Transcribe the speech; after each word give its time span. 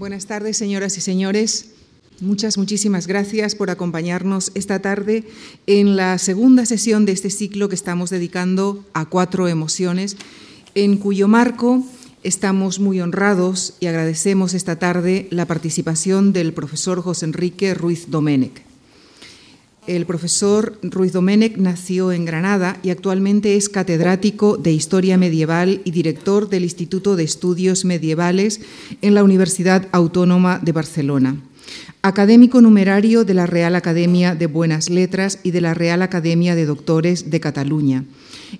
Buenas 0.00 0.24
tardes, 0.24 0.56
señoras 0.56 0.96
y 0.96 1.02
señores. 1.02 1.72
Muchas, 2.22 2.56
muchísimas 2.56 3.06
gracias 3.06 3.54
por 3.54 3.68
acompañarnos 3.68 4.50
esta 4.54 4.78
tarde 4.78 5.24
en 5.66 5.94
la 5.94 6.16
segunda 6.16 6.64
sesión 6.64 7.04
de 7.04 7.12
este 7.12 7.28
ciclo 7.28 7.68
que 7.68 7.74
estamos 7.74 8.08
dedicando 8.08 8.82
a 8.94 9.04
cuatro 9.04 9.46
emociones, 9.46 10.16
en 10.74 10.96
cuyo 10.96 11.28
marco 11.28 11.84
estamos 12.22 12.80
muy 12.80 12.98
honrados 13.02 13.74
y 13.78 13.88
agradecemos 13.88 14.54
esta 14.54 14.78
tarde 14.78 15.28
la 15.30 15.44
participación 15.44 16.32
del 16.32 16.54
profesor 16.54 17.02
José 17.02 17.26
Enrique 17.26 17.74
Ruiz 17.74 18.10
Domenech. 18.10 18.69
El 19.90 20.06
profesor 20.06 20.78
Ruiz 20.84 21.12
Domènech 21.12 21.56
nació 21.56 22.12
en 22.12 22.24
Granada 22.24 22.78
y 22.84 22.90
actualmente 22.90 23.56
es 23.56 23.68
catedrático 23.68 24.56
de 24.56 24.70
Historia 24.70 25.18
Medieval 25.18 25.80
y 25.84 25.90
director 25.90 26.48
del 26.48 26.62
Instituto 26.62 27.16
de 27.16 27.24
Estudios 27.24 27.84
Medievales 27.84 28.60
en 29.02 29.16
la 29.16 29.24
Universidad 29.24 29.88
Autónoma 29.90 30.60
de 30.62 30.70
Barcelona. 30.70 31.42
Académico 32.02 32.60
numerario 32.60 33.24
de 33.24 33.34
la 33.34 33.46
Real 33.46 33.74
Academia 33.74 34.36
de 34.36 34.46
Buenas 34.46 34.90
Letras 34.90 35.40
y 35.42 35.50
de 35.50 35.60
la 35.60 35.74
Real 35.74 36.02
Academia 36.02 36.54
de 36.54 36.66
Doctores 36.66 37.28
de 37.28 37.40
Cataluña. 37.40 38.04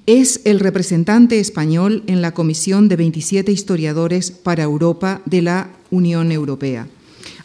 Es 0.06 0.40
el 0.44 0.58
representante 0.58 1.38
español 1.38 2.02
en 2.08 2.22
la 2.22 2.32
Comisión 2.32 2.88
de 2.88 2.96
27 2.96 3.52
Historiadores 3.52 4.32
para 4.32 4.64
Europa 4.64 5.22
de 5.26 5.42
la 5.42 5.70
Unión 5.92 6.32
Europea 6.32 6.88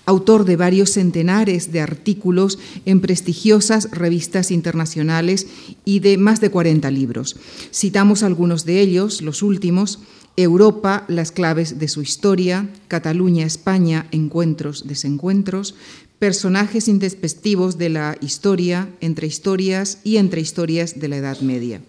autor 0.05 0.45
de 0.45 0.55
varios 0.55 0.91
centenares 0.91 1.71
de 1.71 1.81
artículos 1.81 2.59
en 2.85 3.01
prestigiosas 3.01 3.89
revistas 3.91 4.51
internacionales 4.51 5.47
y 5.83 5.99
de 5.99 6.17
más 6.17 6.41
de 6.41 6.51
40 6.51 6.89
libros. 6.91 7.35
Citamos 7.73 8.23
algunos 8.23 8.65
de 8.65 8.81
ellos, 8.81 9.21
los 9.21 9.41
últimos, 9.41 9.99
Europa, 10.37 11.05
las 11.07 11.31
claves 11.31 11.79
de 11.79 11.87
su 11.87 12.01
historia, 12.01 12.69
Cataluña, 12.87 13.45
España, 13.45 14.07
encuentros, 14.11 14.85
desencuentros, 14.85 15.75
personajes 16.19 16.87
indespectivos 16.87 17.77
de 17.77 17.89
la 17.89 18.17
historia, 18.21 18.89
entre 18.99 19.27
historias 19.27 19.99
y 20.03 20.17
entre 20.17 20.41
historias 20.41 20.99
de 20.99 21.07
la 21.07 21.17
Edad 21.17 21.39
Media. 21.39 21.81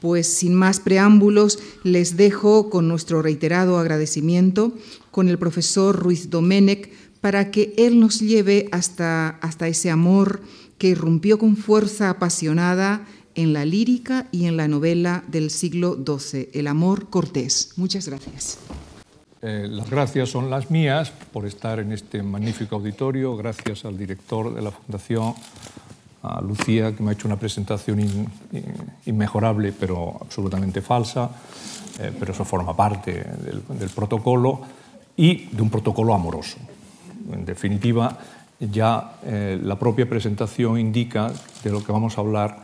Pues 0.00 0.26
sin 0.26 0.54
más 0.54 0.80
preámbulos, 0.80 1.58
les 1.82 2.16
dejo 2.16 2.68
con 2.68 2.88
nuestro 2.88 3.22
reiterado 3.22 3.78
agradecimiento 3.78 4.72
con 5.10 5.28
el 5.28 5.38
profesor 5.38 5.96
Ruiz 5.96 6.28
Domenech, 6.28 6.90
para 7.24 7.50
que 7.50 7.72
Él 7.78 8.00
nos 8.00 8.20
lleve 8.20 8.68
hasta, 8.70 9.38
hasta 9.40 9.66
ese 9.66 9.90
amor 9.90 10.42
que 10.76 10.88
irrumpió 10.88 11.38
con 11.38 11.56
fuerza 11.56 12.10
apasionada 12.10 13.06
en 13.34 13.54
la 13.54 13.64
lírica 13.64 14.26
y 14.30 14.44
en 14.44 14.58
la 14.58 14.68
novela 14.68 15.24
del 15.28 15.48
siglo 15.48 15.96
XII, 15.96 16.50
el 16.52 16.66
amor 16.66 17.08
cortés. 17.08 17.72
Muchas 17.76 18.08
gracias. 18.08 18.58
Eh, 19.40 19.66
las 19.70 19.88
gracias 19.88 20.28
son 20.28 20.50
las 20.50 20.70
mías 20.70 21.14
por 21.32 21.46
estar 21.46 21.78
en 21.78 21.92
este 21.92 22.22
magnífico 22.22 22.76
auditorio, 22.76 23.34
gracias 23.38 23.86
al 23.86 23.96
director 23.96 24.54
de 24.54 24.60
la 24.60 24.70
Fundación, 24.70 25.32
a 26.22 26.42
Lucía, 26.42 26.94
que 26.94 27.02
me 27.02 27.08
ha 27.08 27.12
hecho 27.14 27.26
una 27.26 27.38
presentación 27.38 28.28
inmejorable, 29.06 29.72
pero 29.72 30.18
absolutamente 30.20 30.82
falsa, 30.82 31.30
eh, 32.00 32.12
pero 32.20 32.34
eso 32.34 32.44
forma 32.44 32.76
parte 32.76 33.12
del 33.78 33.88
protocolo 33.88 34.60
y 35.16 35.46
de 35.46 35.62
un 35.62 35.70
protocolo 35.70 36.12
amoroso. 36.12 36.58
En 37.32 37.44
definitiva, 37.44 38.18
ya 38.60 39.18
eh, 39.24 39.58
la 39.62 39.78
propia 39.78 40.08
presentación 40.08 40.78
indica 40.78 41.32
de 41.62 41.70
lo 41.70 41.82
que 41.84 41.92
vamos 41.92 42.18
a 42.18 42.20
hablar 42.20 42.58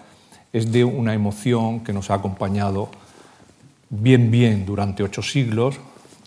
es 0.53 0.71
de 0.71 0.85
una 0.85 1.15
emoción 1.15 1.81
que 1.81 1.93
nos 1.93 2.11
ha 2.11 2.15
acompañado 2.15 2.91
bien, 3.89 4.31
bien 4.31 4.67
durante 4.67 5.03
ocho 5.03 5.23
siglos 5.23 5.77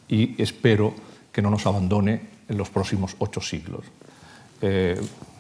y 0.08 0.42
espero 0.42 0.94
que 1.31 1.42
no 1.42 1.50
nos 1.50 1.66
abandone 1.66 2.22
en 2.48 2.58
los 2.58 2.70
próximos 2.70 3.16
ocho 3.20 3.42
siglos. 3.42 3.86
Eh, 4.61 5.00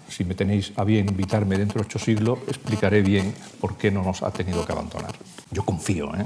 si 0.09 0.23
me 0.23 0.35
tenéis 0.35 0.73
a 0.75 0.83
bien 0.83 1.07
invitarme 1.07 1.57
dentro 1.57 1.79
de 1.79 1.87
ocho 1.87 1.99
siglos, 1.99 2.39
explicaré 2.47 3.01
bien 3.01 3.33
por 3.59 3.77
qué 3.77 3.89
no 3.89 4.03
nos 4.03 4.21
ha 4.21 4.31
tenido 4.31 4.65
que 4.65 4.71
abandonar. 4.71 5.11
Yo 5.51 5.63
confío. 5.63 6.13
¿eh? 6.15 6.25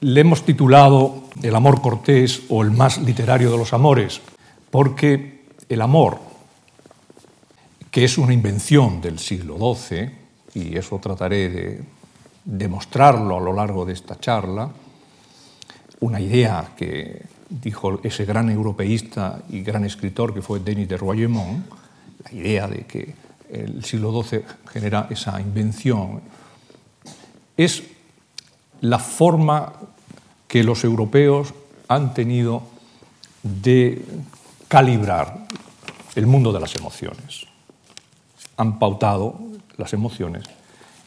Le 0.00 0.20
hemos 0.20 0.44
titulado 0.44 1.24
El 1.42 1.54
amor 1.54 1.80
cortés 1.80 2.42
o 2.48 2.62
el 2.62 2.70
más 2.70 2.98
literario 2.98 3.50
de 3.50 3.58
los 3.58 3.72
amores, 3.72 4.20
porque 4.70 5.35
el 5.68 5.80
amor, 5.80 6.18
que 7.90 8.04
es 8.04 8.18
una 8.18 8.32
invención 8.32 9.00
del 9.00 9.18
siglo 9.18 9.56
XII, 9.74 10.10
y 10.54 10.76
eso 10.76 10.98
trataré 10.98 11.48
de 11.48 11.84
demostrarlo 12.44 13.36
a 13.36 13.40
lo 13.40 13.52
largo 13.52 13.84
de 13.84 13.92
esta 13.92 14.18
charla, 14.18 14.70
una 16.00 16.20
idea 16.20 16.72
que 16.76 17.22
dijo 17.48 18.00
ese 18.02 18.24
gran 18.24 18.50
europeísta 18.50 19.42
y 19.48 19.62
gran 19.62 19.84
escritor 19.84 20.34
que 20.34 20.42
fue 20.42 20.60
Denis 20.60 20.88
de 20.88 20.96
Royaumont, 20.96 21.66
la 22.24 22.32
idea 22.32 22.68
de 22.68 22.86
que 22.86 23.14
el 23.50 23.84
siglo 23.84 24.22
XII 24.22 24.42
genera 24.72 25.06
esa 25.10 25.40
invención, 25.40 26.20
es 27.56 27.82
la 28.80 28.98
forma 28.98 29.72
que 30.48 30.62
los 30.62 30.84
europeos 30.84 31.54
han 31.88 32.14
tenido 32.14 32.62
de 33.42 34.02
calibrar 34.68 35.46
el 36.14 36.26
mundo 36.26 36.52
de 36.52 36.60
las 36.60 36.74
emociones. 36.74 37.46
Han 38.56 38.78
pautado 38.78 39.38
las 39.76 39.92
emociones 39.92 40.44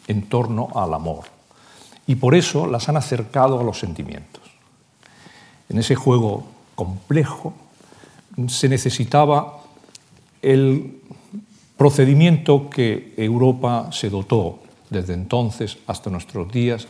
en 0.07 0.29
torno 0.29 0.69
al 0.75 0.93
amor 0.93 1.25
y 2.07 2.15
por 2.15 2.35
eso 2.35 2.67
las 2.67 2.89
han 2.89 2.97
acercado 2.97 3.59
a 3.59 3.63
los 3.63 3.79
sentimientos. 3.79 4.43
En 5.67 5.77
ese 5.77 5.95
juego 5.95 6.45
complejo 6.75 7.53
se 8.47 8.69
necesitaba 8.69 9.59
el 10.41 11.01
procedimiento 11.77 12.69
que 12.69 13.13
Europa 13.17 13.89
se 13.91 14.09
dotó 14.09 14.59
desde 14.89 15.13
entonces 15.13 15.77
hasta 15.87 16.09
nuestros 16.09 16.51
días 16.51 16.87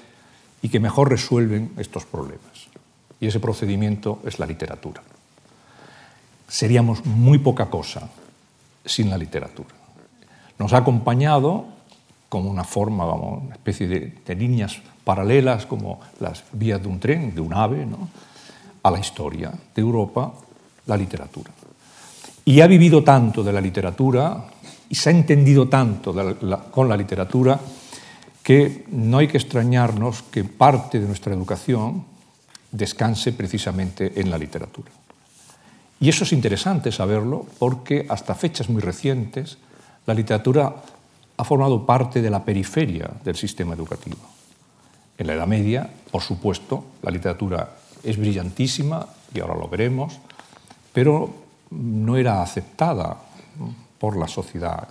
y 0.62 0.70
que 0.70 0.80
mejor 0.80 1.10
resuelven 1.10 1.72
estos 1.78 2.06
problemas. 2.06 2.68
Y 3.20 3.28
ese 3.28 3.40
procedimiento 3.40 4.20
es 4.26 4.40
la 4.40 4.46
literatura 4.46 5.02
seríamos 6.50 7.06
muy 7.06 7.38
poca 7.38 7.68
cosa 7.68 8.10
sin 8.84 9.10
la 9.10 9.18
literatura. 9.18 9.70
Nos 10.58 10.74
ha 10.74 10.78
acompañado 10.78 11.66
como 12.28 12.50
una 12.50 12.64
forma, 12.64 13.06
vamos, 13.06 13.44
una 13.44 13.56
especie 13.56 13.88
de, 13.88 14.36
líneas 14.36 14.78
paralelas 15.04 15.66
como 15.66 16.00
las 16.20 16.44
vías 16.52 16.82
de 16.82 16.88
un 16.88 17.00
tren, 17.00 17.34
de 17.34 17.42
un 17.42 17.54
ave, 17.54 17.88
a 18.84 18.92
la 18.92 19.00
historia 19.00 19.52
de 19.52 19.82
Europa, 19.82 20.34
la 20.86 20.98
literatura. 20.98 21.52
Y 22.46 22.62
ha 22.62 22.68
vivido 22.68 23.04
tanto 23.04 23.44
de 23.44 23.54
la 23.54 23.62
literatura 23.62 24.46
y 24.90 24.96
se 24.96 25.10
ha 25.10 25.14
entendido 25.14 25.68
tanto 25.70 26.14
con 26.72 26.90
la 26.90 26.98
literatura 26.98 27.60
que 28.44 28.86
no 28.90 29.20
hay 29.20 29.28
que 29.28 29.38
extrañarnos 29.38 30.24
que 30.24 30.44
parte 30.44 31.00
de 31.00 31.08
nuestra 31.08 31.34
educación 31.34 32.06
descanse 32.72 33.34
precisamente 33.34 34.20
en 34.20 34.32
la 34.32 34.38
literatura. 34.38 34.92
Y 36.00 36.10
eso 36.10 36.24
es 36.24 36.32
interesante 36.32 36.92
saberlo 36.92 37.46
porque 37.60 38.06
hasta 38.10 38.36
fechas 38.36 38.70
muy 38.70 38.82
recientes 38.82 39.58
la 40.06 40.14
literatura 40.14 40.76
ha 41.38 41.44
formado 41.44 41.86
parte 41.86 42.22
de 42.22 42.30
la 42.30 42.44
periferia 42.44 43.10
del 43.24 43.36
sistema 43.36 43.74
educativo. 43.74 44.18
En 45.18 45.28
la 45.28 45.34
Edad 45.34 45.48
Media, 45.48 45.90
por 46.12 46.22
supuesto, 46.22 46.86
la 47.02 47.12
literatura 47.12 47.76
es 48.04 48.18
brillantísima 48.18 49.06
y 49.34 49.40
ahora 49.42 49.56
lo 49.56 49.68
veremos, 49.68 50.18
pero 50.94 51.30
no 51.72 52.16
era 52.16 52.42
aceptada 52.42 53.18
por 54.00 54.18
la 54.18 54.28
sociedad 54.28 54.88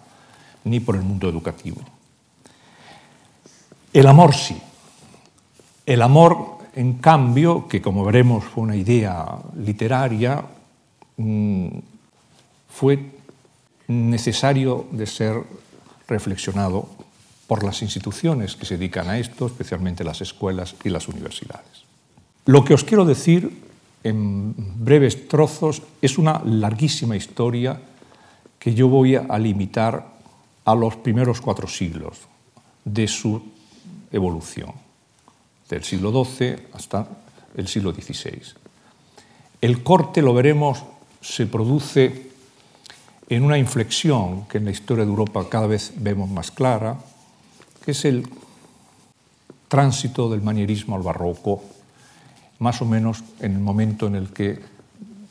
ni 0.65 0.81
por 0.81 0.97
el 0.97 1.03
mundo 1.03 1.29
educativo. 1.29 1.81
El 3.93 4.07
amor 4.07 4.35
sí. 4.35 4.61
El 5.87 6.03
amor, 6.03 6.59
en 6.75 6.95
cambio, 6.95 7.67
que 7.67 7.81
como 7.81 8.05
veremos 8.05 8.45
fue 8.45 8.65
una 8.65 8.77
idea 8.77 9.27
literaria, 9.57 10.45
fue 12.69 13.11
necesario 13.89 14.87
de 14.93 15.07
ser 15.07 15.43
reflexionado 16.07 16.89
por 17.47 17.65
las 17.65 17.83
instituciones 17.83 18.55
que 18.55 18.67
se 18.67 18.77
dedican 18.77 19.09
a 19.09 19.19
esto, 19.19 19.47
especialmente 19.47 20.05
las 20.05 20.21
escuelas 20.21 20.77
y 20.85 20.91
las 20.91 21.09
universidades. 21.09 21.85
Lo 22.45 22.65
que 22.65 22.75
os 22.75 22.85
quiero 22.85 23.05
decir 23.05 23.51
en 24.05 24.55
breves 24.57 25.29
trozos 25.29 25.83
es 26.01 26.19
una 26.19 26.41
larguísima 26.45 27.17
historia 27.17 27.81
que 28.59 28.75
yo 28.75 28.89
voy 28.89 29.17
a 29.17 29.39
limitar 29.39 30.07
a 30.65 30.75
los 30.75 30.97
primeros 30.97 31.41
cuatro 31.41 31.67
siglos 31.67 32.21
de 32.85 33.09
su 33.09 33.43
evolución, 34.13 34.73
del 35.69 35.85
siglo 35.85 36.25
XII 36.25 36.57
hasta 36.73 37.09
el 37.57 37.69
siglo 37.69 37.93
XVI. 37.93 38.43
El 39.61 39.83
corte 39.83 40.23
lo 40.23 40.35
veremos 40.35 40.85
se 41.21 41.47
produce 41.47 42.31
en 43.29 43.45
una 43.45 43.59
inflexión 43.59 44.47
que 44.47 44.59
en 44.59 44.65
la 44.65 44.71
historia 44.71 45.05
de 45.05 45.11
Europa 45.11 45.49
cada 45.49 45.67
vez 45.67 45.93
vemos 45.97 46.31
más 46.31 46.51
clara, 46.51 46.97
que 47.85 47.91
es 47.91 48.05
el 48.05 48.29
tránsito 49.69 50.31
del 50.31 50.43
manierismo 50.43 50.97
al 50.97 51.03
barroco, 51.03 51.63
más 52.59 52.81
o 52.81 52.87
menos 52.87 53.23
en 53.41 53.53
el 53.53 53.61
momento 53.61 54.07
en 54.07 54.15
el 54.15 54.33
que 54.33 54.61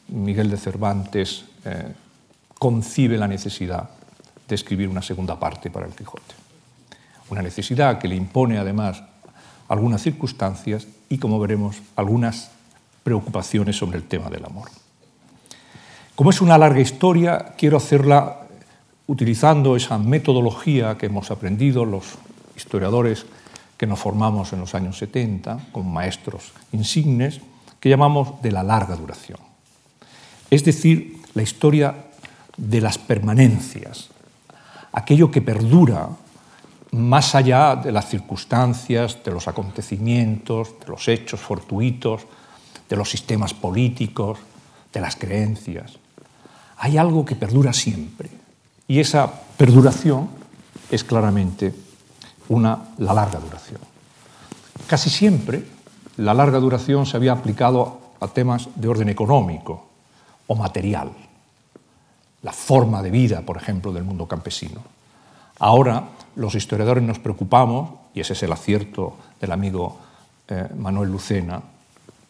Miguel 0.09 0.49
de 0.49 0.57
Cervantes 0.57 1.45
eh, 1.65 1.93
concibe 2.57 3.17
la 3.17 3.27
necesidad 3.27 3.89
de 4.47 4.55
escribir 4.55 4.87
una 4.87 5.01
segunda 5.01 5.39
parte 5.39 5.69
para 5.69 5.87
el 5.87 5.93
Quijote. 5.93 6.35
Una 7.29 7.41
necesidad 7.41 7.99
que 7.99 8.07
le 8.07 8.15
impone 8.15 8.57
además 8.57 9.03
algunas 9.67 10.01
circunstancias 10.01 10.87
y, 11.09 11.17
como 11.17 11.39
veremos, 11.39 11.81
algunas 11.95 12.51
preocupaciones 13.03 13.75
sobre 13.75 13.97
el 13.97 14.03
tema 14.05 14.29
del 14.29 14.45
amor. 14.45 14.69
Como 16.17 16.31
es 16.31 16.41
una 16.41 16.57
larga 16.57 16.79
historia, 16.79 17.53
quiero 17.59 17.77
hacerla 17.77 18.47
utilizando 19.05 19.75
esa 19.75 19.99
metodología 19.99 20.97
que 20.97 21.05
hemos 21.05 21.29
aprendido 21.29 21.85
los 21.85 22.05
historiadores 22.55 23.27
que 23.77 23.85
nos 23.85 23.99
formamos 23.99 24.51
en 24.51 24.61
los 24.61 24.73
años 24.73 24.97
70 24.97 25.67
como 25.71 25.91
maestros 25.91 26.53
insignes, 26.71 27.39
que 27.79 27.89
llamamos 27.89 28.41
de 28.41 28.51
la 28.51 28.63
larga 28.63 28.95
duración. 28.95 29.37
Es 30.49 30.65
decir, 30.65 31.21
la 31.35 31.43
historia 31.43 31.93
de 32.57 32.81
las 32.81 32.97
permanencias, 32.97 34.09
aquello 34.93 35.29
que 35.29 35.43
perdura 35.43 36.09
más 36.93 37.35
allá 37.35 37.75
de 37.75 37.91
las 37.91 38.09
circunstancias, 38.09 39.23
de 39.23 39.29
los 39.29 39.47
acontecimientos, 39.47 40.79
de 40.79 40.87
los 40.87 41.07
hechos 41.09 41.39
fortuitos, 41.39 42.25
de 42.89 42.95
los 42.95 43.07
sistemas 43.07 43.53
políticos, 43.53 44.39
de 44.91 44.99
las 44.99 45.15
creencias. 45.15 45.99
Hay 46.77 46.97
algo 46.97 47.25
que 47.25 47.35
perdura 47.35 47.73
siempre 47.73 48.29
y 48.87 48.99
esa 48.99 49.31
perduración 49.57 50.29
es 50.89 51.03
claramente 51.03 51.73
una, 52.49 52.79
la 52.97 53.13
larga 53.13 53.39
duración. 53.39 53.81
Casi 54.87 55.09
siempre 55.09 55.65
la 56.17 56.33
larga 56.33 56.59
duración 56.59 57.05
se 57.05 57.17
había 57.17 57.33
aplicado 57.33 57.99
a 58.19 58.27
temas 58.27 58.69
de 58.75 58.87
orden 58.87 59.09
económico 59.09 59.87
o 60.47 60.55
material, 60.55 61.11
la 62.41 62.53
forma 62.53 63.03
de 63.03 63.11
vida, 63.11 63.41
por 63.41 63.57
ejemplo, 63.57 63.91
del 63.91 64.03
mundo 64.03 64.27
campesino. 64.27 64.81
Ahora 65.59 66.09
los 66.35 66.55
historiadores 66.55 67.03
nos 67.03 67.19
preocupamos, 67.19 67.89
y 68.13 68.21
ese 68.21 68.33
es 68.33 68.43
el 68.43 68.51
acierto 68.51 69.15
del 69.41 69.51
amigo 69.51 69.97
eh, 70.47 70.67
Manuel 70.77 71.11
Lucena, 71.11 71.61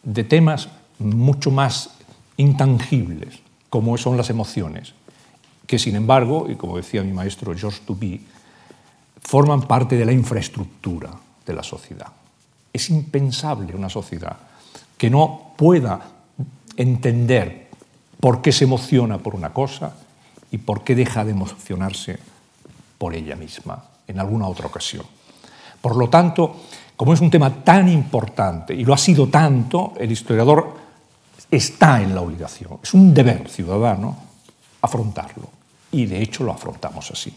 de 0.02 0.24
temas 0.24 0.68
mucho 0.98 1.50
más 1.50 1.90
intangibles, 2.36 3.40
como 3.70 3.96
son 3.98 4.16
las 4.16 4.30
emociones, 4.30 4.94
que 5.66 5.78
sin 5.78 5.96
embargo, 5.96 6.46
y 6.48 6.56
como 6.56 6.76
decía 6.76 7.02
mi 7.02 7.12
maestro 7.12 7.54
Georges 7.54 7.82
Duby, 7.86 8.26
forman 9.20 9.62
parte 9.62 9.96
de 9.96 10.06
la 10.06 10.12
infraestructura 10.12 11.10
de 11.44 11.52
la 11.52 11.62
sociedad. 11.62 12.08
Es 12.72 12.90
impensable 12.90 13.74
una 13.74 13.90
sociedad 13.90 14.36
que 14.96 15.10
no 15.10 15.52
pueda 15.56 16.00
entender 16.76 17.68
por 18.20 18.40
qué 18.40 18.52
se 18.52 18.64
emociona 18.64 19.18
por 19.18 19.34
una 19.34 19.52
cosa 19.52 19.94
y 20.50 20.58
por 20.58 20.82
qué 20.82 20.94
deja 20.94 21.24
de 21.24 21.32
emocionarse 21.32 22.18
por 22.96 23.14
ella 23.14 23.36
misma 23.36 23.84
en 24.06 24.18
alguna 24.18 24.48
otra 24.48 24.66
ocasión. 24.66 25.04
Por 25.80 25.96
lo 25.96 26.08
tanto, 26.08 26.56
como 26.96 27.12
es 27.12 27.20
un 27.20 27.30
tema 27.30 27.62
tan 27.62 27.88
importante 27.88 28.74
y 28.74 28.84
lo 28.84 28.94
ha 28.94 28.98
sido 28.98 29.28
tanto, 29.28 29.92
el 29.98 30.10
historiador 30.10 30.87
está 31.50 32.02
en 32.02 32.14
la 32.14 32.20
obligación, 32.20 32.78
es 32.82 32.94
un 32.94 33.14
deber 33.14 33.48
ciudadano 33.48 34.16
afrontarlo 34.80 35.48
y 35.90 36.06
de 36.06 36.22
hecho 36.22 36.44
lo 36.44 36.52
afrontamos 36.52 37.10
así. 37.10 37.34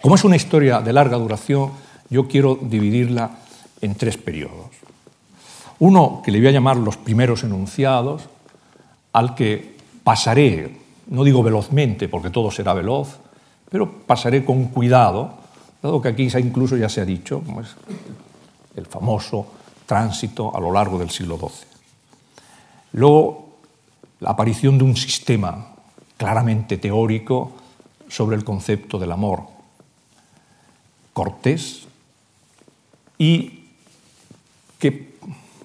Como 0.00 0.14
es 0.14 0.24
una 0.24 0.36
historia 0.36 0.80
de 0.80 0.92
larga 0.92 1.16
duración, 1.16 1.70
yo 2.10 2.26
quiero 2.26 2.58
dividirla 2.60 3.30
en 3.80 3.94
tres 3.94 4.16
periodos. 4.16 4.70
Uno 5.78 6.22
que 6.24 6.30
le 6.30 6.38
voy 6.38 6.48
a 6.48 6.52
llamar 6.52 6.76
los 6.76 6.96
primeros 6.96 7.44
enunciados, 7.44 8.22
al 9.12 9.34
que 9.34 9.76
pasaré, 10.02 10.78
no 11.08 11.24
digo 11.24 11.42
velozmente 11.42 12.08
porque 12.08 12.30
todo 12.30 12.50
será 12.50 12.74
veloz, 12.74 13.18
pero 13.70 13.90
pasaré 14.06 14.44
con 14.44 14.66
cuidado, 14.66 15.34
dado 15.82 16.00
que 16.00 16.08
aquí 16.08 16.28
incluso 16.38 16.76
ya 16.76 16.88
se 16.88 17.00
ha 17.00 17.04
dicho, 17.04 17.42
el 18.76 18.86
famoso 18.86 19.46
tránsito 19.86 20.54
a 20.54 20.60
lo 20.60 20.72
largo 20.72 20.98
del 20.98 21.10
siglo 21.10 21.36
XII. 21.36 21.71
Luego, 22.92 23.58
la 24.20 24.30
aparición 24.30 24.78
de 24.78 24.84
un 24.84 24.96
sistema 24.96 25.74
claramente 26.16 26.78
teórico 26.78 27.52
sobre 28.08 28.36
el 28.36 28.44
concepto 28.44 28.98
del 28.98 29.12
amor, 29.12 29.44
Cortés, 31.12 31.86
y 33.18 33.60
que 34.78 35.14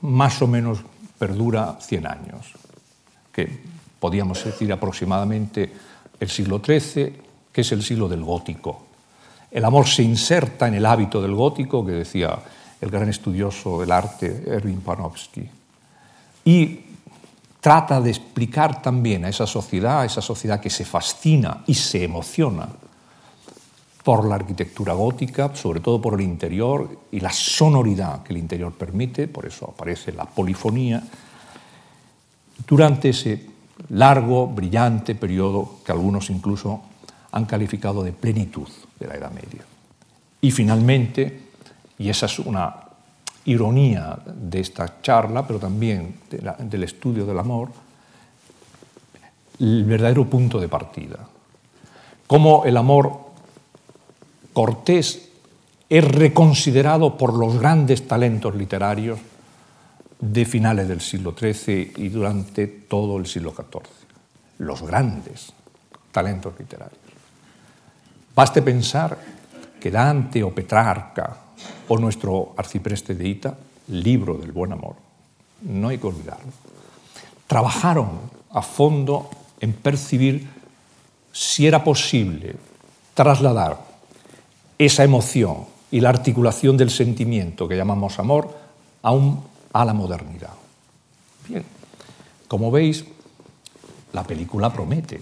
más 0.01 0.41
o 0.41 0.47
menos 0.47 0.79
perdura 1.17 1.77
100 1.79 2.07
años, 2.07 2.53
que 3.31 3.61
podríamos 3.99 4.43
decir 4.43 4.71
aproximadamente 4.71 5.73
el 6.19 6.29
siglo 6.29 6.61
XIII, 6.63 7.13
que 7.51 7.61
es 7.61 7.71
el 7.71 7.83
siglo 7.83 8.07
del 8.07 8.23
gótico. 8.23 8.85
El 9.51 9.65
amor 9.65 9.87
se 9.87 10.03
inserta 10.03 10.67
en 10.67 10.75
el 10.75 10.85
hábito 10.85 11.21
del 11.21 11.33
gótico, 11.33 11.85
que 11.85 11.93
decía 11.93 12.37
el 12.79 12.89
gran 12.89 13.09
estudioso 13.09 13.79
del 13.79 13.91
arte 13.91 14.43
Erwin 14.47 14.81
Panofsky, 14.81 15.49
y 16.45 16.79
trata 17.59 17.99
de 18.01 18.09
explicar 18.09 18.81
también 18.81 19.25
a 19.25 19.29
esa 19.29 19.47
sociedad, 19.47 20.01
a 20.01 20.05
esa 20.05 20.21
sociedad 20.21 20.59
que 20.59 20.69
se 20.69 20.85
fascina 20.85 21.63
y 21.67 21.73
se 21.73 22.03
emociona 22.03 22.67
por 24.03 24.25
la 24.25 24.35
arquitectura 24.35 24.93
gótica, 24.93 25.53
sobre 25.53 25.81
todo 25.81 26.01
por 26.01 26.13
el 26.13 26.21
interior 26.21 27.01
y 27.11 27.19
la 27.19 27.31
sonoridad 27.31 28.23
que 28.23 28.31
el 28.31 28.39
interior 28.39 28.71
permite, 28.73 29.27
por 29.27 29.45
eso 29.45 29.73
aparece 29.73 30.13
la 30.13 30.23
polifonía, 30.23 31.03
durante 32.65 33.09
ese 33.09 33.45
largo, 33.89 34.47
brillante 34.47 35.13
periodo 35.13 35.79
que 35.85 35.91
algunos 35.91 36.29
incluso 36.29 36.81
han 37.31 37.45
calificado 37.45 38.03
de 38.03 38.13
plenitud 38.13 38.67
de 38.99 39.07
la 39.07 39.15
Edad 39.15 39.31
Media. 39.31 39.65
Y 40.41 40.51
finalmente, 40.51 41.41
y 41.97 42.09
esa 42.09 42.27
es 42.27 42.39
una 42.39 42.86
ironía 43.47 44.19
de 44.25 44.59
esta 44.59 45.01
charla, 45.01 45.47
pero 45.47 45.59
también 45.59 46.15
del 46.29 46.83
estudio 46.83 47.25
del 47.25 47.39
amor, 47.39 47.69
el 49.59 49.85
verdadero 49.85 50.25
punto 50.29 50.59
de 50.59 50.67
partida. 50.67 51.19
Cómo 52.27 52.65
el 52.65 52.75
amor 52.77 53.27
Cortés 54.51 55.29
es 55.89 56.03
reconsiderado 56.03 57.17
por 57.17 57.33
los 57.33 57.57
grandes 57.59 58.07
talentos 58.07 58.55
literarios 58.55 59.19
de 60.19 60.45
finales 60.45 60.87
del 60.87 60.99
siglo 60.99 61.33
XIII 61.37 61.93
y 61.97 62.09
durante 62.09 62.67
todo 62.67 63.17
el 63.17 63.27
siglo 63.27 63.53
XIV. 63.53 63.83
Los 64.59 64.81
grandes 64.81 65.53
talentos 66.11 66.53
literarios. 66.59 66.99
Baste 68.35 68.61
pensar 68.61 69.17
que 69.79 69.91
Dante 69.91 70.43
o 70.43 70.53
Petrarca 70.53 71.46
o 71.87 71.97
nuestro 71.97 72.53
arcipreste 72.57 73.15
de 73.15 73.27
Ita, 73.27 73.57
libro 73.87 74.35
del 74.35 74.51
buen 74.51 74.71
amor, 74.71 74.95
no 75.61 75.89
hay 75.89 75.97
que 75.97 76.07
olvidarlo, 76.07 76.51
trabajaron 77.47 78.19
a 78.51 78.61
fondo 78.61 79.29
en 79.59 79.73
percibir 79.73 80.47
si 81.31 81.67
era 81.67 81.83
posible 81.83 82.55
trasladar 83.13 83.79
esa 84.77 85.03
emoción 85.03 85.65
y 85.91 85.99
la 85.99 86.09
articulación 86.09 86.77
del 86.77 86.89
sentimiento 86.89 87.67
que 87.67 87.77
llamamos 87.77 88.19
amor 88.19 88.55
aún 89.01 89.43
a 89.73 89.85
la 89.85 89.93
modernidad. 89.93 90.53
Bien, 91.47 91.63
como 92.47 92.71
veis, 92.71 93.05
la 94.13 94.23
película 94.23 94.71
promete. 94.71 95.21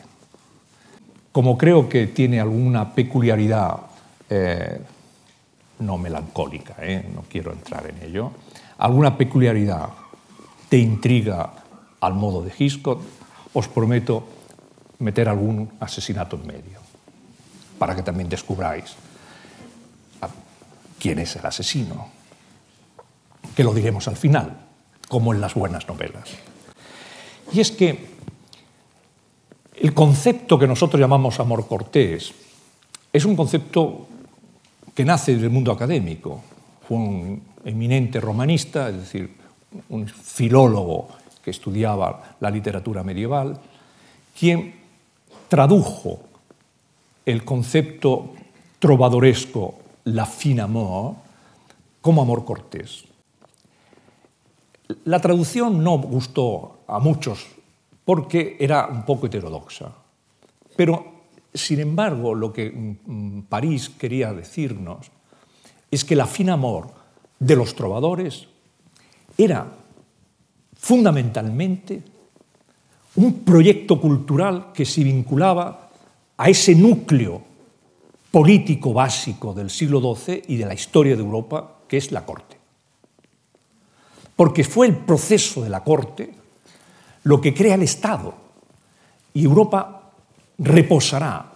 Como 1.32 1.58
creo 1.58 1.90
que 1.90 2.08
tiene 2.08 2.40
alguna 2.40 2.94
peculiaridad, 2.94 3.78
eh, 4.30 4.80
no 5.80 5.98
melancólica, 5.98 6.76
eh, 6.82 7.10
no 7.14 7.24
quiero 7.30 7.52
entrar 7.52 7.88
en 7.88 8.02
ello, 8.04 8.32
alguna 8.78 9.18
peculiaridad 9.18 9.90
de 10.70 10.78
intriga 10.78 11.54
al 12.00 12.14
modo 12.14 12.42
de 12.42 12.54
Hitchcock, 12.58 13.02
os 13.54 13.68
prometo 13.68 14.24
meter 15.00 15.30
algún 15.30 15.72
asesinato 15.80 16.36
en 16.36 16.48
medio, 16.48 16.80
para 17.78 17.96
que 17.96 18.04
también 18.04 18.30
descubráis 18.30 18.96
quién 21.00 21.20
es 21.20 21.36
el 21.36 21.46
asesino, 21.46 22.08
que 23.56 23.64
lo 23.64 23.74
diremos 23.74 24.08
al 24.08 24.18
final, 24.18 24.58
como 25.08 25.34
en 25.34 25.42
las 25.42 25.54
buenas 25.54 25.88
novelas. 25.88 26.30
Y 27.54 27.60
es 27.60 27.72
que 27.72 28.16
el 29.76 29.94
concepto 29.94 30.58
que 30.58 30.68
nosotros 30.68 31.00
llamamos 31.00 31.40
amor 31.40 31.68
cortés 31.68 32.34
es 33.14 33.26
un 33.26 33.36
concepto 33.36 34.08
que 34.96 35.06
nace 35.06 35.36
del 35.36 35.50
mundo 35.50 35.72
académico. 35.72 36.42
Fue 36.88 36.98
un 36.98 37.44
eminente 37.66 38.22
romanista, 38.22 38.90
es 38.90 38.98
decir, 38.98 39.36
un 39.90 40.08
filólogo 40.08 41.10
que 41.44 41.52
estudiaba 41.52 42.36
la 42.40 42.50
literatura 42.50 43.04
medieval, 43.04 43.60
quien 44.38 44.74
tradujo 45.50 46.22
el 47.26 47.44
concepto 47.44 48.34
trovadoresco 48.80 49.76
la 50.06 50.26
fin 50.26 50.60
amor 50.60 51.16
como 52.02 52.22
amor 52.22 52.46
cortés. 52.46 53.04
La 55.06 55.20
traducción 55.20 55.84
no 55.84 55.98
gustó 55.98 56.80
a 56.88 57.00
muchos 57.00 57.48
porque 58.06 58.56
era 58.60 58.88
un 58.88 59.04
poco 59.04 59.26
heterodoxa. 59.26 59.92
Pero, 60.76 61.15
sin 61.56 61.80
embargo, 61.80 62.36
lo 62.36 62.54
que 62.54 62.70
mm, 62.70 63.42
París 63.50 63.90
quería 63.90 64.34
decirnos 64.34 65.12
es 65.90 66.04
que 66.04 66.16
la 66.16 66.28
fin 66.28 66.50
amor 66.50 66.92
de 67.40 67.56
los 67.56 67.76
trovadores 67.76 68.48
era 69.38 69.68
fundamentalmente 70.76 72.04
un 73.16 73.40
proyecto 73.40 74.00
cultural 74.00 74.72
que 74.74 74.86
se 74.86 75.04
vinculaba 75.04 75.90
a 76.38 76.50
ese 76.50 76.76
núcleo 76.76 77.42
político 78.30 78.94
básico 78.94 79.54
del 79.54 79.70
siglo 79.70 80.02
XII 80.16 80.44
y 80.48 80.58
de 80.58 80.66
la 80.66 80.74
historia 80.74 81.16
de 81.16 81.22
Europa, 81.22 81.80
que 81.88 81.98
es 81.98 82.12
la 82.12 82.26
corte. 82.26 82.58
Porque 84.36 84.66
fue 84.66 84.88
el 84.88 84.98
proceso 84.98 85.64
de 85.64 85.70
la 85.70 85.84
corte 85.84 86.34
lo 87.24 87.40
que 87.40 87.54
crea 87.54 87.76
el 87.76 87.84
Estado. 87.84 88.34
Y 89.34 89.46
Europa 89.46 90.05
reposará 90.58 91.52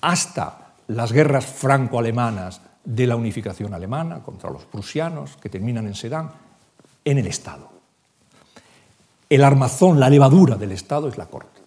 hasta 0.00 0.74
las 0.88 1.12
guerras 1.12 1.46
franco-alemanas 1.46 2.60
de 2.84 3.06
la 3.06 3.16
unificación 3.16 3.74
alemana 3.74 4.22
contra 4.22 4.50
los 4.50 4.64
prusianos, 4.64 5.36
que 5.36 5.48
terminan 5.48 5.86
en 5.86 5.94
Sedan, 5.94 6.30
en 7.04 7.18
el 7.18 7.26
Estado. 7.26 7.68
El 9.28 9.42
armazón, 9.42 9.98
la 9.98 10.08
levadura 10.08 10.56
del 10.56 10.72
Estado 10.72 11.08
es 11.08 11.18
la 11.18 11.26
corte. 11.26 11.60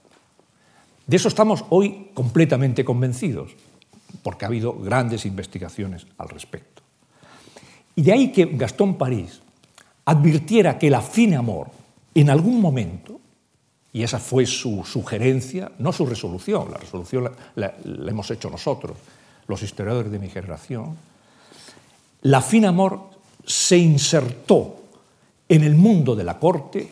De 1.06 1.18
eso 1.18 1.28
estamos 1.28 1.66
hoy 1.70 2.12
completamente 2.14 2.86
convencidos, 2.86 3.52
porque 4.24 4.46
ha 4.46 4.48
habido 4.48 4.74
grandes 4.74 5.26
investigaciones 5.26 6.08
al 6.18 6.30
respecto. 6.30 6.82
Y 7.96 8.04
de 8.04 8.14
ahí 8.14 8.32
que 8.32 8.46
Gastón 8.46 8.98
París 8.98 9.42
advirtiera 10.06 10.80
que 10.80 10.90
la 10.90 11.02
fin 11.02 11.34
amor, 11.34 11.68
en 12.16 12.30
algún 12.30 12.62
momento, 12.62 13.20
y 13.92 14.04
esa 14.04 14.20
fue 14.20 14.46
su 14.46 14.84
sugerencia, 14.84 15.72
no 15.80 15.92
su 15.92 16.06
resolución, 16.06 16.72
la 16.72 16.78
resolución 16.78 17.32
la, 17.56 17.74
hemos 18.08 18.30
hecho 18.30 18.50
nosotros, 18.50 18.98
los 19.48 19.64
historiadores 19.64 20.12
de 20.12 20.20
mi 20.20 20.30
generación, 20.30 20.96
la 22.22 22.42
fin 22.42 22.66
amor 22.66 23.10
se 23.46 23.78
insertó 23.78 24.76
en 25.48 25.64
el 25.64 25.76
mundo 25.76 26.16
de 26.16 26.24
la 26.24 26.38
corte 26.38 26.88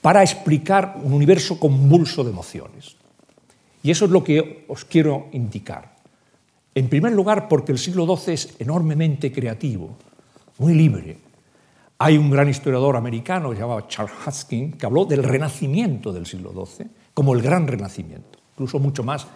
para 0.00 0.22
explicar 0.22 0.96
un 1.02 1.12
universo 1.12 1.60
convulso 1.60 2.24
de 2.24 2.30
emociones. 2.30 2.96
Y 3.82 3.90
eso 3.90 4.06
es 4.06 4.10
lo 4.10 4.24
que 4.24 4.64
os 4.68 4.84
quiero 4.84 5.28
indicar. 5.32 5.94
En 6.74 6.88
primer 6.88 7.12
lugar, 7.12 7.48
porque 7.48 7.72
el 7.72 7.78
siglo 7.78 8.16
XII 8.16 8.34
es 8.34 8.54
enormemente 8.58 9.30
creativo, 9.30 9.96
muy 10.58 10.74
libre. 10.74 11.18
Hay 12.02 12.16
un 12.16 12.30
gran 12.30 12.48
historiador 12.48 12.96
americano 12.96 13.50
que 13.50 13.56
se 13.56 13.60
llamaba 13.60 13.86
Charles 13.86 14.14
Huskin 14.26 14.72
que 14.72 14.86
habló 14.86 15.04
del 15.04 15.22
renacimiento 15.22 16.14
del 16.14 16.24
siglo 16.24 16.50
XII 16.50 16.86
como 17.12 17.34
el 17.34 17.42
gran 17.42 17.66
renacimiento, 17.66 18.38
incluso 18.54 18.78
mucho 18.78 19.02
más 19.02 19.26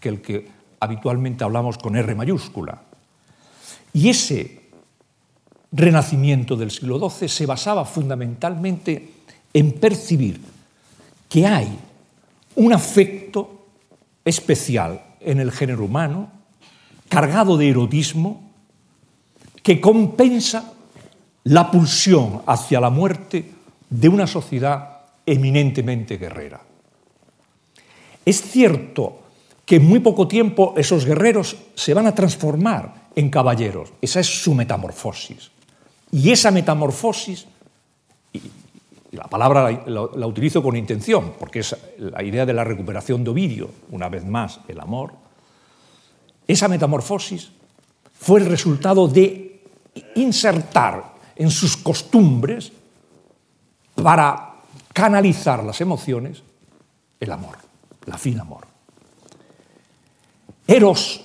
que 0.00 0.08
el 0.08 0.22
que 0.22 0.48
habitualmente 0.80 1.44
hablamos 1.44 1.76
con 1.76 1.96
R 1.96 2.14
mayúscula. 2.14 2.80
Y 3.92 4.08
ese 4.08 4.62
renacimiento 5.70 6.56
del 6.56 6.70
siglo 6.70 7.10
XII 7.10 7.28
se 7.28 7.44
basaba 7.44 7.84
fundamentalmente 7.84 9.10
en 9.52 9.72
percibir 9.72 10.40
que 11.28 11.46
hay 11.46 11.78
un 12.56 12.72
afecto 12.72 13.66
especial 14.24 15.16
en 15.20 15.40
el 15.40 15.52
género 15.52 15.84
humano, 15.84 16.30
cargado 17.10 17.58
de 17.58 17.68
erotismo, 17.68 18.50
que 19.62 19.78
compensa 19.78 20.72
la 21.44 21.70
pulsión 21.70 22.42
hacia 22.46 22.80
la 22.80 22.90
muerte 22.90 23.52
de 23.90 24.08
una 24.08 24.26
sociedad 24.26 25.00
eminentemente 25.26 26.16
guerrera. 26.16 26.60
Es 28.24 28.40
cierto 28.42 29.20
que 29.64 29.76
en 29.76 29.86
muy 29.86 30.00
poco 30.00 30.26
tiempo 30.28 30.74
esos 30.76 31.04
guerreros 31.04 31.56
se 31.74 31.94
van 31.94 32.06
a 32.06 32.14
transformar 32.14 33.04
en 33.14 33.30
caballeros, 33.30 33.92
esa 34.00 34.20
es 34.20 34.26
su 34.26 34.54
metamorfosis. 34.54 35.50
Y 36.10 36.30
esa 36.30 36.50
metamorfosis, 36.50 37.46
y 38.32 38.40
la 39.16 39.24
palabra 39.24 39.70
la, 39.86 40.26
utilizo 40.26 40.62
con 40.62 40.76
intención, 40.76 41.34
porque 41.38 41.60
es 41.60 41.76
la 41.98 42.22
idea 42.22 42.44
de 42.46 42.52
la 42.52 42.64
recuperación 42.64 43.22
de 43.24 43.30
Ovidio, 43.30 43.70
una 43.90 44.08
vez 44.08 44.24
más, 44.24 44.60
el 44.68 44.80
amor, 44.80 45.12
esa 46.46 46.68
metamorfosis 46.68 47.50
fue 48.12 48.40
el 48.40 48.46
resultado 48.46 49.08
de 49.08 49.62
insertar 50.16 51.13
en 51.36 51.50
sus 51.50 51.76
costumbres 51.76 52.72
para 53.94 54.54
canalizar 54.92 55.62
las 55.64 55.80
emociones 55.80 56.42
el 57.20 57.32
amor, 57.32 57.56
la 58.06 58.18
fin 58.18 58.38
amor. 58.40 58.66
Eros 60.66 61.24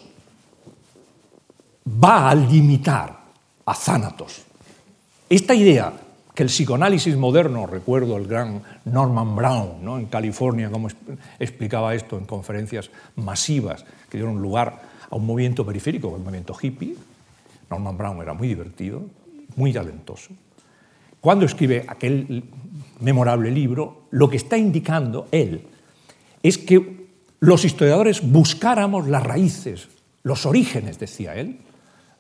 va 1.88 2.30
a 2.30 2.36
limitar 2.36 3.20
a 3.66 3.74
Zánatos, 3.74 4.42
esta 5.30 5.54
idea 5.54 5.94
que 6.34 6.44
el 6.44 6.50
psicoanálisis 6.50 7.16
moderno, 7.18 7.68
recuerdo 7.68 8.18
el 8.18 8.26
gran 8.26 8.64
Norman 8.86 9.36
Brown 9.36 9.84
¿no? 9.84 9.98
en 10.00 10.06
California, 10.06 10.72
como 10.72 10.88
explicaba 11.38 11.94
esto 11.94 12.18
en 12.18 12.26
conferencias 12.26 12.90
masivas 13.16 13.86
que 14.10 14.18
dieron 14.18 14.42
lugar 14.42 14.82
a 15.10 15.16
un 15.16 15.26
movimiento 15.26 15.66
periférico, 15.66 16.16
el 16.16 16.22
movimiento 16.22 16.56
hippie, 16.60 16.96
Norman 17.70 17.98
Brown 17.98 18.22
era 18.22 18.34
muy 18.34 18.48
divertido, 18.48 19.04
muy 19.56 19.74
talentoso. 19.74 20.32
Cuando 21.22 21.46
escribe 21.46 21.86
aquel 21.88 22.44
memorable 23.02 23.52
libro, 23.52 24.04
lo 24.12 24.30
que 24.30 24.38
está 24.38 24.58
indicando 24.58 25.28
él 25.32 25.68
es 26.42 26.58
que 26.58 27.08
los 27.40 27.66
historiadores 27.66 28.22
buscáramos 28.22 29.08
las 29.08 29.24
raíces, 29.24 29.88
los 30.24 30.46
orígenes, 30.46 31.00
decía 31.00 31.36
él, 31.36 31.60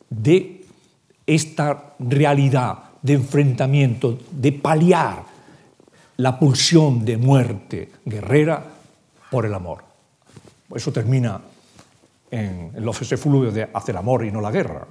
de 0.10 0.66
esta 1.26 1.96
realidad 2.00 2.80
de 3.02 3.14
enfrentamiento, 3.14 4.18
de 4.32 4.52
paliar 4.52 5.24
la 6.18 6.38
pulsión 6.38 7.06
de 7.06 7.18
muerte 7.18 7.92
guerrera 8.04 8.66
por 9.32 9.46
el 9.46 9.54
amor. 9.54 9.84
Eso 10.74 10.92
termina 10.92 11.40
en 12.32 12.72
el 12.76 12.94
Fluvio 12.94 13.52
de 13.52 13.70
hacer 13.74 13.96
amor 13.96 14.26
y 14.26 14.32
no 14.32 14.42
la 14.42 14.52
guerra, 14.52 14.86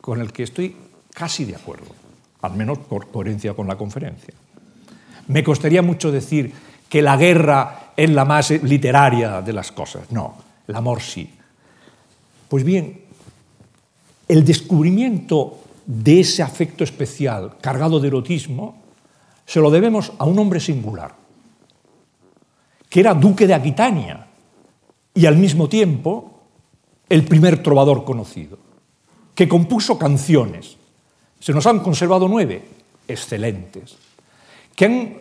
con 0.00 0.20
el 0.20 0.32
que 0.32 0.42
estoy 0.42 0.76
casi 1.12 1.44
de 1.44 1.56
acuerdo, 1.56 1.94
al 2.42 2.54
menos 2.54 2.78
por 2.78 3.08
coherencia 3.10 3.54
con 3.54 3.66
la 3.68 3.76
conferencia. 3.76 4.34
Me 5.28 5.44
costaría 5.44 5.82
mucho 5.82 6.10
decir 6.10 6.52
que 6.88 7.02
la 7.02 7.16
guerra 7.16 7.92
es 7.96 8.10
la 8.10 8.24
más 8.24 8.50
literaria 8.50 9.40
de 9.40 9.52
las 9.52 9.72
cosas. 9.72 10.10
No, 10.10 10.34
el 10.66 10.74
amor 10.74 11.00
sí. 11.00 11.30
Pues 12.48 12.64
bien, 12.64 13.02
el 14.28 14.44
descubrimiento 14.44 15.58
de 15.86 16.20
ese 16.20 16.42
afecto 16.42 16.84
especial 16.84 17.56
cargado 17.60 17.98
de 18.00 18.08
erotismo 18.08 18.82
se 19.46 19.60
lo 19.60 19.70
debemos 19.70 20.12
a 20.18 20.24
un 20.24 20.38
hombre 20.38 20.60
singular, 20.60 21.14
que 22.88 23.00
era 23.00 23.14
duque 23.14 23.46
de 23.46 23.54
Aquitania 23.54 24.26
y 25.14 25.26
al 25.26 25.36
mismo 25.36 25.68
tiempo 25.68 26.40
el 27.08 27.24
primer 27.24 27.62
trovador 27.62 28.04
conocido, 28.04 28.58
que 29.34 29.48
compuso 29.48 29.98
canciones. 29.98 30.76
Se 31.42 31.52
nos 31.52 31.66
han 31.66 31.80
conservado 31.80 32.28
nueve, 32.28 32.62
excelentes, 33.08 33.96
que 34.76 34.84
han 34.84 35.16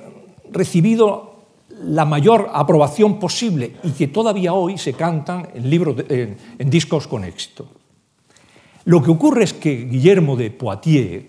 recibido 0.51 1.33
la 1.81 2.05
mayor 2.05 2.51
aprobación 2.53 3.17
posible 3.17 3.77
y 3.81 3.89
que 3.89 4.07
todavía 4.07 4.53
hoy 4.53 4.77
se 4.77 4.93
cantan 4.93 5.49
en, 5.55 5.67
libros 5.67 5.95
en 6.07 6.69
discos 6.69 7.07
con 7.07 7.23
éxito. 7.23 7.65
Lo 8.85 9.01
que 9.01 9.09
ocurre 9.09 9.45
es 9.45 9.53
que 9.53 9.85
Guillermo 9.85 10.35
de 10.35 10.51
Poitiers, 10.51 11.25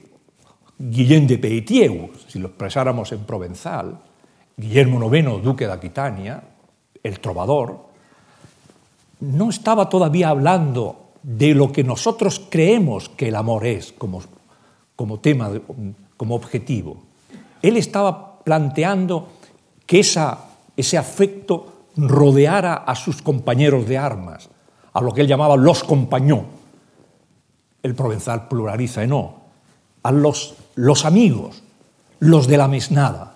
Guillén 0.79 1.27
de 1.27 1.39
Peitieu, 1.39 2.11
si 2.29 2.39
lo 2.39 2.49
expresáramos 2.49 3.13
en 3.13 3.25
provenzal, 3.25 3.99
Guillermo 4.59 5.09
IX, 5.09 5.43
duque 5.43 5.67
de 5.67 5.73
Aquitania, 5.73 6.43
el 7.03 7.19
trovador, 7.19 7.87
no 9.21 9.49
estaba 9.49 9.89
todavía 9.89 10.29
hablando 10.29 11.13
de 11.23 11.55
lo 11.55 11.73
que 11.73 11.83
nosotros 11.83 12.43
creemos 12.51 13.09
que 13.09 13.29
el 13.29 13.37
amor 13.37 13.65
es 13.65 13.93
como, 13.93 14.21
como 14.97 15.21
tema, 15.21 15.51
como 16.17 16.35
objetivo. 16.35 17.03
Él 17.61 17.77
estaba 17.77 18.39
planteando 18.41 19.29
que 19.87 20.01
esa, 20.01 20.39
ese 20.77 20.99
afecto 20.99 21.87
rodeara 21.97 22.75
a 22.75 22.95
sus 22.95 23.23
compañeros 23.23 23.87
de 23.87 23.99
armas, 23.99 24.49
a 24.93 25.01
lo 25.01 25.13
que 25.13 25.23
él 25.23 25.27
llamaba 25.27 25.57
los 25.57 25.85
compañons, 25.85 26.47
el 27.83 27.95
provenzal 27.95 28.49
pluraliza 28.49 29.03
en 29.03 29.11
no, 29.11 29.43
a 30.03 30.13
los, 30.13 30.55
los 30.77 31.05
amigos, 31.05 31.63
los 32.21 32.47
de 32.47 32.57
la 32.57 32.69
mesnada. 32.69 33.35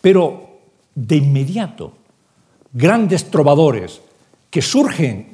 Pero 0.00 0.60
de 0.94 1.16
inmediato, 1.16 1.92
grandes 2.72 3.30
trovadores 3.30 4.00
que 4.50 4.62
surgen 4.62 5.32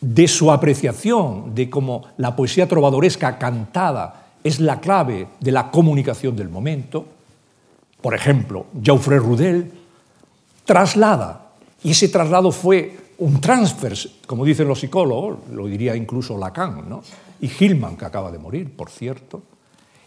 de 0.00 0.28
su 0.28 0.50
apreciación 0.50 1.54
de 1.54 1.70
cómo 1.70 2.04
la 2.16 2.36
poesía 2.36 2.68
trovadoresca 2.68 3.38
cantada 3.38 4.23
es 4.44 4.60
la 4.60 4.80
clave 4.80 5.26
de 5.40 5.50
la 5.50 5.70
comunicación 5.70 6.36
del 6.36 6.50
momento, 6.50 7.06
por 8.00 8.14
ejemplo, 8.14 8.66
Geoffrey 8.82 9.18
Rudel, 9.18 9.72
traslada, 10.66 11.52
y 11.82 11.92
ese 11.92 12.08
traslado 12.08 12.52
fue 12.52 12.96
un 13.18 13.40
transfer, 13.40 13.96
como 14.26 14.44
dicen 14.44 14.68
los 14.68 14.80
psicólogos, 14.80 15.38
lo 15.50 15.66
diría 15.66 15.96
incluso 15.96 16.36
Lacan, 16.36 16.88
¿no? 16.88 17.02
y 17.40 17.48
Hillman, 17.48 17.96
que 17.96 18.04
acaba 18.04 18.30
de 18.30 18.38
morir, 18.38 18.76
por 18.76 18.90
cierto, 18.90 19.42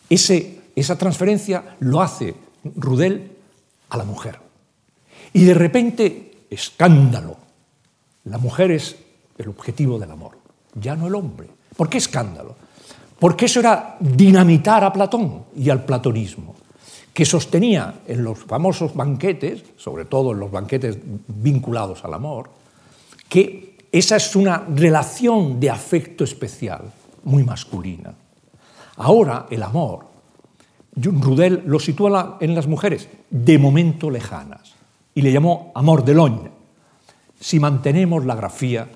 ese, 0.10 0.62
esa 0.76 0.98
transferencia 0.98 1.76
lo 1.80 2.02
hace 2.02 2.36
Rudel 2.76 3.32
a 3.90 3.98
la 3.98 4.04
mujer. 4.04 4.40
Y 5.34 5.46
de 5.46 5.54
repente, 5.54 6.46
escándalo, 6.50 7.38
la 8.26 8.38
mujer 8.38 8.72
es 8.72 8.96
el 9.38 9.50
objetivo 9.50 9.98
del 9.98 10.12
amor, 10.12 10.38
ya 10.76 10.96
no 10.96 11.08
el 11.08 11.16
hombre. 11.16 11.50
¿Por 11.76 11.90
qué 11.90 11.98
escándalo? 11.98 12.56
Porque 13.20 13.46
eso 13.46 13.60
era 13.60 13.98
dinamitar 14.00 14.84
a 14.84 14.94
Platón 14.94 15.46
y 15.56 15.70
al 15.70 15.84
platonismo, 15.86 16.56
que 17.14 17.26
sostenía 17.26 18.02
en 18.06 18.24
los 18.24 18.40
famosos 18.40 18.94
banquetes, 18.94 19.64
sobre 19.76 20.06
todo 20.06 20.34
en 20.34 20.40
los 20.40 20.52
banquetes 20.52 21.00
vinculados 21.28 22.06
al 22.06 22.14
amor, 22.14 22.52
que 23.28 23.78
esa 23.92 24.18
es 24.18 24.36
una 24.36 24.66
relación 24.70 25.60
de 25.60 25.70
afecto 25.70 26.24
especial, 26.24 26.94
muy 27.24 27.44
masculina. 27.44 28.14
Ahora 28.98 29.48
el 29.50 29.64
amor, 29.64 30.06
Rudel 30.96 31.64
lo 31.66 31.80
sitúa 31.80 32.38
en 32.40 32.54
las 32.54 32.68
mujeres 32.68 33.10
de 33.30 33.58
momento 33.58 34.10
lejanas 34.10 34.74
y 35.14 35.22
le 35.22 35.32
llamó 35.32 35.72
amor 35.76 36.06
de 36.06 36.14
loña. 36.14 36.52
Si 37.40 37.60
mantenemos 37.60 38.26
la 38.26 38.36
grafía 38.36 38.88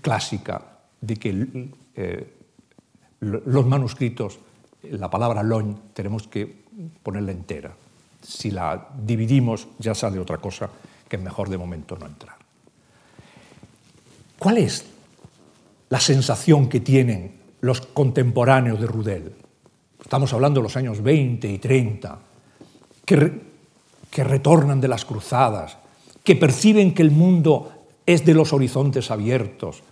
clásica 0.00 0.62
de 1.00 1.16
que 1.16 1.68
eh, 1.94 2.39
los 3.20 3.66
manuscritos, 3.66 4.38
la 4.82 5.10
palabra 5.10 5.42
loñ 5.42 5.92
tenemos 5.92 6.26
que 6.26 6.64
ponerla 7.02 7.32
entera. 7.32 7.72
Si 8.22 8.50
la 8.50 8.88
dividimos 8.96 9.68
ya 9.78 9.94
sale 9.94 10.18
otra 10.18 10.38
cosa 10.38 10.70
que 11.08 11.16
es 11.16 11.22
mejor 11.22 11.48
de 11.48 11.58
momento 11.58 11.96
no 11.98 12.06
entrar. 12.06 12.36
¿Cuál 14.38 14.58
es 14.58 14.86
la 15.90 16.00
sensación 16.00 16.68
que 16.68 16.80
tienen 16.80 17.40
los 17.60 17.80
contemporáneos 17.80 18.80
de 18.80 18.86
Rudel? 18.86 19.32
Estamos 20.00 20.32
hablando 20.32 20.60
de 20.60 20.64
los 20.64 20.76
años 20.76 21.02
20 21.02 21.50
y 21.50 21.58
30, 21.58 22.18
que, 23.04 23.40
que 24.10 24.24
retornan 24.24 24.80
de 24.80 24.88
las 24.88 25.04
cruzadas, 25.04 25.76
que 26.24 26.36
perciben 26.36 26.94
que 26.94 27.02
el 27.02 27.10
mundo 27.10 27.72
es 28.06 28.24
de 28.24 28.34
los 28.34 28.52
horizontes 28.52 29.10
abiertos, 29.10 29.82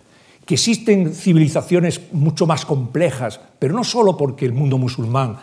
que 0.49 0.55
existen 0.55 1.13
civilizaciones 1.13 2.11
mucho 2.11 2.47
más 2.47 2.65
complejas, 2.65 3.39
pero 3.59 3.75
no 3.75 3.83
solo 3.83 4.17
porque 4.17 4.47
el 4.47 4.53
mundo 4.53 4.79
musulmán 4.79 5.37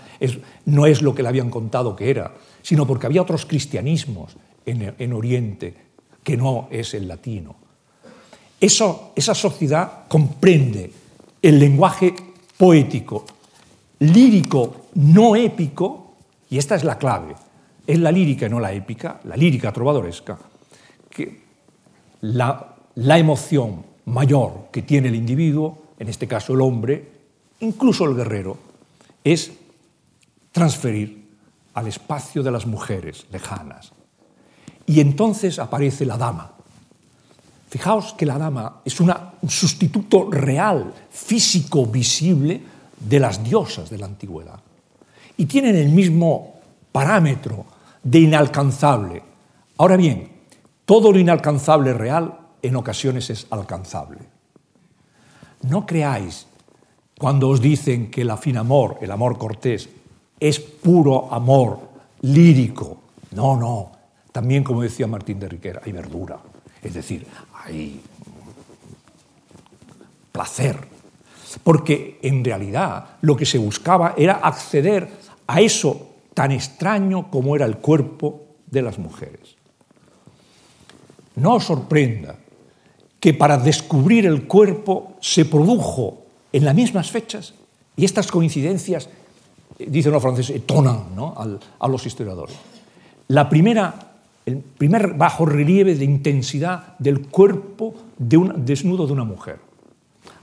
no 0.65 0.85
es 0.85 1.01
lo 1.01 1.15
que 1.15 1.23
le 1.23 1.29
habían 1.29 1.49
contado 1.49 1.95
que 1.95 2.11
era, 2.11 2.35
sino 2.61 2.89
porque 2.89 3.07
había 3.07 3.23
otros 3.23 3.47
cristianismos 3.47 4.37
en, 4.65 5.13
Oriente 5.13 5.77
que 6.25 6.37
no 6.37 6.67
es 6.73 6.93
el 6.95 7.07
latino. 7.07 7.55
Esa 8.61 9.35
sociedad 9.37 10.09
comprende 10.09 10.91
el 11.41 11.61
lenguaje 11.61 12.13
poético, 12.59 13.27
lírico, 14.01 14.89
no 14.95 15.37
épico, 15.37 16.17
y 16.51 16.59
esta 16.59 16.75
es 16.75 16.83
la 16.83 16.99
clave, 16.99 17.37
es 17.87 18.01
la 18.01 18.11
lírica 18.11 18.47
y 18.47 18.51
no 18.51 18.59
la 18.59 18.73
épica, 18.73 19.21
la 19.23 19.37
lírica 19.37 19.73
trovadoresca, 19.73 20.37
que 21.09 21.43
la 22.23 23.19
emoción 23.19 23.95
mayor 24.07 24.69
que 24.73 24.83
tiene 24.83 25.09
el 25.09 25.15
individuo, 25.15 25.95
en 25.99 26.09
este 26.09 26.27
caso 26.27 26.55
el 26.55 26.61
hombre, 26.61 27.13
incluso 27.61 28.05
el 28.05 28.17
guerrero, 28.17 28.57
es 29.23 29.53
transferir 30.53 31.27
al 31.75 31.87
espacio 31.89 32.43
de 32.43 32.51
las 32.51 32.67
mujeres 32.67 33.27
lejanas. 33.31 33.93
Y 34.87 35.01
entonces 35.01 35.59
aparece 35.59 36.07
la 36.07 36.17
dama. 36.17 36.53
Fijaos 37.69 38.15
que 38.15 38.25
la 38.25 38.39
dama 38.39 38.81
es 38.85 38.99
un 39.01 39.13
sustituto 39.49 40.31
real, 40.31 40.95
físico, 41.11 41.85
visible 41.87 42.63
de 42.99 43.21
las 43.21 43.43
diosas 43.43 43.91
de 43.91 43.99
la 43.99 44.07
antigüedad. 44.07 44.61
Y 45.37 45.47
tienen 45.47 45.77
el 45.77 45.91
mismo 45.91 46.55
parámetro 46.93 47.67
de 48.03 48.21
inalcanzable. 48.21 49.23
Ahora 49.77 49.97
bien, 49.97 50.29
todo 50.85 51.13
lo 51.13 51.19
inalcanzable 51.19 51.93
real 51.93 52.46
en 52.67 52.77
ocasiones 52.77 53.31
es 53.31 53.47
alcanzable. 53.51 54.19
No 55.63 55.87
creáis 55.87 56.47
cuando 57.19 57.49
os 57.49 57.61
dicen 57.61 58.11
que 58.11 58.23
el 58.23 58.31
afín 58.31 58.57
amor, 58.57 58.99
el 59.01 59.11
amor 59.11 59.39
cortés, 59.39 59.89
es 60.39 60.61
puro 60.61 61.33
amor 61.33 61.81
lírico. 62.21 62.99
No, 63.33 63.57
no. 63.57 63.93
También, 64.33 64.63
como 64.63 64.83
decía 64.83 65.07
Martín 65.07 65.41
de 65.41 65.49
Riquera, 65.49 65.81
hay 65.85 65.93
verdura. 65.93 66.39
Es 66.83 66.95
decir, 66.95 67.27
hay 67.65 68.01
placer. 70.31 70.77
Porque 71.65 72.19
en 72.23 72.45
realidad 72.45 73.17
lo 73.23 73.35
que 73.35 73.47
se 73.47 73.59
buscaba 73.59 74.15
era 74.17 74.35
acceder 74.35 75.09
a 75.47 75.61
eso 75.61 76.17
tan 76.35 76.53
extraño 76.53 77.31
como 77.31 77.57
era 77.57 77.65
el 77.65 77.79
cuerpo 77.79 78.47
de 78.67 78.83
las 78.83 78.99
mujeres. 78.99 79.57
No 81.37 81.55
os 81.55 81.65
sorprenda 81.65 82.37
que 83.27 83.35
para 83.35 83.59
descubrir 83.59 84.25
el 84.25 84.47
cuerpo 84.47 85.15
se 85.19 85.47
produjo 85.47 86.23
en 86.53 86.65
las 86.65 86.77
mismas 86.77 87.11
fechas 87.11 87.55
y 87.97 88.05
estas 88.05 88.31
coincidencias, 88.31 89.09
eh, 89.81 89.87
dicen 89.91 90.13
los 90.13 90.23
franceses, 90.23 90.55
etonan 90.55 91.07
a 91.81 91.89
los 91.89 92.07
historiadores. 92.07 92.55
La 93.27 93.49
primera, 93.49 94.13
el 94.47 94.59
primer 94.59 95.15
bajo 95.15 95.45
relieve 95.45 95.97
de 95.97 96.05
intensidad 96.05 96.97
del 97.01 97.27
cuerpo 97.27 97.97
de 98.17 98.37
un 98.37 98.65
desnudo 98.65 99.09
de 99.09 99.15
una 99.15 99.25
mujer. 99.25 99.59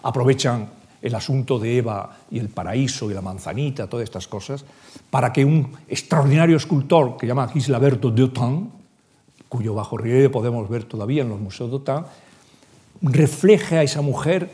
Aprovechan 0.03 0.67
el 1.01 1.15
asunto 1.15 1.59
de 1.59 1.77
Eva 1.77 2.17
y 2.31 2.37
el 2.37 2.49
paraíso 2.49 3.09
y 3.09 3.13
la 3.13 3.21
manzanita, 3.21 3.87
todas 3.87 4.03
estas 4.03 4.27
cosas, 4.27 4.65
para 5.09 5.31
que 5.31 5.45
un 5.45 5.71
extraordinario 5.87 6.57
escultor 6.57 7.15
que 7.15 7.27
llama 7.27 7.47
Gislaberto 7.47 8.11
d'Autun, 8.11 8.69
cuyo 9.47 9.73
bajo 9.73 9.95
relieve 9.95 10.29
podemos 10.29 10.67
ver 10.67 10.83
todavía 10.83 11.21
en 11.21 11.29
los 11.29 11.39
museos 11.39 11.71
d'Autun, 11.71 12.03
refleja 13.03 13.79
a 13.79 13.83
esa 13.83 14.01
mujer 14.01 14.49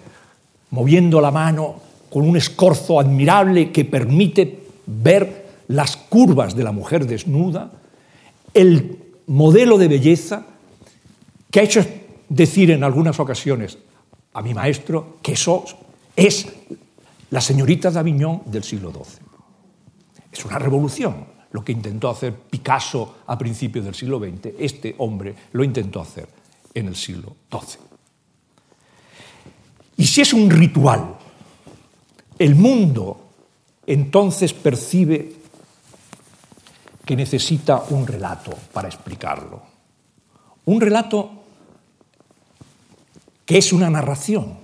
moviendo 0.71 1.21
la 1.21 1.31
mano 1.31 1.75
con 2.09 2.27
un 2.27 2.35
escorzo 2.35 2.99
admirable 2.99 3.71
que 3.71 3.85
permite 3.85 4.59
ver 4.85 5.47
las 5.67 5.95
curvas 5.95 6.55
de 6.55 6.63
la 6.63 6.71
mujer 6.71 7.05
desnuda, 7.05 7.71
el 8.53 8.97
modelo 9.27 9.77
de 9.77 9.87
belleza 9.87 10.45
que 11.51 11.59
ha 11.59 11.63
hecho 11.63 11.85
decir 12.27 12.71
en 12.71 12.83
algunas 12.83 13.19
ocasiones 13.19 13.77
a 14.33 14.41
mi 14.41 14.53
maestro 14.53 15.17
que 15.21 15.33
eso 15.33 15.63
es 16.15 16.47
la 17.29 17.41
señorita 17.41 17.91
d'Avignon 17.91 18.41
del 18.45 18.63
siglo 18.63 18.91
XII. 18.91 19.25
Es 20.31 20.45
una 20.45 20.57
revolución 20.57 21.25
lo 21.51 21.63
que 21.63 21.71
intentó 21.71 22.09
hacer 22.09 22.33
Picasso 22.33 23.17
a 23.25 23.37
principios 23.37 23.85
del 23.85 23.95
siglo 23.95 24.19
XX. 24.19 24.53
Este 24.57 24.95
hombre 24.99 25.35
lo 25.53 25.63
intentó 25.63 26.01
hacer 26.01 26.27
en 26.73 26.87
el 26.87 26.95
siglo 26.95 27.35
XII. 27.51 27.88
Y 29.99 30.07
si 30.07 30.21
es 30.21 30.31
un 30.31 30.49
ritual, 30.49 31.17
el 32.39 32.55
mundo 32.55 33.19
entonces 33.85 34.53
percibe 34.53 35.33
que 37.05 37.17
necesita 37.17 37.83
un 37.89 38.07
relato 38.07 38.51
para 38.71 38.87
explicarlo. 38.87 39.61
Un 40.63 40.79
relato 40.79 41.31
que 43.45 43.57
es 43.57 43.73
una 43.73 43.89
narración, 43.89 44.59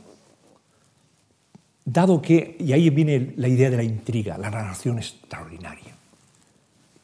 dado 1.84 2.22
que, 2.22 2.56
y 2.58 2.72
ahí 2.72 2.90
viene 2.90 3.34
la 3.36 3.50
idea 3.50 3.70
de 3.70 3.78
la 3.78 3.84
intriga, 3.84 4.38
la 4.38 4.50
narración 4.50 5.00
extraordinaria. 5.00 5.94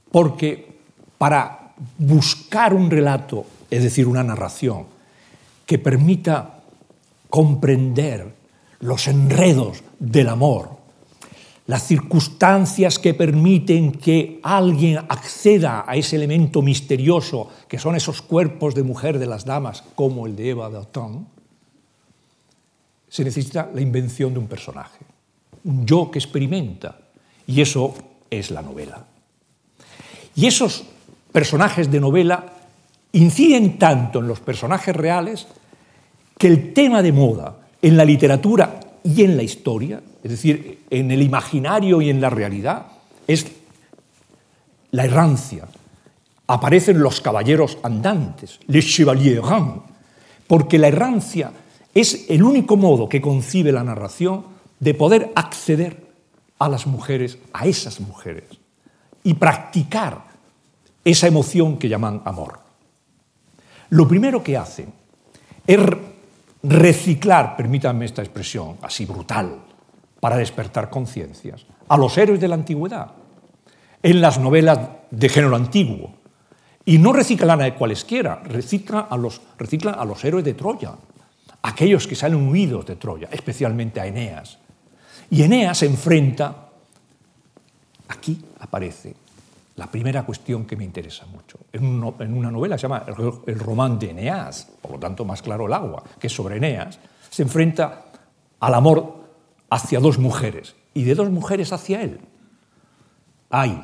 Porque 0.10 0.80
para 1.18 1.74
buscar 1.98 2.74
un 2.74 2.90
relato, 2.90 3.46
es 3.70 3.84
decir, 3.84 4.08
una 4.08 4.24
narración, 4.24 4.86
que 5.66 5.78
permita 5.80 6.61
comprender 7.32 8.36
los 8.82 9.08
enredos 9.08 9.82
del 9.98 10.28
amor, 10.30 10.70
las 11.66 11.88
circunstancias 11.88 13.00
que 13.00 13.14
permiten 13.14 13.94
que 13.94 14.40
alguien 14.44 14.98
acceda 14.98 15.86
a 15.88 15.96
ese 15.96 16.18
elemento 16.18 16.62
misterioso 16.62 17.50
que 17.68 17.80
son 17.80 17.96
esos 17.96 18.22
cuerpos 18.22 18.76
de 18.76 18.84
mujer 18.84 19.18
de 19.18 19.28
las 19.28 19.46
damas, 19.46 19.84
como 19.96 20.28
el 20.28 20.36
de 20.36 20.50
Eva 20.50 20.70
de 20.70 20.78
se 23.08 23.24
necesita 23.24 23.70
la 23.74 23.82
invención 23.82 24.34
de 24.34 24.40
un 24.40 24.48
personaje, 24.48 25.00
un 25.64 25.86
yo 25.86 26.12
que 26.12 26.20
experimenta, 26.20 27.00
y 27.48 27.62
eso 27.62 27.94
es 28.30 28.52
la 28.52 28.62
novela. 28.62 29.06
Y 30.36 30.48
esos 30.48 30.84
personajes 31.32 31.90
de 31.90 32.00
novela 32.00 32.54
inciden 33.14 33.78
tanto 33.78 34.20
en 34.20 34.28
los 34.28 34.40
personajes 34.40 34.96
reales 34.96 35.48
que 36.42 36.48
el 36.48 36.74
tema 36.74 37.04
de 37.04 37.12
moda 37.12 37.56
en 37.84 37.96
la 37.96 38.04
literatura 38.04 38.80
y 39.04 39.22
en 39.22 39.38
la 39.38 39.44
historia, 39.44 40.02
es 40.24 40.32
decir, 40.32 40.86
en 40.90 41.12
el 41.12 41.22
imaginario 41.22 42.02
y 42.02 42.10
en 42.10 42.20
la 42.20 42.32
realidad, 42.32 42.88
es 43.28 43.46
la 44.90 45.06
errancia, 45.06 45.68
aparecen 46.48 47.00
los 47.00 47.22
caballeros 47.22 47.78
andantes, 47.84 48.60
les 48.66 48.88
chevaliers 48.88 49.38
errants, 49.38 49.84
porque 50.48 50.80
la 50.80 50.88
errancia 50.88 51.52
es 51.94 52.26
el 52.28 52.42
único 52.42 52.76
modo 52.76 53.08
que 53.08 53.22
concibe 53.22 53.72
la 53.72 53.84
narración 53.84 54.46
de 54.80 54.96
poder 54.96 55.32
acceder 55.36 56.08
a 56.58 56.68
las 56.70 56.88
mujeres, 56.88 57.38
a 57.54 57.68
esas 57.68 58.00
mujeres, 58.00 58.46
y 59.24 59.36
practicar 59.36 60.24
esa 61.06 61.28
emoción 61.28 61.78
que 61.78 61.88
llaman 61.88 62.24
amor. 62.26 62.62
Lo 63.92 64.08
primero 64.08 64.42
que 64.42 64.58
hacen 64.58 64.92
es 65.68 65.80
reciclar, 66.64 67.56
permítanme 67.56 68.06
esta 68.06 68.22
expresión 68.22 68.78
así 68.82 69.06
brutal, 69.06 69.60
para 70.20 70.38
despertar 70.38 70.90
conciencias, 70.90 71.66
a 71.88 71.98
los 71.98 72.18
héroes 72.18 72.40
de 72.40 72.48
la 72.48 72.56
antigüedad, 72.56 73.12
en 74.04 74.22
las 74.22 74.40
novelas 74.40 74.80
de 75.10 75.30
género 75.30 75.56
antiguo. 75.56 76.14
Y 76.86 76.98
no 76.98 77.14
reciclan 77.14 77.62
a 77.62 77.76
cualesquiera, 77.76 78.42
reciclan 78.44 79.06
a 79.10 79.18
los, 79.18 79.42
reciclan 79.58 79.96
a 79.98 80.06
los 80.06 80.24
héroes 80.24 80.46
de 80.46 80.54
Troya, 80.54 80.94
aquellos 81.62 82.08
que 82.08 82.16
salen 82.16 82.48
huidos 82.48 82.86
de 82.86 82.96
Troya, 82.96 83.30
especialmente 83.32 84.00
a 84.00 84.08
Eneas. 84.08 84.58
Y 85.30 85.44
Eneas 85.44 85.78
se 85.78 85.86
enfrenta, 85.86 86.70
aquí 88.08 88.44
aparece 88.60 89.16
la 89.76 89.88
primera 89.88 90.24
cuestión 90.24 90.66
que 90.66 90.76
me 90.76 90.84
interesa 90.84 91.26
mucho. 91.26 91.60
En, 91.72 92.04
una 92.04 92.52
novela 92.52 92.78
se 92.78 92.84
llama 92.84 93.06
El 93.46 93.60
román 93.60 93.98
de 93.98 94.12
Eneas, 94.12 94.68
por 94.82 94.92
lo 94.92 95.00
tanto 95.00 95.26
más 95.26 95.42
claro 95.42 95.68
el 95.68 95.74
agua, 95.74 96.04
que 96.20 96.28
es 96.28 96.34
sobre 96.34 96.58
Eneas, 96.58 97.00
se 97.30 97.44
enfrenta 97.44 98.06
al 98.60 98.74
amor 98.74 99.22
hacia 99.70 100.00
dos 100.00 100.20
mujeres 100.20 100.76
y 100.94 101.04
de 101.04 101.16
dos 101.16 101.30
mujeres 101.30 101.72
hacia 101.72 102.02
él. 102.02 102.20
Hay, 103.50 103.82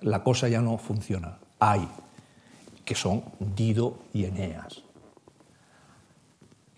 la 0.00 0.22
cosa 0.22 0.48
ya 0.48 0.60
no 0.60 0.78
funciona, 0.78 1.38
hay, 1.58 1.88
que 2.84 2.94
son 2.94 3.24
Dido 3.40 3.98
y 4.12 4.24
Eneas. 4.24 4.82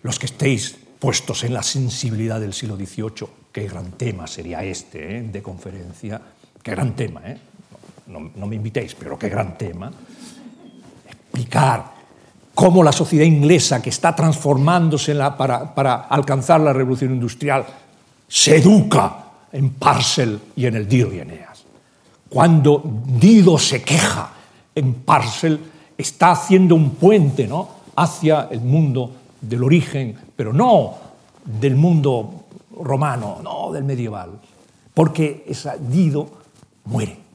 Los 0.03 0.19
que 0.19 0.27
estéis 0.27 0.79
puestos 0.99 1.45
en 1.45 1.53
la 1.53 1.62
sensibilidad 1.62 2.41
del 2.41 2.55
siglo 2.55 2.77
XVIII, 2.77 3.29
qué 3.53 3.69
gran 3.69 3.93
tema 3.93 4.27
sería 4.27 4.62
este 4.65 5.19
¿eh? 5.19 5.23
de 5.23 5.43
conferencia, 5.43 6.21
qué 6.62 6.71
gran 6.71 6.97
tema, 6.97 7.23
¿eh? 7.25 7.39
No, 8.07 8.47
me 8.47 8.57
invitéis, 8.57 8.95
pero 8.95 9.19
qué 9.19 9.29
gran 9.29 9.59
tema, 9.59 9.90
explicar 11.09 11.92
cómo 12.55 12.83
la 12.83 12.92
sociedad 12.92 13.25
inglesa 13.25 13.83
que 13.83 13.90
está 13.90 14.14
transformándose 14.14 15.14
para, 15.37 15.75
para, 15.75 15.95
alcanzar 15.95 16.61
la 16.61 16.73
revolución 16.73 17.12
industrial 17.12 17.66
se 18.29 18.57
educa 18.57 19.25
en 19.53 19.71
Parcel 19.71 20.40
y 20.57 20.66
en 20.66 20.77
el 20.77 20.88
Dido 20.88 21.12
y 21.12 21.21
Eneas. 21.21 21.64
Cuando 22.29 22.83
Dido 23.07 23.59
se 23.59 23.83
queja 23.83 24.31
en 24.75 24.95
Parcel, 24.95 25.61
está 25.97 26.33
haciendo 26.33 26.75
un 26.75 26.90
puente 26.90 27.47
¿no? 27.47 27.69
hacia 27.97 28.49
el 28.51 28.61
mundo 28.61 29.12
del 29.40 29.62
origen, 29.62 30.16
pero 30.35 30.53
no 30.53 30.95
del 31.45 31.77
mundo 31.77 32.47
romano, 32.81 33.38
no 33.42 33.73
del 33.73 33.85
medieval, 33.85 34.40
porque 34.92 35.45
esa 35.47 35.77
Dido 35.77 36.29
muere. 36.85 37.26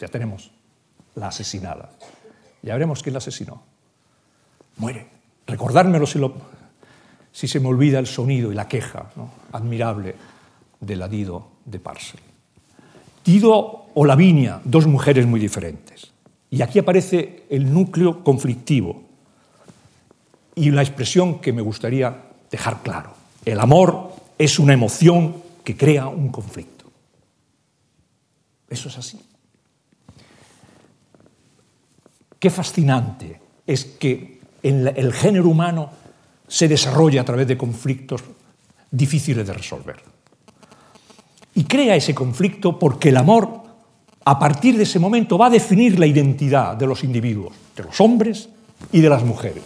Ya 0.00 0.08
tenemos 0.08 0.50
la 1.14 1.28
asesinada. 1.28 1.90
Ya 2.62 2.72
veremos 2.72 3.02
quién 3.02 3.12
la 3.12 3.18
asesinó. 3.18 3.62
Muere. 4.78 5.08
Recordármelo 5.46 6.06
si, 6.06 7.48
se 7.48 7.60
me 7.60 7.68
olvida 7.68 7.98
el 7.98 8.06
sonido 8.06 8.50
y 8.50 8.54
la 8.54 8.66
queja 8.66 9.10
admirable 9.52 10.14
de 10.80 10.96
la 10.96 11.08
Dido 11.08 11.48
de 11.64 11.78
Parcel. 11.78 12.20
Dido 13.24 13.86
o 13.94 14.04
Lavinia, 14.04 14.60
dos 14.64 14.86
mujeres 14.86 15.26
muy 15.26 15.38
diferentes. 15.38 16.12
Y 16.50 16.62
aquí 16.62 16.78
aparece 16.78 17.44
el 17.50 17.72
núcleo 17.72 18.24
conflictivo 18.24 19.02
y 20.54 20.70
la 20.70 20.82
expresión 20.82 21.40
que 21.40 21.52
me 21.52 21.62
gustaría 21.62 22.30
dejar 22.50 22.82
claro. 22.82 23.12
El 23.44 23.60
amor 23.60 24.12
es 24.38 24.58
una 24.58 24.72
emoción 24.72 25.42
que 25.64 25.76
crea 25.76 26.08
un 26.08 26.30
conflicto. 26.30 26.86
Eso 28.68 28.88
es 28.88 28.98
así. 28.98 29.29
Qué 32.40 32.50
fascinante 32.50 33.38
es 33.66 33.84
que 33.84 34.40
el 34.62 35.12
género 35.12 35.48
humano 35.48 35.90
se 36.48 36.66
desarrolla 36.66 37.20
a 37.20 37.24
través 37.24 37.46
de 37.46 37.56
conflictos 37.56 38.22
difíciles 38.90 39.46
de 39.46 39.52
resolver. 39.52 40.02
Y 41.54 41.64
crea 41.64 41.94
ese 41.94 42.14
conflicto 42.14 42.78
porque 42.78 43.10
el 43.10 43.16
amor, 43.16 43.62
a 44.24 44.38
partir 44.38 44.76
de 44.76 44.82
ese 44.82 44.98
momento, 44.98 45.38
va 45.38 45.46
a 45.46 45.50
definir 45.50 45.98
la 45.98 46.06
identidad 46.06 46.76
de 46.76 46.86
los 46.86 47.04
individuos, 47.04 47.54
de 47.76 47.84
los 47.84 48.00
hombres 48.00 48.48
y 48.90 49.00
de 49.00 49.08
las 49.08 49.22
mujeres. 49.22 49.64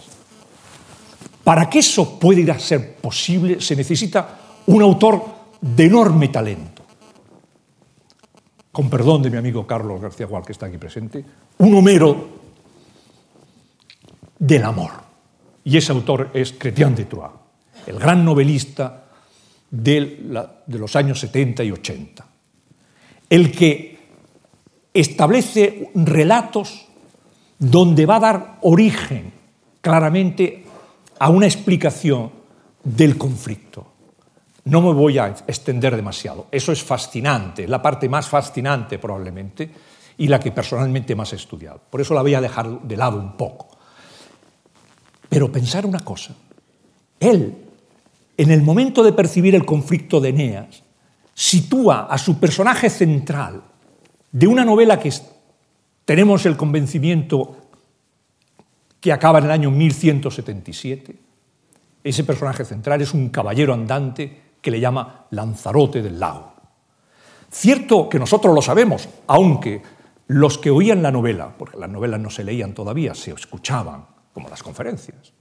Para 1.43 1.69
que 1.69 1.79
eso 1.79 2.19
pueda 2.19 2.57
ser 2.59 2.95
posible 2.97 3.61
se 3.61 3.75
necesita 3.75 4.39
un 4.67 4.81
autor 4.81 5.23
de 5.61 5.85
enorme 5.85 6.27
talento. 6.27 6.83
Con 8.71 8.89
perdón 8.89 9.21
de 9.21 9.29
mi 9.29 9.37
amigo 9.37 9.65
Carlos 9.65 10.01
García 10.01 10.25
Gual, 10.25 10.43
que 10.43 10.51
está 10.51 10.65
aquí 10.65 10.77
presente, 10.77 11.23
un 11.59 11.73
Homero 11.75 12.44
del 14.37 14.63
amor. 14.63 14.91
Y 15.63 15.77
ese 15.77 15.91
autor 15.91 16.29
es 16.33 16.53
Chrétien 16.53 16.95
de 16.95 17.05
Troyes, 17.05 17.31
el 17.87 17.99
gran 17.99 18.23
novelista 18.23 19.05
de, 19.71 20.51
de 20.65 20.79
los 20.79 20.95
años 20.95 21.19
70 21.19 21.63
y 21.63 21.71
80, 21.71 22.25
el 23.29 23.51
que 23.51 23.97
establece 24.93 25.91
relatos 25.95 26.87
donde 27.59 28.05
va 28.05 28.17
a 28.17 28.19
dar 28.19 28.57
origen 28.61 29.33
claramente 29.81 30.65
a 31.19 31.29
una 31.29 31.45
explicación 31.45 32.31
del 32.83 33.17
conflicto. 33.17 33.93
No 34.65 34.81
me 34.81 34.93
voy 34.93 35.17
a 35.17 35.27
extender 35.27 35.95
demasiado. 35.95 36.47
Eso 36.51 36.71
es 36.71 36.83
fascinante, 36.83 37.67
la 37.67 37.81
parte 37.81 38.09
más 38.09 38.27
fascinante 38.27 38.97
probablemente 38.97 39.69
y 40.17 40.27
la 40.27 40.39
que 40.39 40.51
personalmente 40.51 41.15
más 41.15 41.33
he 41.33 41.35
estudiado. 41.35 41.81
Por 41.89 42.01
eso 42.01 42.13
la 42.13 42.21
voy 42.21 42.33
a 42.33 42.41
dejar 42.41 42.81
de 42.81 42.97
lado 42.97 43.19
un 43.19 43.37
poco. 43.37 43.74
Pero 45.35 45.51
pensar 45.51 45.85
una 45.85 45.99
cosa, 45.99 46.33
él, 47.19 47.57
en 48.37 48.51
el 48.51 48.61
momento 48.61 49.03
de 49.03 49.11
percibir 49.11 49.53
el 49.53 49.65
conflicto 49.65 50.21
de 50.21 50.29
Eneas, 50.29 50.81
sitúa 51.33 52.07
a 52.09 52.17
su 52.17 52.39
personaje 52.39 52.89
central 52.89 53.61
de 54.31 54.47
una 54.47 54.63
novela 54.63 54.97
que 54.97 55.11
tenemos 56.05 56.45
el 56.45 56.55
convencimiento 56.55 57.57
que 59.01 59.11
acaba 59.11 59.39
en 59.39 59.43
el 59.43 59.51
año 59.51 59.71
1177. 59.71 61.15
Ese 62.01 62.23
personaje 62.23 62.63
central 62.63 63.01
es 63.01 63.13
un 63.13 63.27
caballero 63.27 63.73
andante 63.73 64.53
que 64.61 64.71
le 64.71 64.79
llama 64.79 65.25
Lanzarote 65.31 66.01
del 66.01 66.17
Lago. 66.17 66.53
Cierto 67.51 68.07
que 68.07 68.19
nosotros 68.19 68.55
lo 68.55 68.61
sabemos, 68.61 69.09
aunque 69.27 69.81
los 70.27 70.57
que 70.57 70.71
oían 70.71 71.03
la 71.03 71.11
novela, 71.11 71.53
porque 71.57 71.77
las 71.77 71.89
novelas 71.89 72.21
no 72.21 72.29
se 72.29 72.45
leían 72.45 72.73
todavía, 72.73 73.13
se 73.13 73.31
escuchaban, 73.31 74.14
como 74.35 74.49
las 74.49 74.61
conferencias. 74.61 75.31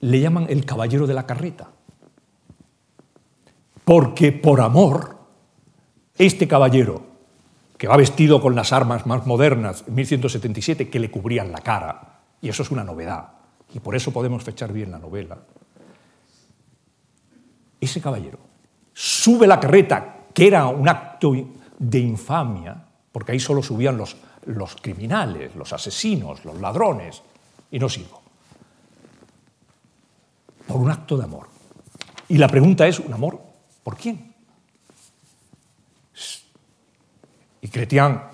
Le 0.00 0.20
llaman 0.20 0.46
el 0.50 0.66
caballero 0.66 1.06
de 1.06 1.14
la 1.14 1.26
carreta, 1.26 1.70
porque 3.84 4.32
por 4.32 4.60
amor, 4.60 5.16
este 6.18 6.46
caballero, 6.46 7.06
que 7.78 7.88
va 7.88 7.96
vestido 7.96 8.42
con 8.42 8.54
las 8.54 8.74
armas 8.74 9.06
más 9.06 9.26
modernas, 9.26 9.84
en 9.88 9.94
1177, 9.94 10.90
que 10.90 11.00
le 11.00 11.10
cubrían 11.10 11.50
la 11.50 11.60
cara, 11.60 12.20
y 12.42 12.50
eso 12.50 12.62
es 12.62 12.70
una 12.70 12.84
novedad, 12.84 13.30
y 13.72 13.80
por 13.80 13.96
eso 13.96 14.12
podemos 14.12 14.44
fechar 14.44 14.74
bien 14.74 14.90
la 14.90 14.98
novela, 14.98 15.38
ese 17.80 18.02
caballero 18.02 18.38
sube 18.92 19.46
la 19.46 19.58
carreta, 19.58 20.26
que 20.34 20.46
era 20.46 20.66
un 20.66 20.86
acto 20.86 21.32
de 21.78 21.98
infamia, 21.98 22.84
porque 23.10 23.32
ahí 23.32 23.40
solo 23.40 23.62
subían 23.62 23.96
los 23.96 24.16
los 24.46 24.76
criminales, 24.76 25.54
los 25.54 25.72
asesinos, 25.72 26.44
los 26.44 26.60
ladrones, 26.60 27.22
y 27.70 27.78
no 27.78 27.88
sigo. 27.88 28.22
Por 30.66 30.76
un 30.76 30.90
acto 30.90 31.16
de 31.16 31.24
amor. 31.24 31.48
Y 32.28 32.38
la 32.38 32.48
pregunta 32.48 32.86
es, 32.86 32.98
¿un 32.98 33.12
amor 33.12 33.40
por 33.82 33.96
quién? 33.96 34.34
Y 37.60 37.68
Cretián 37.68 38.30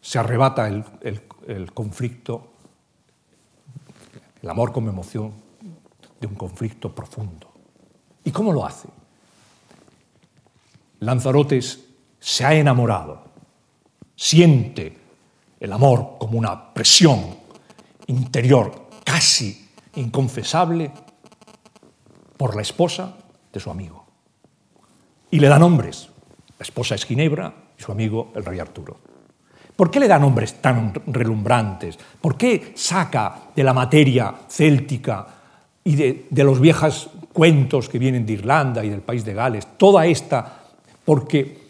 se 0.00 0.18
arrebata 0.18 0.68
el, 0.68 0.84
el 1.46 1.72
conflicto, 1.72 2.52
el 4.42 4.48
amor 4.48 4.72
como 4.72 4.90
emoción 4.90 5.32
de 6.20 6.26
un 6.26 6.34
conflicto 6.34 6.94
profundo. 6.94 7.50
¿Y 8.24 8.30
cómo 8.30 8.52
lo 8.52 8.64
hace? 8.64 8.88
Lanzarotes 11.00 11.86
se 12.18 12.44
ha 12.44 12.54
enamorado, 12.54 13.24
siente 14.14 14.99
el 15.60 15.72
amor 15.72 16.16
como 16.18 16.38
una 16.38 16.72
presión 16.72 17.20
interior 18.06 18.88
casi 19.04 19.68
inconfesable 19.96 20.90
por 22.36 22.56
la 22.56 22.62
esposa 22.62 23.14
de 23.52 23.60
su 23.60 23.70
amigo. 23.70 24.06
Y 25.30 25.38
le 25.38 25.48
da 25.48 25.58
nombres. 25.58 26.08
La 26.58 26.64
esposa 26.64 26.94
es 26.94 27.04
Ginebra 27.04 27.52
y 27.78 27.82
su 27.82 27.92
amigo 27.92 28.32
el 28.34 28.44
rey 28.44 28.58
Arturo. 28.58 28.98
¿Por 29.76 29.90
qué 29.90 30.00
le 30.00 30.08
da 30.08 30.18
nombres 30.18 30.60
tan 30.60 30.92
relumbrantes? 31.06 31.98
¿Por 32.20 32.36
qué 32.36 32.72
saca 32.74 33.50
de 33.54 33.64
la 33.64 33.72
materia 33.72 34.34
céltica 34.48 35.26
y 35.84 35.94
de, 35.94 36.26
de 36.28 36.44
los 36.44 36.60
viejos 36.60 37.10
cuentos 37.32 37.88
que 37.88 37.98
vienen 37.98 38.26
de 38.26 38.34
Irlanda 38.34 38.84
y 38.84 38.90
del 38.90 39.00
país 39.00 39.24
de 39.24 39.34
Gales 39.34 39.66
toda 39.78 40.06
esta? 40.06 40.64
Porque 41.04 41.68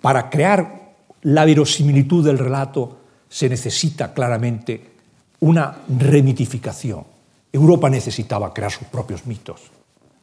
para 0.00 0.30
crear 0.30 0.94
la 1.22 1.44
verosimilitud 1.44 2.24
del 2.24 2.38
relato 2.38 3.03
se 3.28 3.48
necesita 3.48 4.12
claramente 4.12 4.92
una 5.40 5.76
remitificación. 5.88 7.04
Europa 7.52 7.90
necesitaba 7.90 8.52
crear 8.52 8.72
sus 8.72 8.86
propios 8.88 9.26
mitos 9.26 9.60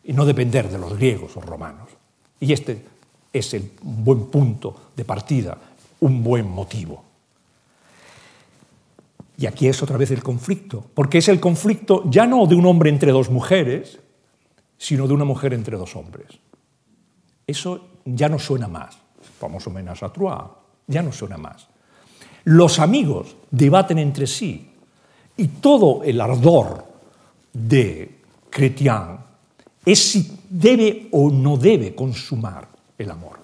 y 0.04 0.14
no 0.14 0.26
depender 0.26 0.70
de 0.70 0.78
los 0.78 0.98
griegos 0.98 1.38
o 1.38 1.42
romanos. 1.42 1.90
Y 2.40 2.52
este 2.54 2.84
es 3.32 3.54
el 3.54 3.72
buen 3.82 4.26
punto 4.26 4.92
de 4.96 5.06
partida, 5.06 5.58
un 6.00 6.24
buen 6.24 6.50
motivo. 6.50 7.04
Y 9.38 9.46
aquí 9.46 9.68
es 9.68 9.82
otra 9.82 9.98
vez 9.98 10.12
el 10.12 10.22
conflicto, 10.22 10.86
porque 10.94 11.20
es 11.20 11.28
el 11.28 11.40
conflicto 11.40 12.04
ya 12.10 12.28
no 12.28 12.46
de 12.46 12.56
un 12.56 12.66
hombre 12.66 12.90
entre 12.90 13.12
dos 13.12 13.30
mujeres, 13.30 14.00
sino 14.78 15.08
de 15.08 15.14
una 15.14 15.26
mujer 15.26 15.54
entre 15.54 15.78
dos 15.78 15.96
hombres. 15.96 16.40
Eso 17.48 17.88
ya 18.06 18.30
no 18.30 18.40
suena 18.40 18.68
más. 18.68 18.98
Famoso 19.40 19.70
menas 19.70 20.04
a 20.04 20.12
trois, 20.12 20.44
ya 20.88 21.02
no 21.02 21.12
suena 21.12 21.38
más. 21.38 21.68
Los 22.44 22.80
amigos 22.80 23.36
debaten 23.50 24.00
entre 24.00 24.28
sí 24.28 24.70
y 25.38 25.48
todo 25.48 26.04
el 26.04 26.20
ardor 26.20 26.86
de 27.54 28.20
Chrétien 28.50 29.18
es 29.86 30.00
si 30.00 30.40
debe 30.50 31.08
o 31.12 31.30
no 31.30 31.58
debe 31.58 31.96
consumar 31.96 32.68
el 32.98 33.10
amor. 33.10 33.40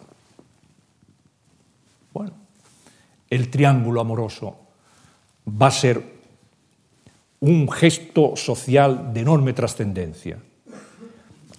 Bueno, 2.14 2.34
el 3.30 3.50
triángulo 3.50 4.02
amoroso 4.02 4.56
va 5.50 5.68
a 5.68 5.72
ser 5.72 6.18
un 7.40 7.70
gesto 7.70 8.36
social 8.36 9.14
de 9.14 9.22
enorme 9.22 9.54
trascendencia, 9.54 10.40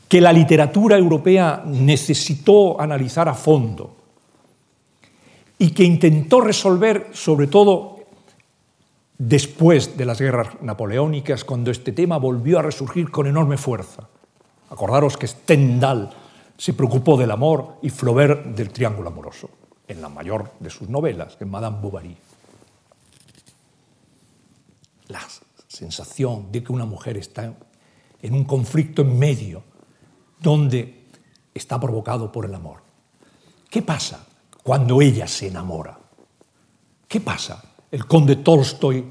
que 0.08 0.20
la 0.20 0.32
literatura 0.32 0.96
europea 0.96 1.62
necesitó 1.64 2.80
analizar 2.80 3.28
a 3.28 3.34
fondo 3.34 3.97
y 5.58 5.70
que 5.70 5.84
intentó 5.84 6.40
resolver 6.40 7.10
sobre 7.12 7.48
todo 7.48 7.98
después 9.18 9.96
de 9.96 10.04
las 10.04 10.20
guerras 10.20 10.62
napoleónicas, 10.62 11.44
cuando 11.44 11.72
este 11.72 11.92
tema 11.92 12.18
volvió 12.18 12.60
a 12.60 12.62
resurgir 12.62 13.10
con 13.10 13.26
enorme 13.26 13.56
fuerza. 13.58 14.08
Acordaros 14.70 15.16
que 15.16 15.26
Stendhal 15.26 16.10
se 16.56 16.72
preocupó 16.72 17.16
del 17.16 17.32
amor 17.32 17.78
y 17.82 17.90
Flaubert 17.90 18.46
del 18.46 18.70
triángulo 18.70 19.08
amoroso, 19.08 19.50
en 19.88 20.00
la 20.00 20.08
mayor 20.08 20.52
de 20.60 20.70
sus 20.70 20.88
novelas, 20.88 21.36
en 21.40 21.50
Madame 21.50 21.78
Bovary. 21.80 22.16
La 25.08 25.22
sensación 25.66 26.52
de 26.52 26.62
que 26.62 26.72
una 26.72 26.84
mujer 26.84 27.16
está 27.16 27.52
en 28.22 28.34
un 28.34 28.44
conflicto 28.44 29.02
en 29.02 29.18
medio, 29.18 29.62
donde 30.38 31.06
está 31.52 31.80
provocado 31.80 32.30
por 32.30 32.44
el 32.44 32.54
amor. 32.54 32.82
¿Qué 33.68 33.82
pasa 33.82 34.27
cuando 34.68 35.00
ella 35.00 35.26
se 35.26 35.46
enamora? 35.46 35.98
¿Qué 37.08 37.22
pasa? 37.22 37.64
El 37.90 38.06
conde 38.06 38.36
Tolstoy 38.36 39.02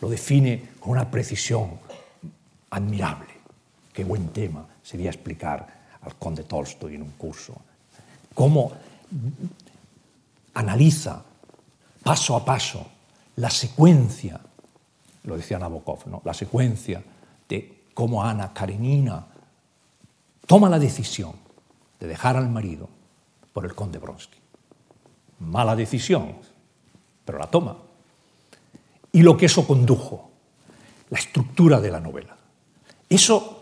lo 0.00 0.08
define 0.08 0.70
con 0.80 0.90
una 0.90 1.08
precisión 1.08 1.78
admirable. 2.70 3.28
Qué 3.92 4.02
buen 4.02 4.30
tema 4.30 4.66
sería 4.82 5.10
explicar 5.10 5.98
al 6.02 6.16
conde 6.16 6.42
Tolstoy 6.42 6.96
en 6.96 7.02
un 7.02 7.12
curso. 7.12 7.54
Cómo 8.34 8.72
analiza 10.54 11.22
paso 12.02 12.34
a 12.34 12.44
paso 12.44 12.84
la 13.36 13.50
secuencia, 13.50 14.40
lo 15.22 15.36
decía 15.36 15.60
Nabokov, 15.60 16.08
¿no? 16.08 16.22
la 16.24 16.34
secuencia 16.34 17.04
de 17.48 17.84
cómo 17.94 18.24
Ana 18.24 18.52
Karenina 18.52 19.24
toma 20.44 20.68
la 20.68 20.80
decisión 20.80 21.34
de 22.00 22.08
dejar 22.08 22.36
al 22.36 22.48
marido 22.48 22.88
por 23.52 23.64
el 23.64 23.76
conde 23.76 23.98
Bronsky. 23.98 24.37
Mala 25.40 25.76
decisión, 25.76 26.34
pero 27.24 27.38
la 27.38 27.46
toma. 27.46 27.76
Y 29.12 29.22
lo 29.22 29.36
que 29.36 29.46
eso 29.46 29.66
condujo, 29.66 30.30
la 31.10 31.18
estructura 31.18 31.80
de 31.80 31.90
la 31.90 32.00
novela. 32.00 32.36
Eso 33.08 33.58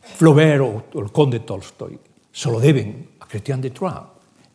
Flaubert 0.00 0.94
o 0.94 1.00
el 1.00 1.10
conde 1.10 1.40
Tolstoy 1.40 1.98
se 2.30 2.50
lo 2.50 2.60
deben 2.60 3.10
a 3.20 3.26
Christian 3.26 3.60
de 3.60 3.70
Troyes, 3.70 4.02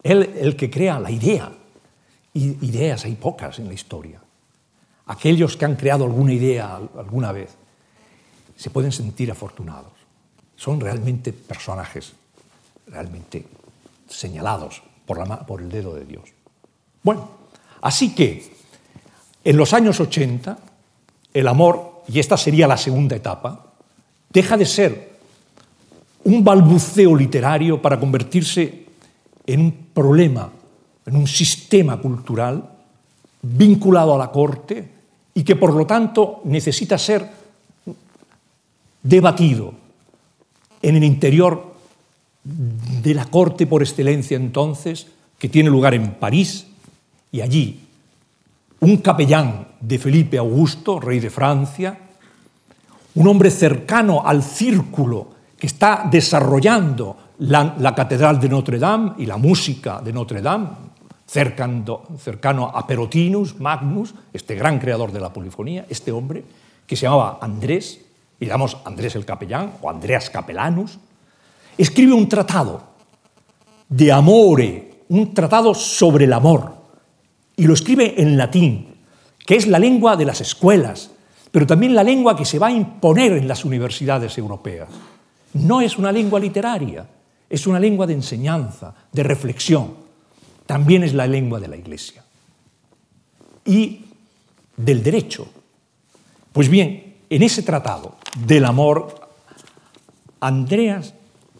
él 0.03 0.33
el 0.37 0.55
que 0.55 0.69
crea 0.69 0.99
la 0.99 1.11
idea. 1.11 1.51
Ideas 2.33 3.05
hay 3.05 3.15
pocas 3.15 3.59
en 3.59 3.67
la 3.67 3.73
historia. 3.73 4.21
Aquellos 5.07 5.57
que 5.57 5.65
han 5.65 5.75
creado 5.75 6.05
alguna 6.05 6.33
idea 6.33 6.75
alguna 6.75 7.31
vez 7.31 7.55
se 8.55 8.69
pueden 8.69 8.91
sentir 8.91 9.31
afortunados. 9.31 9.93
Son 10.55 10.79
realmente 10.79 11.33
personajes 11.33 12.13
realmente 12.87 13.45
señalados 14.07 14.81
por, 15.05 15.17
la, 15.17 15.45
por 15.45 15.61
el 15.61 15.69
dedo 15.69 15.95
de 15.95 16.05
Dios. 16.05 16.23
Bueno, 17.03 17.29
así 17.81 18.13
que 18.13 18.51
en 19.43 19.57
los 19.57 19.73
años 19.73 19.99
80 19.99 20.57
el 21.33 21.47
amor, 21.47 22.03
y 22.07 22.19
esta 22.19 22.37
sería 22.37 22.67
la 22.67 22.77
segunda 22.77 23.15
etapa, 23.15 23.73
deja 24.31 24.57
de 24.57 24.65
ser 24.65 25.09
un 26.23 26.43
balbuceo 26.43 27.15
literario 27.15 27.81
para 27.81 27.99
convertirse 27.99 28.85
en 29.45 29.61
un 29.61 29.71
problema, 29.93 30.51
en 31.05 31.15
un 31.15 31.27
sistema 31.27 31.97
cultural 31.97 32.69
vinculado 33.41 34.13
a 34.13 34.17
la 34.17 34.31
corte 34.31 34.91
y 35.33 35.43
que 35.43 35.55
por 35.55 35.73
lo 35.73 35.85
tanto 35.85 36.41
necesita 36.43 36.97
ser 36.97 37.29
debatido 39.01 39.73
en 40.81 40.95
el 40.95 41.03
interior 41.03 41.73
de 42.43 43.13
la 43.13 43.25
corte 43.25 43.67
por 43.67 43.81
excelencia 43.81 44.37
entonces, 44.37 45.07
que 45.37 45.49
tiene 45.49 45.69
lugar 45.69 45.93
en 45.93 46.11
París, 46.15 46.67
y 47.31 47.41
allí 47.41 47.79
un 48.81 48.97
capellán 48.97 49.67
de 49.79 49.99
Felipe 49.99 50.37
Augusto, 50.37 50.99
rey 50.99 51.19
de 51.19 51.29
Francia, 51.29 51.97
un 53.15 53.27
hombre 53.27 53.51
cercano 53.51 54.25
al 54.25 54.43
círculo 54.43 55.27
que 55.57 55.67
está 55.67 56.07
desarrollando 56.09 57.17
la, 57.39 57.93
Catedral 57.95 58.39
de 58.39 58.49
Notre 58.49 58.79
Dame 58.79 59.13
y 59.17 59.25
la 59.25 59.37
música 59.37 60.01
de 60.01 60.13
Notre 60.13 60.41
Dame, 60.41 60.69
cercano, 61.25 62.03
cercano 62.17 62.71
a 62.73 62.87
Perotinus, 62.87 63.59
Magnus, 63.59 64.13
este 64.31 64.55
gran 64.55 64.79
creador 64.79 65.11
de 65.11 65.19
la 65.19 65.33
polifonía, 65.33 65.85
este 65.89 66.11
hombre 66.11 66.43
que 66.87 66.95
se 66.95 67.03
llamaba 67.03 67.39
Andrés, 67.41 68.01
y 68.39 68.45
llamamos 68.45 68.77
Andrés 68.85 69.15
el 69.15 69.25
Capellán 69.25 69.73
o 69.81 69.89
Andreas 69.89 70.29
Capellanus, 70.29 70.97
escribe 71.77 72.13
un 72.13 72.27
tratado 72.29 72.81
de 73.89 74.11
amore, 74.11 75.03
un 75.09 75.33
tratado 75.33 75.73
sobre 75.73 76.25
el 76.25 76.33
amor, 76.33 76.78
y 77.59 77.65
lo 77.65 77.73
escribe 77.73 78.13
en 78.21 78.37
latín, 78.37 78.95
que 79.45 79.57
es 79.57 79.67
la 79.67 79.79
lengua 79.79 80.15
de 80.15 80.23
las 80.23 80.39
escuelas, 80.39 81.11
pero 81.51 81.67
también 81.67 81.93
la 81.93 82.05
lengua 82.05 82.33
que 82.33 82.45
se 82.45 82.57
va 82.57 82.67
a 82.67 82.71
imponer 82.71 83.33
en 83.33 83.49
las 83.49 83.65
universidades 83.65 84.37
europeas. 84.37 84.87
No 85.55 85.81
es 85.81 85.97
una 85.97 86.09
lengua 86.13 86.39
literaria, 86.39 87.05
es 87.49 87.67
una 87.67 87.77
lengua 87.77 88.07
de 88.07 88.13
enseñanza, 88.13 88.95
de 89.11 89.23
reflexión. 89.23 89.93
También 90.65 91.03
es 91.03 91.13
la 91.13 91.27
lengua 91.27 91.59
de 91.59 91.67
la 91.67 91.75
Iglesia. 91.75 92.23
Y 93.65 94.05
del 94.77 95.03
derecho. 95.03 95.49
Pues 96.53 96.69
bien, 96.69 97.17
en 97.29 97.43
ese 97.43 97.63
tratado 97.63 98.15
del 98.47 98.63
amor, 98.63 99.19
Andreas 100.39 101.13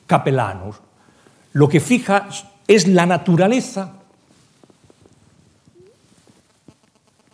Capellanus 0.08 0.78
lo 1.52 1.68
que 1.68 1.82
fija 1.82 2.30
es 2.68 2.88
la 2.88 3.06
naturaleza 3.06 3.99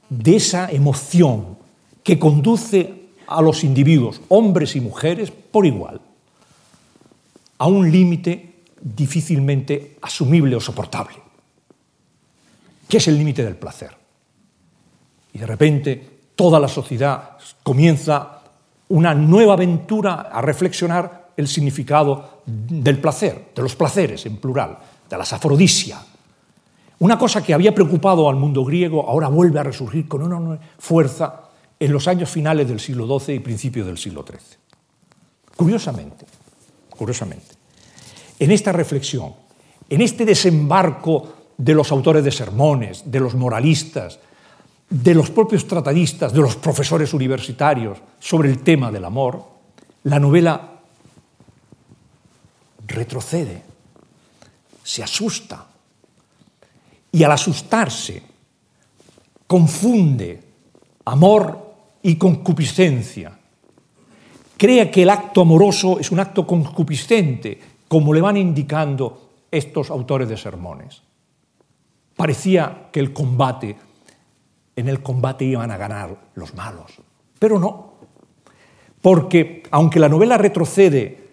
de 0.10 0.36
esa 0.36 0.72
emoción 0.72 1.58
que 2.04 2.20
conduce 2.20 3.06
a 3.28 3.42
los 3.42 3.64
individuos, 3.64 4.22
hombres 4.30 4.76
y 4.76 4.82
mujeres, 4.82 5.32
por 5.32 5.66
igual, 5.66 6.00
a 7.58 7.68
un 7.68 7.92
límite 7.92 8.64
difícilmente 8.82 9.98
asumible 10.02 10.56
o 10.56 10.62
soportable, 10.62 11.16
que 12.88 12.98
es 12.98 13.08
el 13.08 13.18
límite 13.18 13.44
del 13.44 13.56
placer. 13.56 13.98
Y 15.34 15.40
de 15.40 15.46
repente 15.46 16.20
toda 16.36 16.60
la 16.60 16.68
sociedad 16.68 17.38
comienza 17.64 18.42
una 18.90 19.16
nueva 19.16 19.54
aventura 19.54 20.30
a 20.32 20.42
reflexionar 20.42 21.32
el 21.36 21.48
significado 21.48 22.44
del 22.46 23.00
placer, 23.00 23.52
de 23.56 23.62
los 23.62 23.76
placeres 23.76 24.26
en 24.26 24.38
plural, 24.38 24.78
de 25.10 25.18
las 25.18 25.34
afrodisia. 25.34 26.00
Una 27.00 27.18
cosa 27.18 27.44
que 27.44 27.54
había 27.54 27.76
preocupado 27.76 28.30
al 28.30 28.38
mundo 28.38 28.64
griego 28.64 29.08
ahora 29.10 29.28
vuelve 29.28 29.60
a 29.60 29.64
resurgir 29.64 30.08
con 30.08 30.24
una 30.24 30.60
fuerza 30.80 31.42
en 31.80 31.92
los 31.92 32.08
años 32.08 32.30
finales 32.30 32.68
del 32.68 32.80
siglo 32.80 33.20
XII 33.20 33.36
y 33.36 33.40
principios 33.40 33.86
del 33.86 33.98
siglo 33.98 34.24
XIII. 34.26 34.58
Curiosamente, 35.56 36.26
curiosamente, 36.90 37.56
en 38.40 38.52
esta 38.52 38.72
reflexión, 38.72 39.34
en 39.90 40.02
este 40.02 40.26
desembarco 40.26 41.34
de 41.58 41.74
los 41.74 41.92
autores 41.92 42.24
de 42.24 42.32
sermones, 42.32 43.04
de 43.06 43.20
los 43.20 43.36
moralistas, 43.36 44.20
de 44.90 45.14
los 45.14 45.30
propios 45.32 45.68
tratadistas, 45.68 46.34
de 46.34 46.42
los 46.42 46.56
profesores 46.56 47.14
universitarios 47.14 47.98
sobre 48.20 48.50
el 48.50 48.60
tema 48.60 48.92
del 48.92 49.06
amor, 49.06 49.44
la 50.04 50.20
novela 50.20 50.80
retrocede, 52.88 53.64
se 54.84 55.04
asusta 55.04 55.66
y 57.16 57.24
al 57.24 57.32
asustarse 57.32 58.22
confunde 59.48 60.44
amor 61.06 61.76
y 62.04 62.18
concupiscencia. 62.18 63.40
Crea 64.58 64.92
que 64.92 65.04
el 65.04 65.10
acto 65.10 65.42
amoroso 65.42 65.98
es 65.98 66.12
un 66.12 66.20
acto 66.20 66.46
concupiscente, 66.46 67.58
como 67.88 68.14
le 68.14 68.20
van 68.20 68.36
indicando 68.36 69.30
estos 69.50 69.92
autores 69.92 70.28
de 70.28 70.36
sermones. 70.36 71.04
Parecía 72.18 72.90
que 72.92 73.00
el 73.00 73.14
combate, 73.14 73.78
en 74.76 74.90
el 74.90 75.02
combate 75.02 75.46
iban 75.46 75.72
a 75.72 75.78
ganar 75.78 76.18
los 76.36 76.54
malos, 76.54 76.92
pero 77.40 77.58
no, 77.60 77.94
porque 79.02 79.64
aunque 79.72 80.02
la 80.02 80.10
novela 80.10 80.38
retrocede 80.38 81.30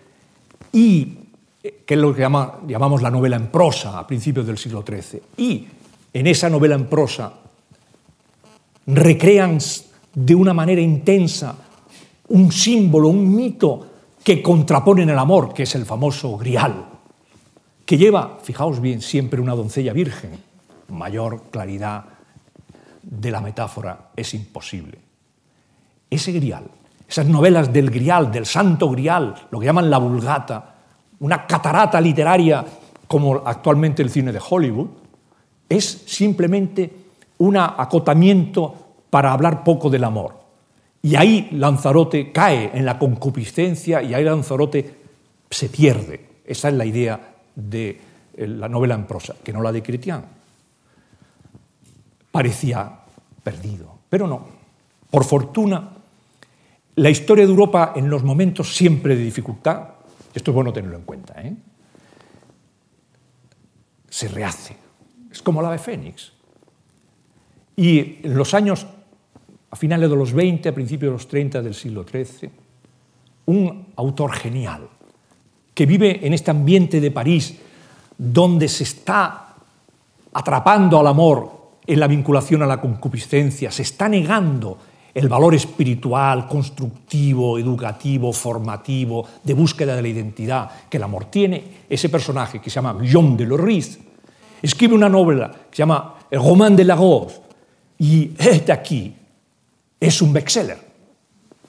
y 0.72 1.21
que 1.62 1.94
es 1.94 2.00
lo 2.00 2.14
que 2.14 2.22
llamamos 2.22 3.02
la 3.02 3.10
novela 3.10 3.36
en 3.36 3.48
prosa 3.48 3.98
a 3.98 4.06
principios 4.06 4.46
del 4.46 4.58
siglo 4.58 4.84
XIII, 4.86 5.22
y 5.36 5.66
en 6.12 6.26
esa 6.26 6.50
novela 6.50 6.74
en 6.74 6.86
prosa 6.86 7.32
recrean 8.86 9.58
de 10.14 10.34
una 10.34 10.52
manera 10.52 10.80
intensa 10.80 11.56
un 12.28 12.50
símbolo, 12.50 13.08
un 13.08 13.34
mito 13.34 13.86
que 14.24 14.42
contraponen 14.42 15.10
el 15.10 15.18
amor, 15.18 15.52
que 15.54 15.64
es 15.64 15.74
el 15.74 15.86
famoso 15.86 16.36
grial, 16.36 16.86
que 17.84 17.96
lleva, 17.96 18.38
fijaos 18.42 18.80
bien, 18.80 19.00
siempre 19.00 19.40
una 19.40 19.54
doncella 19.54 19.92
virgen. 19.92 20.32
Mayor 20.88 21.44
claridad 21.50 22.04
de 23.02 23.30
la 23.30 23.40
metáfora 23.40 24.10
es 24.16 24.34
imposible. 24.34 24.98
Ese 26.08 26.32
grial, 26.32 26.64
esas 27.08 27.26
novelas 27.26 27.72
del 27.72 27.90
grial, 27.90 28.30
del 28.30 28.46
santo 28.46 28.90
grial, 28.90 29.34
lo 29.50 29.58
que 29.58 29.66
llaman 29.66 29.90
la 29.90 29.98
vulgata, 29.98 30.71
una 31.22 31.46
catarata 31.46 32.00
literaria 32.00 32.64
como 33.06 33.42
actualmente 33.44 34.02
el 34.02 34.10
cine 34.10 34.32
de 34.32 34.40
Hollywood, 34.40 34.88
es 35.68 36.02
simplemente 36.06 36.90
un 37.38 37.56
acotamiento 37.56 38.74
para 39.08 39.32
hablar 39.32 39.62
poco 39.62 39.88
del 39.88 40.04
amor. 40.04 40.40
Y 41.00 41.14
ahí 41.16 41.48
Lanzarote 41.52 42.32
cae 42.32 42.70
en 42.74 42.84
la 42.84 42.98
concupiscencia 42.98 44.02
y 44.02 44.14
ahí 44.14 44.24
Lanzarote 44.24 44.96
se 45.50 45.68
pierde. 45.68 46.28
Esa 46.44 46.68
es 46.68 46.74
la 46.74 46.84
idea 46.84 47.34
de 47.54 48.00
eh, 48.34 48.46
la 48.46 48.68
novela 48.68 48.94
en 48.94 49.06
prosa, 49.06 49.34
que 49.42 49.52
no 49.52 49.62
la 49.62 49.70
de 49.70 49.82
Cretián. 49.82 50.24
Parecía 52.32 52.90
perdido, 53.44 53.98
pero 54.08 54.26
no. 54.26 54.44
Por 55.10 55.24
fortuna, 55.24 55.88
la 56.96 57.10
historia 57.10 57.44
de 57.44 57.50
Europa 57.50 57.92
en 57.94 58.10
los 58.10 58.24
momentos 58.24 58.74
siempre 58.74 59.14
de 59.14 59.22
dificultad 59.22 60.01
esto 60.34 60.50
es 60.50 60.54
bueno 60.54 60.72
tenerlo 60.72 60.96
en 60.96 61.04
cuenta. 61.04 61.34
¿eh? 61.42 61.54
Se 64.08 64.28
rehace. 64.28 64.76
Es 65.30 65.42
como 65.42 65.62
la 65.62 65.70
de 65.70 65.78
Fénix. 65.78 66.32
Y 67.76 68.18
en 68.22 68.34
los 68.36 68.54
años, 68.54 68.86
a 69.70 69.76
finales 69.76 70.10
de 70.10 70.16
los 70.16 70.32
20, 70.32 70.68
a 70.68 70.74
principios 70.74 71.10
de 71.10 71.12
los 71.12 71.28
30 71.28 71.62
del 71.62 71.74
siglo 71.74 72.04
XIII, 72.04 72.50
un 73.46 73.86
autor 73.96 74.32
genial, 74.32 74.88
que 75.74 75.86
vive 75.86 76.26
en 76.26 76.34
este 76.34 76.50
ambiente 76.50 77.00
de 77.00 77.10
París, 77.10 77.58
donde 78.18 78.68
se 78.68 78.84
está 78.84 79.54
atrapando 80.32 80.98
al 80.98 81.06
amor 81.06 81.62
en 81.86 81.98
la 81.98 82.06
vinculación 82.06 82.62
a 82.62 82.66
la 82.66 82.80
concupiscencia, 82.80 83.70
se 83.70 83.82
está 83.82 84.08
negando 84.08 84.78
el 85.14 85.28
valor 85.28 85.54
espiritual, 85.54 86.48
constructivo, 86.48 87.58
educativo, 87.58 88.32
formativo, 88.32 89.26
de 89.42 89.54
búsqueda 89.54 89.94
de 89.94 90.02
la 90.02 90.08
identidad 90.08 90.70
que 90.88 90.96
el 90.96 91.02
amor 91.02 91.26
tiene, 91.26 91.84
ese 91.88 92.08
personaje 92.08 92.60
que 92.60 92.70
se 92.70 92.76
llama 92.76 92.94
Guillaume 92.94 93.36
de 93.36 93.44
Lorris, 93.44 93.98
escribe 94.62 94.94
una 94.94 95.08
novela 95.08 95.50
que 95.50 95.76
se 95.76 95.82
llama 95.82 96.14
El 96.30 96.40
Roman 96.40 96.74
de 96.74 96.84
la 96.84 96.96
Rose, 96.96 97.40
y 97.98 98.30
este 98.38 98.72
aquí 98.72 99.14
es 100.00 100.22
un 100.22 100.32
bestseller, 100.32 100.78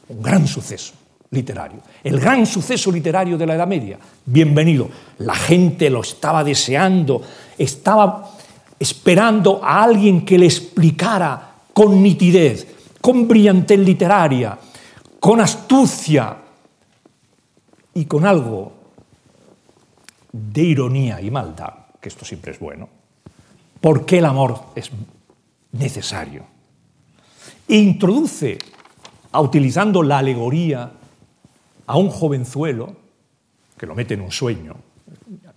un 0.07 0.21
gran 0.21 0.47
suceso 0.47 0.93
literario, 1.31 1.79
el 2.03 2.19
gran 2.19 2.45
suceso 2.45 2.91
literario 2.91 3.37
de 3.37 3.45
la 3.45 3.55
Edad 3.55 3.67
Media. 3.67 3.99
Bienvenido. 4.25 4.89
La 5.19 5.35
gente 5.35 5.89
lo 5.89 6.01
estaba 6.01 6.43
deseando, 6.43 7.21
estaba 7.57 8.31
esperando 8.79 9.59
a 9.63 9.83
alguien 9.83 10.23
que 10.23 10.37
le 10.37 10.45
explicara 10.45 11.55
con 11.73 12.01
nitidez 12.01 12.67
con 13.03 13.27
brillantez 13.27 13.79
literaria, 13.79 14.57
con 15.19 15.41
astucia 15.41 16.37
y 17.93 18.05
con 18.05 18.25
algo 18.25 18.71
de 20.31 20.61
ironía 20.61 21.19
y 21.19 21.29
maldad, 21.29 21.73
que 21.99 22.07
esto 22.07 22.23
siempre 22.23 22.53
es 22.53 22.59
bueno, 22.59 22.87
por 23.81 24.05
qué 24.05 24.19
el 24.19 24.25
amor 24.25 24.57
es 24.73 24.89
necesario. 25.73 26.45
E 27.67 27.75
introduce, 27.75 28.57
utilizando 29.33 30.01
la 30.01 30.19
alegoría, 30.19 30.89
a 31.85 31.97
un 31.97 32.07
jovenzuelo, 32.07 32.95
que 33.77 33.85
lo 33.85 33.95
mete 33.95 34.13
en 34.13 34.21
un 34.21 34.31
sueño, 34.31 34.77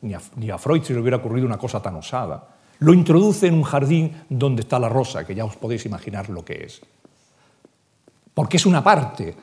ni 0.02 0.14
a, 0.14 0.20
ni 0.34 0.50
a 0.50 0.58
Freud 0.58 0.82
se 0.82 0.94
le 0.94 1.00
hubiera 1.00 1.18
ocurrido 1.18 1.46
una 1.46 1.58
cosa 1.58 1.80
tan 1.80 1.94
osada, 1.94 2.56
lo 2.80 2.92
introduce 2.92 3.46
en 3.46 3.54
un 3.54 3.62
jardín 3.62 4.24
donde 4.28 4.62
está 4.62 4.80
la 4.80 4.88
rosa, 4.88 5.24
que 5.24 5.36
ya 5.36 5.44
os 5.44 5.54
podéis 5.54 5.86
imaginar 5.86 6.28
lo 6.28 6.44
que 6.44 6.64
es 6.64 6.82
porque 8.36 8.58
es 8.58 8.66
una 8.66 8.84
parte 8.84 9.34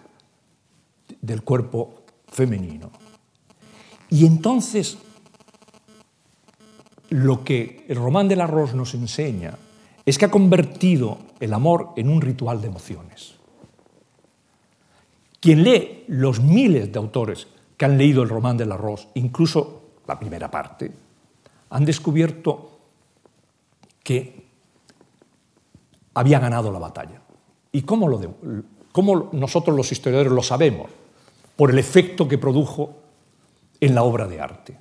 del 1.19 1.41
cuerpo 1.41 2.03
femenino. 2.27 2.91
Y 4.11 4.27
entonces, 4.27 4.99
lo 7.09 7.43
que 7.43 7.87
el 7.89 7.95
Román 7.95 8.27
del 8.27 8.41
Arroz 8.41 8.75
nos 8.75 8.93
enseña 8.93 9.57
es 10.05 10.19
que 10.19 10.25
ha 10.25 10.29
convertido 10.29 11.17
el 11.39 11.55
amor 11.55 11.93
en 11.95 12.07
un 12.07 12.21
ritual 12.21 12.61
de 12.61 12.67
emociones. 12.67 13.33
Quien 15.39 15.63
lee 15.63 16.03
los 16.07 16.39
miles 16.39 16.91
de 16.91 16.99
autores 16.99 17.47
que 17.75 17.85
han 17.85 17.97
leído 17.97 18.21
el 18.21 18.29
Román 18.29 18.57
del 18.57 18.73
Arroz, 18.73 19.07
incluso 19.15 19.81
la 20.05 20.19
primera 20.19 20.51
parte, 20.51 20.91
han 21.71 21.83
descubierto 21.83 22.77
que 24.03 24.45
había 26.13 26.37
ganado 26.37 26.71
la 26.71 26.77
batalla. 26.77 27.23
¿Y 27.75 27.81
cómo 27.81 28.07
lo, 28.07 28.21
¿Cómo 28.93 29.29
nosotros 29.33 29.75
los 29.75 29.91
historiadores 29.91 30.31
lo 30.31 30.43
sabemos? 30.43 30.89
Por 31.57 31.71
el 31.71 31.79
efecto 31.79 32.27
que 32.27 32.37
produjo 32.37 32.95
en 33.81 33.95
la 33.95 34.03
obra 34.03 34.27
de 34.27 34.39
arte. 34.39 34.77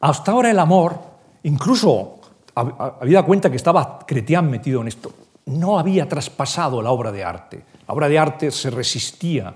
Hasta 0.00 0.32
ahora 0.32 0.50
el 0.50 0.58
amor, 0.58 0.98
incluso 1.44 2.18
habida 2.54 3.22
cuenta 3.22 3.48
que 3.48 3.56
estaba 3.56 4.00
Cretián 4.04 4.50
metido 4.50 4.80
en 4.80 4.88
esto, 4.88 5.12
no 5.46 5.78
había 5.78 6.08
traspasado 6.08 6.82
la 6.82 6.90
obra 6.90 7.12
de 7.12 7.22
arte. 7.22 7.64
La 7.86 7.94
obra 7.94 8.08
de 8.08 8.18
arte 8.18 8.50
se 8.50 8.68
resistía, 8.68 9.54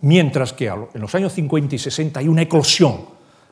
mientras 0.00 0.52
que 0.52 0.66
en 0.66 1.00
los 1.00 1.14
años 1.14 1.32
50 1.32 1.76
y 1.76 1.78
60 1.78 2.18
hay 2.18 2.26
una 2.26 2.42
eclosión 2.42 3.06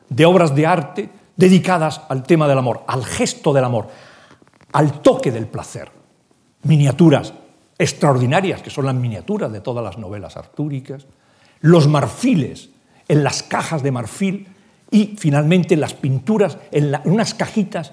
de 0.09 0.25
obras 0.25 0.53
de 0.53 0.67
arte 0.67 1.09
dedicadas 1.37 2.01
al 2.09 2.23
tema 2.23 2.45
del 2.45 2.57
amor, 2.57 2.83
al 2.87 3.05
gesto 3.05 3.53
del 3.53 3.63
amor, 3.63 3.87
al 4.73 5.01
toque 5.01 5.31
del 5.31 5.47
placer. 5.47 5.89
Miniaturas 6.63 7.33
extraordinarias, 7.81 8.61
que 8.61 8.69
son 8.69 8.85
las 8.85 8.95
miniaturas 8.95 9.51
de 9.51 9.61
todas 9.61 9.83
las 9.83 9.97
novelas 9.97 10.37
artúricas, 10.37 11.07
los 11.61 11.87
marfiles 11.87 12.69
en 13.07 13.23
las 13.23 13.43
cajas 13.43 13.81
de 13.81 13.91
marfil 13.91 14.47
y 14.91 15.15
finalmente 15.17 15.75
las 15.75 15.93
pinturas 15.93 16.57
en, 16.71 16.95
unas 17.05 17.33
cajitas 17.33 17.91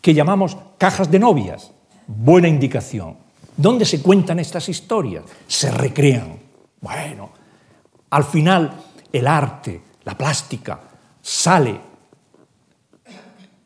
que 0.00 0.12
llamamos 0.12 0.56
cajas 0.76 1.10
de 1.10 1.18
novias. 1.18 1.72
Buena 2.06 2.48
indicación. 2.48 3.16
¿Dónde 3.56 3.84
se 3.84 4.02
cuentan 4.02 4.38
estas 4.38 4.68
historias? 4.68 5.24
Se 5.46 5.70
recrean. 5.70 6.36
Bueno, 6.80 7.30
al 8.10 8.24
final 8.24 8.72
el 9.12 9.26
arte, 9.26 9.80
la 10.04 10.16
plástica, 10.16 10.80
sale 11.22 11.80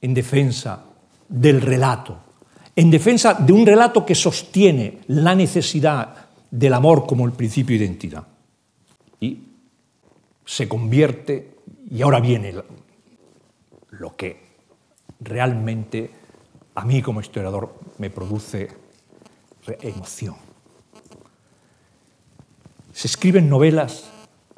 en 0.00 0.14
defensa 0.14 0.84
del 1.28 1.60
relato, 1.60 2.18
en 2.76 2.90
defensa 2.90 3.32
de 3.32 3.54
un 3.54 3.64
relato 3.64 4.04
que 4.04 4.14
sostiene 4.14 4.98
la 5.08 5.34
necesidad 5.34 6.26
del 6.50 6.74
amor 6.74 7.06
como 7.06 7.24
el 7.24 7.32
principio 7.32 7.78
de 7.78 7.86
identidad. 7.86 8.26
Y 9.18 9.40
se 10.44 10.68
convierte, 10.68 11.56
y 11.90 12.02
ahora 12.02 12.20
viene 12.20 12.54
lo 13.90 14.14
que 14.14 14.44
realmente 15.20 16.10
a 16.74 16.84
mí 16.84 17.00
como 17.00 17.22
historiador 17.22 17.74
me 17.96 18.10
produce 18.10 18.68
emoción. 19.80 20.36
Se 22.92 23.08
escriben 23.08 23.48
novelas 23.48 24.10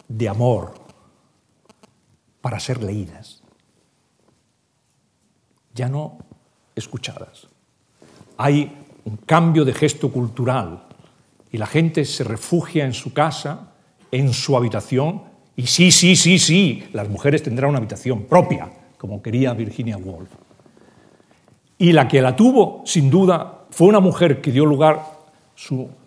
de 0.08 0.28
amor 0.28 0.74
para 2.40 2.58
ser 2.58 2.82
leídas. 2.82 3.42
Ya 5.74 5.88
no 5.88 6.18
escuchadas. 6.74 7.48
Hay 8.38 8.72
un 9.04 9.16
cambio 9.18 9.64
de 9.64 9.74
gesto 9.74 10.10
cultural 10.10 10.84
y 11.50 11.58
la 11.58 11.66
gente 11.66 12.04
se 12.04 12.24
refugia 12.24 12.84
en 12.84 12.94
su 12.94 13.12
casa, 13.12 13.72
en 14.10 14.32
su 14.32 14.56
habitación, 14.56 15.22
y 15.56 15.66
sí, 15.66 15.90
sí, 15.90 16.14
sí, 16.14 16.38
sí, 16.38 16.84
las 16.92 17.08
mujeres 17.08 17.42
tendrán 17.42 17.70
una 17.70 17.78
habitación 17.78 18.24
propia, 18.24 18.70
como 18.96 19.20
quería 19.20 19.54
Virginia 19.54 19.96
Woolf. 19.96 20.30
Y 21.78 21.92
la 21.92 22.06
que 22.06 22.22
la 22.22 22.36
tuvo, 22.36 22.82
sin 22.84 23.10
duda, 23.10 23.64
fue 23.70 23.88
una 23.88 24.00
mujer 24.00 24.40
que 24.40 24.52
dio 24.52 24.64
lugar, 24.64 25.02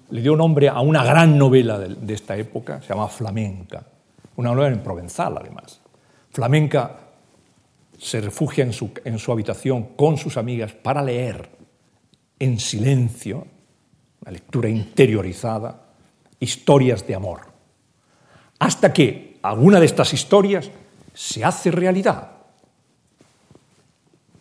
le 0.09 0.21
dio 0.21 0.35
nombre 0.35 0.69
a 0.69 0.79
una 0.79 1.03
gran 1.03 1.37
novela 1.37 1.79
de, 1.79 2.13
esta 2.13 2.37
época, 2.37 2.81
se 2.81 2.89
llama 2.89 3.07
Flamenca, 3.07 3.85
una 4.37 4.53
novela 4.53 4.73
en 4.73 4.83
provenzal 4.83 5.37
además. 5.37 5.81
Flamenca 6.29 6.99
se 7.97 8.21
refugia 8.21 8.71
su, 8.71 8.91
en 9.03 9.19
su 9.19 9.31
habitación 9.31 9.95
con 9.95 10.17
sus 10.17 10.37
amigas 10.37 10.71
para 10.71 11.03
leer 11.03 11.60
en 12.41 12.59
silencio, 12.59 13.45
una 14.21 14.31
lectura 14.31 14.67
interiorizada, 14.67 15.79
historias 16.39 17.05
de 17.05 17.13
amor. 17.13 17.41
Hasta 18.57 18.91
que 18.91 19.37
alguna 19.43 19.79
de 19.79 19.85
estas 19.85 20.11
historias 20.11 20.71
se 21.13 21.45
hace 21.45 21.69
realidad. 21.69 22.31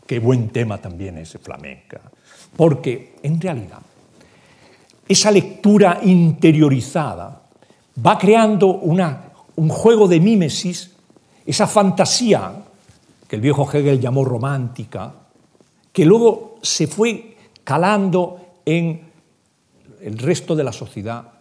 Qué 0.06 0.18
buen 0.18 0.48
tema 0.48 0.78
también 0.78 1.18
es 1.18 1.36
flamenca. 1.42 2.00
Porque 2.56 3.16
en 3.22 3.38
realidad 3.38 3.82
esa 5.06 5.30
lectura 5.30 6.00
interiorizada 6.02 7.42
va 8.04 8.16
creando 8.16 8.68
una, 8.68 9.24
un 9.56 9.68
juego 9.68 10.08
de 10.08 10.20
mímesis, 10.20 10.92
esa 11.44 11.66
fantasía 11.66 12.64
que 13.28 13.36
el 13.36 13.42
viejo 13.42 13.70
Hegel 13.70 14.00
llamó 14.00 14.24
romántica, 14.24 15.12
que 15.92 16.06
luego 16.06 16.58
se 16.62 16.86
fue 16.86 17.29
calando 17.70 18.62
en 18.64 19.12
el 20.00 20.18
resto 20.18 20.56
de 20.56 20.64
la 20.64 20.72
sociedad 20.72 21.34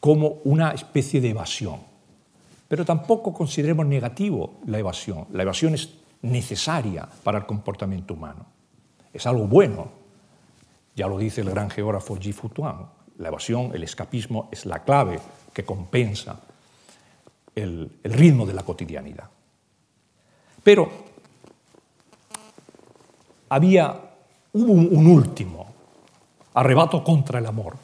como 0.00 0.38
una 0.44 0.70
especie 0.70 1.20
de 1.20 1.28
evasión. 1.28 1.78
Pero 2.66 2.86
tampoco 2.86 3.34
consideremos 3.34 3.84
negativo 3.84 4.60
la 4.64 4.78
evasión. 4.78 5.26
La 5.34 5.42
evasión 5.42 5.74
es 5.74 5.90
necesaria 6.22 7.06
para 7.22 7.36
el 7.36 7.44
comportamiento 7.44 8.14
humano. 8.14 8.46
Es 9.12 9.26
algo 9.26 9.46
bueno. 9.46 9.90
Ya 10.96 11.06
lo 11.06 11.18
dice 11.18 11.42
el 11.42 11.50
gran 11.50 11.68
geógrafo 11.68 12.16
G. 12.16 12.32
Futuan. 12.32 12.86
La 13.18 13.28
evasión, 13.28 13.72
el 13.74 13.82
escapismo, 13.82 14.48
es 14.50 14.64
la 14.64 14.84
clave 14.84 15.20
que 15.52 15.66
compensa 15.66 16.40
el, 17.54 17.90
ritmo 18.04 18.46
de 18.46 18.54
la 18.54 18.62
cotidianidad. 18.62 19.28
Pero 20.62 20.90
había, 23.50 24.00
hubo 24.54 24.72
un 24.72 25.06
último 25.06 25.73
arrebato 26.54 27.02
contra 27.02 27.40
el 27.40 27.46
amor, 27.46 27.76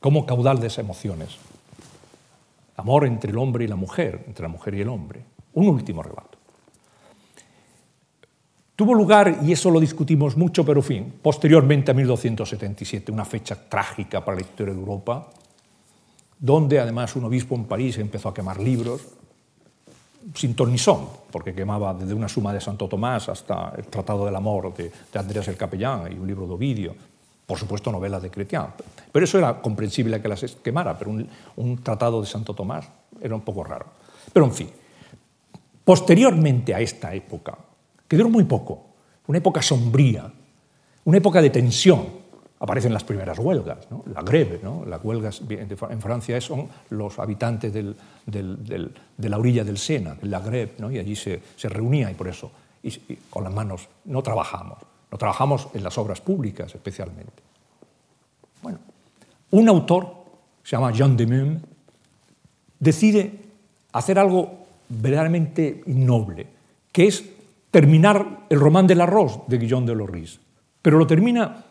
como 0.00 0.26
caudal 0.26 0.60
de 0.60 0.68
esas 0.68 0.84
emociones. 0.84 1.36
Amor 2.76 3.06
entre 3.06 3.30
el 3.30 3.38
hombre 3.38 3.64
y 3.64 3.68
la 3.68 3.76
mujer, 3.76 4.24
entre 4.26 4.42
la 4.42 4.48
mujer 4.48 4.74
y 4.74 4.82
el 4.82 4.88
hombre. 4.88 5.24
Un 5.54 5.68
último 5.68 6.00
arrebato. 6.00 6.38
Tuvo 8.76 8.92
lugar, 8.92 9.38
y 9.42 9.52
eso 9.52 9.70
lo 9.70 9.78
discutimos 9.78 10.36
mucho, 10.36 10.64
pero 10.64 10.82
fin, 10.82 11.14
posteriormente 11.22 11.92
a 11.92 11.94
1277, 11.94 13.12
una 13.12 13.24
fecha 13.24 13.54
trágica 13.68 14.24
para 14.24 14.36
la 14.36 14.42
historia 14.42 14.74
de 14.74 14.80
Europa, 14.80 15.30
donde 16.40 16.80
además 16.80 17.14
un 17.14 17.24
obispo 17.24 17.54
en 17.54 17.64
París 17.64 17.98
empezó 17.98 18.28
a 18.28 18.34
quemar 18.34 18.58
libros, 18.58 19.00
sin 20.34 20.56
ton 20.56 20.72
ni 20.72 20.78
son, 20.78 21.06
porque 21.30 21.54
quemaba 21.54 21.94
desde 21.94 22.14
una 22.14 22.28
suma 22.28 22.52
de 22.52 22.60
Santo 22.60 22.88
Tomás 22.88 23.28
hasta 23.28 23.72
el 23.76 23.86
Tratado 23.86 24.26
del 24.26 24.34
Amor 24.34 24.74
de, 24.74 24.90
de 25.12 25.18
Andrés 25.18 25.46
el 25.46 25.56
Capellán 25.56 26.10
y 26.10 26.18
un 26.18 26.26
libro 26.26 26.46
de 26.48 26.54
Ovidio, 26.54 26.96
por 27.46 27.58
supuesto 27.58 27.92
novelas 27.92 28.22
de 28.22 28.30
Chrétien. 28.30 28.66
Pero 29.12 29.24
eso 29.24 29.38
era 29.38 29.60
comprensible 29.60 30.20
que 30.20 30.28
las 30.28 30.42
quemara, 30.62 30.98
pero 30.98 31.12
un, 31.56 31.78
tratado 31.82 32.20
de 32.20 32.26
Santo 32.26 32.54
Tomás 32.54 32.88
era 33.20 33.34
un 33.34 33.42
poco 33.42 33.64
raro. 33.64 33.86
Pero 34.32 34.46
en 34.46 34.52
fin, 34.52 34.70
posteriormente 35.84 36.74
a 36.74 36.80
esta 36.80 37.14
época, 37.14 37.56
que 38.08 38.16
duró 38.16 38.30
muy 38.30 38.44
poco, 38.44 38.86
una 39.26 39.38
época 39.38 39.62
sombría, 39.62 40.30
una 41.04 41.18
época 41.18 41.42
de 41.42 41.50
tensión, 41.50 42.24
aparecen 42.60 42.94
las 42.94 43.04
primeras 43.04 43.38
huelgas, 43.38 43.86
la 44.06 44.22
greve, 44.22 44.60
¿no? 44.62 44.84
las 44.86 45.04
huelgas 45.04 45.42
en 45.48 46.00
Francia 46.00 46.40
son 46.40 46.68
los 46.90 47.18
habitantes 47.18 47.72
de 47.74 49.28
la 49.28 49.38
orilla 49.38 49.64
del 49.64 49.76
Sena, 49.76 50.16
la 50.22 50.40
greve, 50.40 50.74
¿no? 50.78 50.90
y 50.90 50.98
allí 50.98 51.14
se, 51.14 51.42
se 51.56 51.68
reunía 51.68 52.10
y 52.10 52.14
por 52.14 52.28
eso, 52.28 52.50
con 53.28 53.44
las 53.44 53.52
manos 53.52 53.88
no 54.06 54.22
trabajamos. 54.22 54.78
No 55.14 55.18
trabajamos 55.18 55.68
en 55.74 55.84
las 55.84 55.96
obras 55.96 56.20
públicas 56.20 56.74
especialmente. 56.74 57.40
Bueno, 58.60 58.80
un 59.52 59.68
autor, 59.68 60.12
se 60.64 60.74
llama 60.74 60.90
Jean 60.90 61.16
de 61.16 61.60
decide 62.80 63.38
hacer 63.92 64.18
algo 64.18 64.66
verdaderamente 64.88 65.84
innoble, 65.86 66.48
que 66.90 67.06
es 67.06 67.24
terminar 67.70 68.46
el 68.50 68.58
román 68.58 68.88
del 68.88 69.02
arroz 69.02 69.46
de 69.46 69.58
Guillaume 69.58 69.86
de 69.86 69.94
Lorris, 69.94 70.40
pero 70.82 70.98
lo 70.98 71.06
termina 71.06 71.64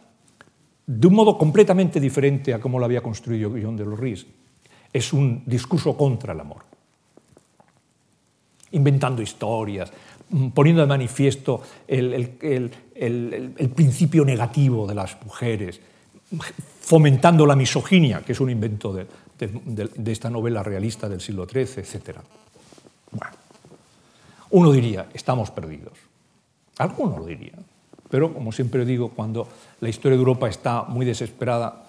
de 0.87 1.07
un 1.07 1.13
modo 1.13 1.37
completamente 1.37 1.99
diferente 1.99 2.53
a 2.53 2.61
como 2.61 2.79
lo 2.79 2.85
había 2.85 3.01
construido 3.01 3.51
Guillaume 3.51 3.77
de 3.77 3.83
Lorris. 3.83 4.25
Es 4.93 5.11
un 5.11 5.43
discurso 5.45 5.97
contra 5.97 6.31
el 6.31 6.39
amor, 6.39 6.63
inventando 8.71 9.21
historias, 9.21 9.91
poniendo 10.53 10.81
de 10.81 10.87
manifiesto 10.87 11.61
el, 11.87 12.71
principio 13.75 14.25
negativo 14.25 14.87
de 14.87 14.95
las 14.95 15.17
mujeres, 15.23 15.79
fomentando 16.81 17.45
la 17.45 17.55
misoginia, 17.55 18.21
que 18.21 18.31
es 18.31 18.39
un 18.39 18.49
invento 18.49 18.93
de, 18.93 19.07
esta 20.11 20.29
novela 20.29 20.63
realista 20.63 21.07
del 21.07 21.21
siglo 21.21 21.45
XIII, 21.45 21.83
etc. 21.83 22.17
Bueno, 23.11 23.35
uno 24.51 24.71
diría, 24.71 25.07
estamos 25.13 25.51
perdidos. 25.51 25.93
Alguno 26.77 27.19
lo 27.19 27.25
diría. 27.25 27.53
Pero, 28.09 28.33
como 28.33 28.51
siempre 28.51 28.85
digo, 28.85 29.09
cuando 29.09 29.47
la 29.79 29.89
historia 29.89 30.15
de 30.15 30.21
Europa 30.21 30.47
está 30.47 30.83
muy 30.83 31.05
desesperada, 31.05 31.85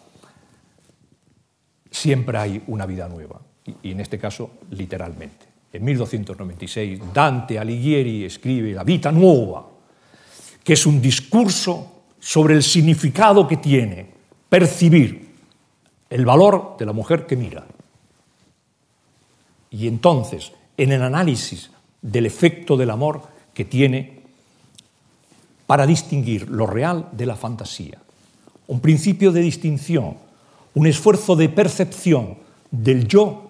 siempre 1.90 2.38
hay 2.38 2.62
una 2.66 2.86
vida 2.86 3.08
nueva. 3.08 3.40
Y 3.82 3.92
en 3.92 4.00
este 4.00 4.18
caso, 4.18 4.50
literalmente. 4.70 5.43
En 5.74 5.84
1296, 5.84 7.00
Dante 7.12 7.58
Alighieri 7.58 8.24
escribe 8.24 8.72
La 8.72 8.84
Vita 8.84 9.10
Nuova, 9.10 9.66
que 10.62 10.74
es 10.74 10.86
un 10.86 11.02
discurso 11.02 12.04
sobre 12.20 12.54
el 12.54 12.62
significado 12.62 13.48
que 13.48 13.56
tiene 13.56 14.06
percibir 14.48 15.34
el 16.08 16.24
valor 16.24 16.76
de 16.78 16.86
la 16.86 16.92
mujer 16.92 17.26
que 17.26 17.34
mira. 17.34 17.66
Y 19.72 19.88
entonces, 19.88 20.52
en 20.76 20.92
el 20.92 21.02
análisis 21.02 21.72
del 22.00 22.26
efecto 22.26 22.76
del 22.76 22.90
amor 22.90 23.22
que 23.52 23.64
tiene 23.64 24.22
para 25.66 25.86
distinguir 25.86 26.48
lo 26.50 26.68
real 26.68 27.08
de 27.10 27.26
la 27.26 27.34
fantasía, 27.34 27.98
un 28.68 28.78
principio 28.78 29.32
de 29.32 29.40
distinción, 29.40 30.18
un 30.74 30.86
esfuerzo 30.86 31.34
de 31.34 31.48
percepción 31.48 32.36
del 32.70 33.08
yo 33.08 33.43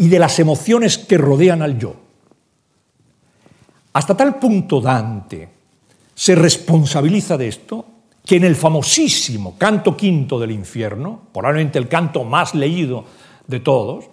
y 0.00 0.08
de 0.08 0.18
las 0.18 0.38
emociones 0.38 0.96
que 0.96 1.18
rodean 1.18 1.60
al 1.60 1.78
yo. 1.78 1.94
Hasta 3.92 4.16
tal 4.16 4.36
punto 4.36 4.80
Dante 4.80 5.46
se 6.14 6.34
responsabiliza 6.34 7.36
de 7.36 7.48
esto 7.48 7.84
que 8.24 8.36
en 8.36 8.44
el 8.44 8.56
famosísimo 8.56 9.58
canto 9.58 9.94
quinto 9.94 10.38
del 10.38 10.52
infierno, 10.52 11.20
probablemente 11.34 11.78
el 11.78 11.86
canto 11.86 12.24
más 12.24 12.54
leído 12.54 13.04
de 13.46 13.60
todos, 13.60 14.06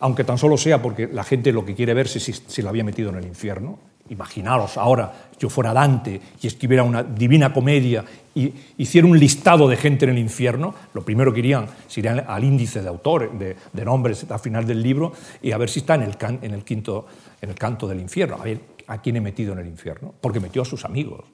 aunque 0.00 0.24
tan 0.24 0.38
solo 0.38 0.56
sea 0.56 0.80
porque 0.80 1.06
la 1.08 1.24
gente 1.24 1.52
lo 1.52 1.66
que 1.66 1.74
quiere 1.74 1.92
ver 1.92 2.08
si, 2.08 2.18
si, 2.18 2.32
si 2.32 2.62
lo 2.62 2.70
había 2.70 2.82
metido 2.82 3.10
en 3.10 3.16
el 3.16 3.26
infierno, 3.26 3.78
imaginaros 4.12 4.76
ahora 4.76 5.30
yo 5.38 5.48
fuera 5.48 5.72
Dante 5.72 6.20
y 6.40 6.46
escribiera 6.46 6.84
una 6.84 7.02
divina 7.02 7.52
comedia 7.52 8.04
y 8.34 8.52
hiciera 8.78 9.06
un 9.06 9.18
listado 9.18 9.68
de 9.68 9.76
gente 9.76 10.04
en 10.04 10.12
el 10.12 10.18
infierno, 10.18 10.74
lo 10.94 11.04
primero 11.04 11.32
que 11.32 11.40
irían 11.40 11.66
sería 11.88 12.12
al 12.28 12.44
índice 12.44 12.80
de 12.80 12.88
autores, 12.88 13.30
de, 13.38 13.84
nombres 13.84 14.24
al 14.30 14.38
final 14.38 14.66
del 14.66 14.82
libro 14.82 15.12
y 15.42 15.50
a 15.50 15.58
ver 15.58 15.68
si 15.68 15.80
está 15.80 15.96
en 15.96 16.02
el, 16.02 16.16
en 16.42 16.54
el 16.54 16.64
quinto, 16.64 17.06
en 17.40 17.50
el 17.50 17.56
canto 17.56 17.88
del 17.88 18.00
infierno. 18.00 18.36
A 18.40 18.44
ver, 18.44 18.60
¿A 18.86 18.98
quién 18.98 19.16
he 19.16 19.20
metido 19.20 19.52
en 19.52 19.60
el 19.60 19.66
infierno? 19.66 20.12
Porque 20.20 20.40
metió 20.40 20.62
a 20.62 20.64
sus 20.64 20.84
amigos 20.84 21.24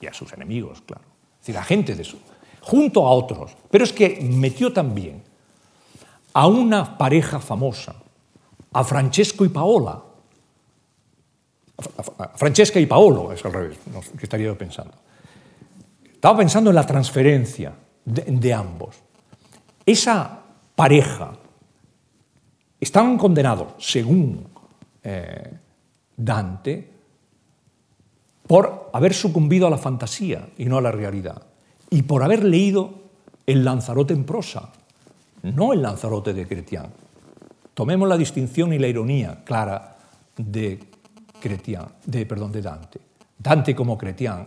y 0.00 0.06
a 0.06 0.14
sus 0.14 0.32
enemigos, 0.32 0.82
claro. 0.82 1.04
Es 1.40 1.46
decir, 1.46 1.58
a 1.58 1.64
gente 1.64 1.94
de 1.94 2.04
su. 2.04 2.18
junto 2.60 3.06
a 3.06 3.10
otros. 3.10 3.56
Pero 3.70 3.84
es 3.84 3.92
que 3.92 4.20
metió 4.20 4.72
también 4.72 5.22
a 6.32 6.46
una 6.46 6.98
pareja 6.98 7.40
famosa, 7.40 7.96
a 8.72 8.84
Francesco 8.84 9.44
y 9.44 9.48
Paola. 9.48 10.02
Francesca 12.34 12.80
y 12.80 12.86
Paolo, 12.86 13.32
es 13.32 13.44
al 13.44 13.52
revés, 13.52 13.78
qué 14.18 14.24
estaría 14.24 14.46
yo 14.46 14.58
pensando. 14.58 14.94
Estaba 16.04 16.38
pensando 16.38 16.70
en 16.70 16.76
la 16.76 16.84
transferencia 16.84 17.72
de, 18.04 18.54
ambos. 18.54 18.96
Esa 19.86 20.40
pareja 20.74 21.32
estaban 22.80 23.16
condenados, 23.16 23.74
según 23.78 24.48
eh, 25.02 25.52
Dante, 26.16 26.90
por 28.46 28.90
haber 28.92 29.14
sucumbido 29.14 29.66
a 29.66 29.70
la 29.70 29.78
fantasía 29.78 30.48
y 30.56 30.64
no 30.64 30.78
a 30.78 30.82
la 30.82 30.90
realidad. 30.90 31.42
y 31.90 32.02
por 32.02 32.22
haber 32.22 32.44
leído 32.44 32.92
el 33.46 33.64
Lanzarote 33.64 34.12
en 34.12 34.24
prosa, 34.24 34.72
no 35.42 35.72
el 35.72 35.80
Lanzarote 35.80 36.34
de 36.34 36.46
Cretián. 36.46 36.90
Tomemos 37.72 38.06
la 38.08 38.18
distinción 38.18 38.74
y 38.74 38.78
la 38.78 38.88
ironía 38.88 39.42
clara 39.44 39.96
de 40.36 40.87
De, 42.04 42.26
perdón, 42.26 42.52
de 42.52 42.62
Dante. 42.62 43.00
Dante 43.38 43.74
como 43.74 43.96
Cretián 43.96 44.46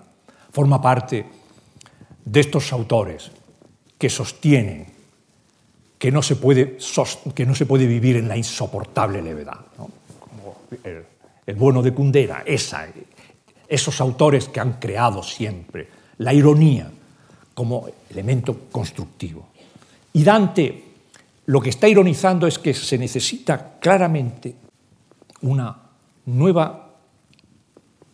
forma 0.51 0.81
parte 0.81 1.25
de 2.23 2.39
estos 2.39 2.71
autores 2.73 3.31
que 3.97 4.09
sostienen 4.09 4.87
que 5.97 6.11
no 6.11 6.21
se 6.21 6.35
puede, 6.35 6.77
que 7.35 7.45
no 7.45 7.53
se 7.53 7.65
puede 7.65 7.85
vivir 7.85 8.15
en 8.17 8.27
la 8.27 8.35
insoportable 8.35 9.21
levedad. 9.21 9.59
Como 9.75 10.57
el, 10.83 11.55
bueno 11.55 11.81
de 11.81 11.93
Kundera, 11.93 12.43
esa, 12.45 12.87
esos 13.67 14.01
autores 14.01 14.49
que 14.49 14.59
han 14.59 14.73
creado 14.73 15.21
siempre 15.21 15.87
la 16.17 16.33
ironía 16.33 16.89
como 17.53 17.87
elemento 18.09 18.67
constructivo. 18.71 19.49
Y 20.13 20.23
Dante 20.23 20.91
lo 21.45 21.61
que 21.61 21.69
está 21.69 21.87
ironizando 21.87 22.47
es 22.47 22.59
que 22.59 22.73
se 22.73 22.97
necesita 22.97 23.77
claramente 23.79 24.55
una 25.41 25.75
nueva 26.25 26.80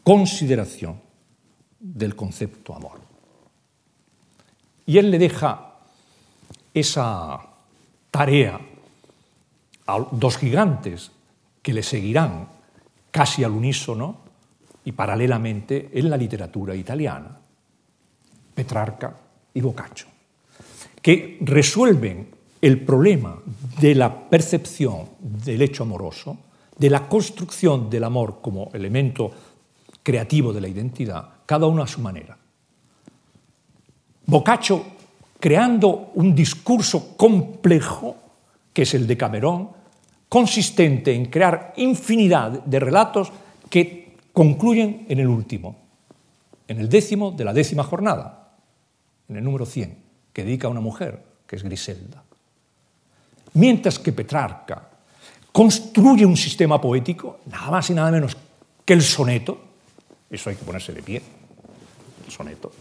consideración 0.07 1.01
del 1.77 2.15
concepto 2.15 2.73
amor. 2.73 3.01
Y 4.85 4.97
él 4.97 5.11
le 5.11 5.19
deja 5.19 5.73
esa 6.73 7.37
tarea 8.09 8.57
a 9.85 10.07
dos 10.09 10.37
gigantes 10.37 11.11
que 11.61 11.73
le 11.73 11.83
seguirán 11.83 12.47
casi 13.11 13.43
al 13.43 13.51
unísono 13.51 14.19
y 14.85 14.93
paralelamente 14.93 15.89
en 15.91 16.09
la 16.09 16.15
literatura 16.15 16.73
italiana, 16.73 17.37
Petrarca 18.55 19.13
y 19.53 19.59
Boccaccio, 19.59 20.07
que 21.01 21.37
resuelven 21.41 22.29
el 22.61 22.79
problema 22.79 23.37
de 23.81 23.93
la 23.93 24.29
percepción 24.29 25.09
del 25.19 25.63
hecho 25.63 25.83
amoroso, 25.83 26.37
de 26.77 26.89
la 26.89 27.09
construcción 27.09 27.89
del 27.89 28.05
amor 28.05 28.39
como 28.41 28.71
elemento 28.73 29.56
creativo 30.07 30.53
de 30.53 30.61
la 30.61 30.69
identidad, 30.69 31.43
cada 31.45 31.67
uno 31.67 31.83
a 31.83 31.87
su 31.87 31.99
manera. 31.99 32.37
Boccaccio 34.25 34.85
creando 35.37 36.11
un 36.15 36.33
discurso 36.33 37.17
complejo, 37.17 38.15
que 38.71 38.83
es 38.83 38.93
el 38.93 39.05
de 39.05 39.17
Camerón, 39.17 39.69
consistente 40.29 41.13
en 41.13 41.25
crear 41.25 41.73
infinidad 41.75 42.63
de 42.63 42.79
relatos 42.79 43.33
que 43.69 44.15
concluyen 44.31 45.07
en 45.09 45.19
el 45.19 45.27
último, 45.27 45.75
en 46.69 46.79
el 46.79 46.87
décimo 46.87 47.31
de 47.31 47.43
la 47.43 47.51
décima 47.51 47.83
jornada, 47.83 48.55
en 49.27 49.35
el 49.35 49.43
número 49.43 49.65
100, 49.65 49.97
que 50.31 50.45
dedica 50.45 50.67
a 50.67 50.71
una 50.71 50.79
mujer, 50.79 51.21
que 51.45 51.57
es 51.57 51.63
Griselda. 51.63 52.23
Mientras 53.55 53.99
que 53.99 54.13
Petrarca 54.13 54.87
construye 55.51 56.25
un 56.25 56.37
sistema 56.37 56.79
poético, 56.79 57.41
nada 57.47 57.71
más 57.71 57.89
y 57.89 57.93
nada 57.93 58.09
menos 58.09 58.37
que 58.85 58.93
el 58.93 59.01
soneto, 59.01 59.66
eso 60.29 60.49
hay 60.49 60.55
que 60.55 60.65
ponerse 60.65 60.93
de 60.93 61.01
pie, 61.01 61.21
el 62.25 62.31
soneto, 62.31 62.71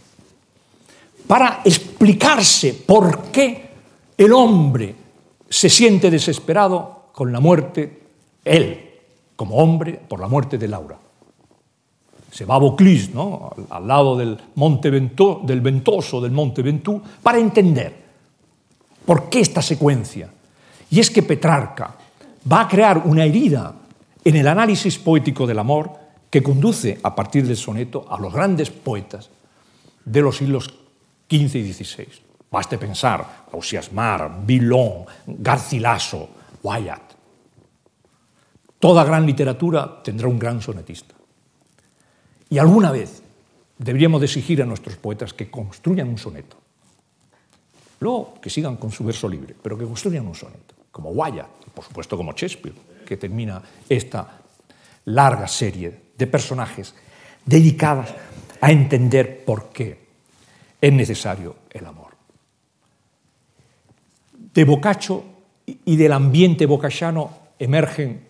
para 1.27 1.61
explicarse 1.63 2.73
por 2.73 3.23
qué 3.31 3.69
el 4.17 4.33
hombre 4.33 4.95
se 5.49 5.69
siente 5.69 6.09
desesperado 6.09 7.09
con 7.13 7.31
la 7.31 7.39
muerte, 7.39 8.01
él, 8.43 8.89
como 9.35 9.57
hombre, 9.57 9.99
por 10.07 10.19
la 10.19 10.27
muerte 10.27 10.57
de 10.57 10.67
Laura. 10.67 10.97
Se 12.31 12.45
va 12.45 12.55
a 12.55 12.59
Vaucluse, 12.59 13.11
¿no? 13.13 13.51
al, 13.69 13.87
lado 13.87 14.17
del 14.17 14.37
monte 14.55 14.89
Vento, 14.89 15.41
del 15.43 15.61
ventoso 15.61 16.21
del 16.21 16.31
monte 16.31 16.61
Ventú, 16.61 17.01
para 17.23 17.39
entender 17.39 17.93
por 19.05 19.29
qué 19.29 19.39
esta 19.39 19.61
secuencia. 19.61 20.29
Y 20.89 20.99
es 20.99 21.09
que 21.09 21.23
Petrarca 21.23 21.95
va 22.51 22.61
a 22.61 22.67
crear 22.67 23.01
una 23.05 23.25
herida 23.25 23.73
en 24.23 24.35
el 24.35 24.47
análisis 24.47 24.97
poético 24.97 25.47
del 25.47 25.59
amor 25.59 26.06
que 26.29 26.43
conduce 26.43 26.99
a 27.03 27.15
partir 27.15 27.47
del 27.47 27.57
soneto 27.57 28.05
a 28.09 28.19
los 28.19 28.33
grandes 28.33 28.69
poetas 28.69 29.29
de 30.03 30.21
los 30.21 30.37
siglos 30.37 30.67
XV 31.29 31.55
y 31.55 31.73
XVI. 31.73 32.07
Baste 32.51 32.77
pensar 32.77 33.47
Ausias 33.51 33.91
Mar, 33.91 34.43
Villon, 34.45 35.05
Garcilaso, 35.27 36.29
Wyatt. 36.63 37.15
Toda 38.79 39.03
gran 39.03 39.25
literatura 39.25 40.01
tendrá 40.03 40.27
un 40.27 40.39
gran 40.39 40.61
sonetista. 40.61 41.15
Y 42.49 42.57
alguna 42.57 42.91
vez 42.91 43.21
deberíamos 43.77 44.23
exigir 44.23 44.61
a 44.61 44.65
nuestros 44.65 44.95
poetas 44.95 45.33
que 45.33 45.49
construyan 45.49 46.07
un 46.07 46.17
soneto. 46.17 46.55
Luego 47.99 48.39
que 48.39 48.49
sigan 48.49 48.77
con 48.77 48.91
su 48.91 49.03
verso 49.03 49.27
libre, 49.27 49.55
pero 49.61 49.77
que 49.77 49.85
construyan 49.85 50.27
un 50.27 50.35
soneto, 50.35 50.75
como 50.91 51.09
Wyatt, 51.09 51.73
por 51.73 51.83
supuesto 51.83 52.15
como 52.15 52.31
Shakespeare, 52.31 52.75
que 53.05 53.17
termina 53.17 53.61
esta 53.89 54.39
larga 55.05 55.47
serie 55.47 56.06
de 56.17 56.27
personajes 56.27 56.95
dedicadas 57.45 58.13
a 58.59 58.71
entender 58.71 59.45
por 59.45 59.69
qué 59.69 60.07
es 60.81 60.93
necesario 60.93 61.55
el 61.69 61.85
amor. 61.85 62.15
De 64.33 64.63
Boccaccio 64.63 65.23
y 65.65 65.95
del 65.95 66.13
ambiente 66.13 66.65
boccacciano 66.65 67.37
emergen 67.59 68.25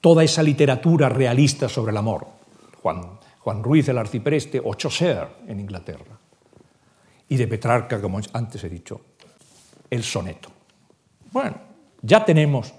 toda 0.00 0.24
esa 0.24 0.42
literatura 0.42 1.08
realista 1.08 1.68
sobre 1.68 1.90
el 1.90 1.96
amor. 1.96 2.26
Juan, 2.80 3.18
Juan 3.38 3.62
Ruiz 3.62 3.88
el 3.88 3.98
arcipreste 3.98 4.60
o 4.62 4.74
Chaucer 4.74 5.28
en 5.46 5.60
Inglaterra. 5.60 6.18
Y 7.28 7.36
de 7.36 7.46
Petrarca, 7.46 8.00
como 8.00 8.20
antes 8.32 8.62
he 8.64 8.68
dicho, 8.68 9.00
el 9.90 10.02
soneto. 10.02 10.50
Bueno, 11.30 11.56
ya 12.02 12.24
tenemos 12.24 12.72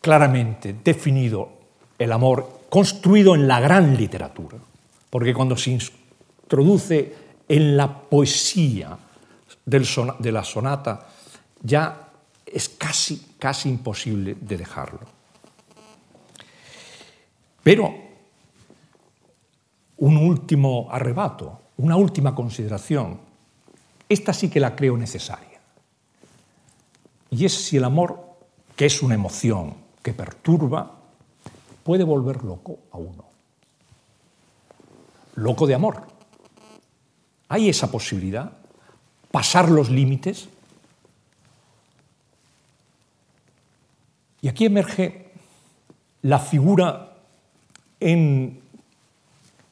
claramente 0.00 0.76
definido 0.82 1.57
el 1.98 2.12
amor 2.12 2.60
construido 2.70 3.34
en 3.34 3.48
la 3.48 3.60
gran 3.60 3.96
literatura, 3.96 4.56
porque 5.10 5.34
cuando 5.34 5.56
se 5.56 5.70
introduce 5.70 7.14
en 7.48 7.76
la 7.76 8.00
poesía 8.00 8.96
de 9.64 10.32
la 10.32 10.44
sonata 10.44 11.08
ya 11.62 12.08
es 12.46 12.68
casi, 12.68 13.34
casi 13.38 13.68
imposible 13.68 14.36
de 14.40 14.56
dejarlo. 14.56 15.00
Pero 17.62 17.94
un 19.98 20.16
último 20.16 20.88
arrebato, 20.90 21.60
una 21.78 21.96
última 21.96 22.34
consideración, 22.34 23.18
esta 24.08 24.32
sí 24.32 24.48
que 24.48 24.60
la 24.60 24.74
creo 24.74 24.96
necesaria. 24.96 25.60
Y 27.30 27.44
es 27.44 27.52
si 27.52 27.76
el 27.76 27.84
amor, 27.84 28.36
que 28.74 28.86
es 28.86 29.02
una 29.02 29.14
emoción 29.14 29.74
que 30.02 30.14
perturba, 30.14 30.97
puede 31.88 32.04
volver 32.04 32.44
loco 32.44 32.80
a 32.92 32.98
uno. 32.98 33.24
Loco 35.36 35.66
de 35.66 35.74
amor. 35.74 36.02
¿Hay 37.48 37.70
esa 37.70 37.90
posibilidad? 37.90 38.52
¿Pasar 39.30 39.70
los 39.70 39.88
límites? 39.88 40.50
Y 44.42 44.48
aquí 44.48 44.66
emerge 44.66 45.32
la 46.20 46.38
figura 46.38 47.14
en, 48.00 48.60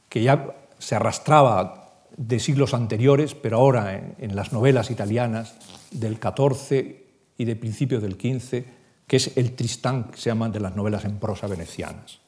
que 0.09 0.23
ya 0.23 0.57
se 0.79 0.95
arrastraba 0.95 1.99
de 2.17 2.41
siglos 2.41 2.73
anteriores, 2.73 3.35
pero 3.35 3.59
ahora 3.59 4.15
en, 4.17 4.35
las 4.35 4.55
novelas 4.55 4.91
italianas 4.91 5.55
del 5.91 6.17
XIV 6.17 6.97
y 7.37 7.45
de 7.45 7.57
principios 7.57 8.01
del 8.01 8.15
XV, 8.15 8.65
que 9.07 9.17
es 9.17 9.37
el 9.37 9.53
Tristán, 9.55 10.05
que 10.05 10.19
se 10.19 10.31
llama 10.31 10.49
de 10.49 10.61
las 10.61 10.75
novelas 10.75 11.05
en 11.05 11.19
prosa 11.19 11.47
venecianas. 11.47 12.19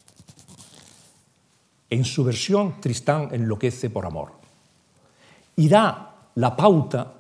En 1.91 2.05
su 2.05 2.23
versión, 2.23 2.81
Tristán 2.81 3.29
enloquece 3.33 3.91
por 3.91 4.07
amor 4.07 4.33
y 5.57 5.69
da 5.69 6.15
la 6.35 6.55
pauta 6.55 7.15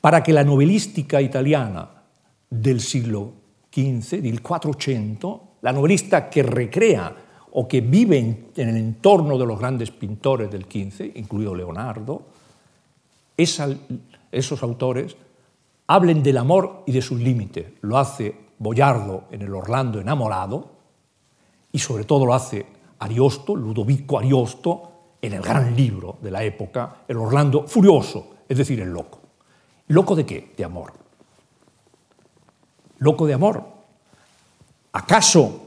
para 0.00 0.22
que 0.22 0.32
la 0.32 0.44
novelística 0.44 1.20
italiana 1.20 1.88
del 2.50 2.80
siglo 2.80 3.32
XV, 3.72 4.20
del 4.20 4.42
400, 4.42 5.40
la 5.62 5.72
novelista 5.72 6.28
que 6.28 6.42
recrea 6.42 7.16
o 7.52 7.66
que 7.66 7.80
vive 7.80 8.18
en, 8.18 8.68
el 8.68 8.76
entorno 8.76 9.38
de 9.38 9.46
los 9.46 9.58
grandes 9.58 9.90
pintores 9.90 10.50
del 10.50 10.64
XV, 10.64 11.16
incluido 11.16 11.54
Leonardo, 11.54 12.22
esos 13.36 14.62
autores 14.62 15.16
hablen 15.86 16.22
del 16.22 16.36
amor 16.36 16.82
y 16.86 16.92
de 16.92 17.02
sus 17.02 17.18
límites. 17.20 17.72
Lo 17.80 17.98
hace 17.98 18.47
Boyardo 18.58 19.24
en 19.30 19.42
el 19.42 19.54
Orlando 19.54 20.00
enamorado, 20.00 20.72
y 21.70 21.78
sobre 21.78 22.04
todo 22.04 22.26
lo 22.26 22.34
hace 22.34 22.66
Ariosto, 22.98 23.54
Ludovico 23.54 24.18
Ariosto, 24.18 24.92
en 25.20 25.32
el 25.32 25.42
gran 25.42 25.74
libro 25.76 26.18
de 26.20 26.30
la 26.30 26.42
época, 26.42 27.02
el 27.08 27.16
Orlando 27.16 27.66
furioso, 27.66 28.36
es 28.48 28.58
decir, 28.58 28.80
el 28.80 28.90
loco. 28.90 29.20
¿Loco 29.88 30.14
de 30.14 30.24
qué? 30.24 30.54
De 30.56 30.64
amor. 30.64 30.92
¿Loco 32.98 33.26
de 33.26 33.34
amor? 33.34 33.64
¿Acaso 34.92 35.66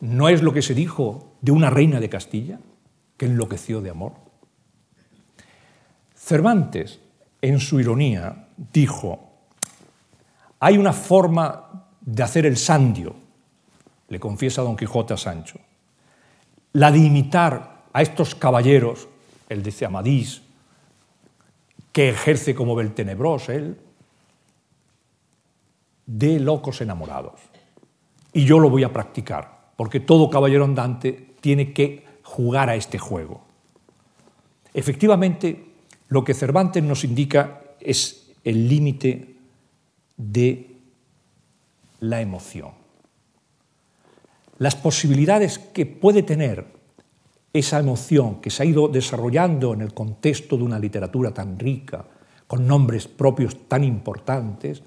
no 0.00 0.28
es 0.28 0.42
lo 0.42 0.52
que 0.52 0.62
se 0.62 0.74
dijo 0.74 1.32
de 1.40 1.52
una 1.52 1.70
reina 1.70 2.00
de 2.00 2.08
Castilla, 2.08 2.58
que 3.16 3.26
enloqueció 3.26 3.80
de 3.80 3.90
amor? 3.90 4.12
Cervantes, 6.14 7.00
en 7.40 7.60
su 7.60 7.78
ironía, 7.80 8.48
dijo, 8.72 9.20
hay 10.58 10.78
una 10.78 10.92
forma 10.92 11.63
de 12.04 12.22
hacer 12.22 12.46
el 12.46 12.56
sandio, 12.56 13.14
le 14.08 14.20
confiesa 14.20 14.62
Don 14.62 14.76
Quijote 14.76 15.14
a 15.14 15.16
Sancho, 15.16 15.58
la 16.72 16.90
de 16.90 16.98
imitar 16.98 17.84
a 17.92 18.02
estos 18.02 18.34
caballeros, 18.34 19.08
el 19.48 19.62
de 19.62 19.86
Amadís, 19.86 20.42
que 21.92 22.08
ejerce 22.10 22.54
como 22.54 22.74
Beltenebros 22.74 23.48
él, 23.48 23.78
de 26.06 26.40
locos 26.40 26.80
enamorados. 26.80 27.40
Y 28.32 28.44
yo 28.44 28.58
lo 28.58 28.68
voy 28.68 28.84
a 28.84 28.92
practicar, 28.92 29.70
porque 29.76 30.00
todo 30.00 30.28
caballero 30.28 30.64
andante 30.64 31.34
tiene 31.40 31.72
que 31.72 32.04
jugar 32.22 32.68
a 32.68 32.74
este 32.74 32.98
juego. 32.98 33.42
Efectivamente, 34.74 35.72
lo 36.08 36.24
que 36.24 36.34
Cervantes 36.34 36.82
nos 36.82 37.04
indica 37.04 37.62
es 37.80 38.32
el 38.42 38.68
límite 38.68 39.36
de 40.16 40.73
la 42.08 42.20
emoción. 42.20 42.72
Las 44.58 44.76
posibilidades 44.76 45.58
que 45.58 45.86
puede 45.86 46.22
tener 46.22 46.66
esa 47.52 47.78
emoción 47.78 48.40
que 48.40 48.50
se 48.50 48.62
ha 48.62 48.66
ido 48.66 48.88
desarrollando 48.88 49.72
en 49.72 49.80
el 49.80 49.94
contexto 49.94 50.56
de 50.56 50.64
una 50.64 50.78
literatura 50.78 51.32
tan 51.32 51.58
rica, 51.58 52.04
con 52.46 52.66
nombres 52.66 53.08
propios 53.08 53.68
tan 53.68 53.84
importantes, 53.84 54.82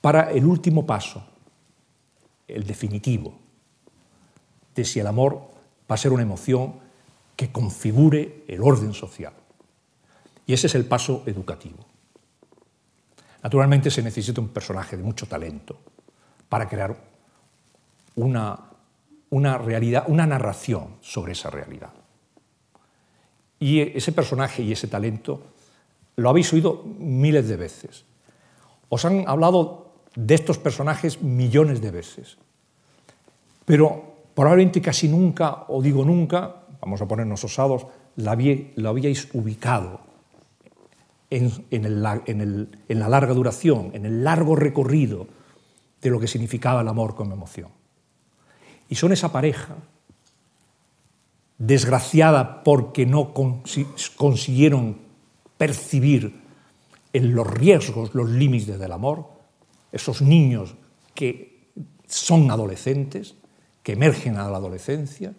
para 0.00 0.30
el 0.30 0.44
último 0.44 0.86
paso, 0.86 1.24
el 2.46 2.64
definitivo, 2.64 3.34
de 4.74 4.84
si 4.84 5.00
el 5.00 5.06
amor 5.06 5.50
va 5.90 5.94
a 5.94 5.98
ser 5.98 6.12
una 6.12 6.22
emoción 6.22 6.74
que 7.36 7.50
configure 7.50 8.44
el 8.48 8.62
orden 8.62 8.94
social. 8.94 9.32
Y 10.46 10.52
ese 10.52 10.66
es 10.66 10.74
el 10.74 10.84
paso 10.84 11.22
educativo. 11.26 11.86
Naturalmente 13.42 13.90
se 13.90 14.02
necesita 14.02 14.40
un 14.40 14.48
personaje 14.48 14.96
de 14.96 15.02
mucho 15.02 15.26
talento 15.26 15.91
para 16.52 16.68
crear 16.68 16.94
una, 18.14 18.58
una 19.30 19.56
realidad, 19.56 20.04
una 20.06 20.26
narración 20.26 20.96
sobre 21.00 21.32
esa 21.32 21.48
realidad. 21.48 21.94
Y 23.58 23.80
ese 23.80 24.12
personaje 24.12 24.62
y 24.62 24.70
ese 24.70 24.86
talento 24.86 25.40
lo 26.16 26.28
habéis 26.28 26.52
oído 26.52 26.84
miles 26.98 27.48
de 27.48 27.56
veces. 27.56 28.04
Os 28.90 29.02
han 29.06 29.24
hablado 29.28 29.94
de 30.14 30.34
estos 30.34 30.58
personajes 30.58 31.22
millones 31.22 31.80
de 31.80 31.90
veces. 31.90 32.36
Pero 33.64 34.12
probablemente 34.34 34.82
casi 34.82 35.08
nunca, 35.08 35.64
o 35.68 35.80
digo 35.80 36.04
nunca, 36.04 36.64
vamos 36.82 37.00
a 37.00 37.08
ponernos 37.08 37.42
osados, 37.44 37.86
lo 38.16 38.88
habíais 38.90 39.26
ubicado 39.32 40.00
en, 41.30 42.02
la 42.02 43.08
larga 43.08 43.32
duración, 43.32 43.92
en 43.94 44.04
el 44.04 44.22
largo 44.22 44.54
recorrido 44.54 45.28
de 46.02 46.10
lo 46.10 46.20
que 46.20 46.26
significaba 46.26 46.82
el 46.82 46.88
amor 46.88 47.14
como 47.14 47.32
emoción. 47.32 47.70
Y 48.88 48.96
son 48.96 49.12
esa 49.12 49.32
pareja, 49.32 49.76
desgraciada 51.58 52.64
porque 52.64 53.06
no 53.06 53.32
consiguieron 53.32 54.98
percibir 55.56 56.42
en 57.12 57.34
los 57.34 57.46
riesgos, 57.46 58.14
los 58.14 58.28
límites 58.28 58.78
del 58.78 58.92
amor, 58.92 59.28
esos 59.92 60.22
niños 60.22 60.74
que 61.14 61.70
son 62.06 62.50
adolescentes, 62.50 63.36
que 63.82 63.92
emergen 63.92 64.36
a 64.36 64.48
la 64.48 64.56
adolescencia, 64.56 65.32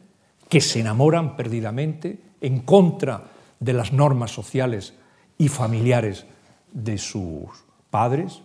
que 0.47 0.61
se 0.61 0.80
enamoran 0.80 1.36
perdidamente 1.36 2.20
en 2.41 2.59
contra 2.61 3.32
de 3.59 3.74
las 3.74 3.91
normas 3.91 4.32
sociales 4.32 4.93
y 5.38 5.49
familiares 5.49 6.26
de 6.72 6.97
sus 6.97 7.49
padres, 7.89 8.41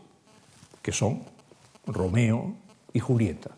que 0.83 0.93
son 0.93 1.23
Romeo 1.89 2.55
y 2.93 3.01
Julieta. 3.01 3.51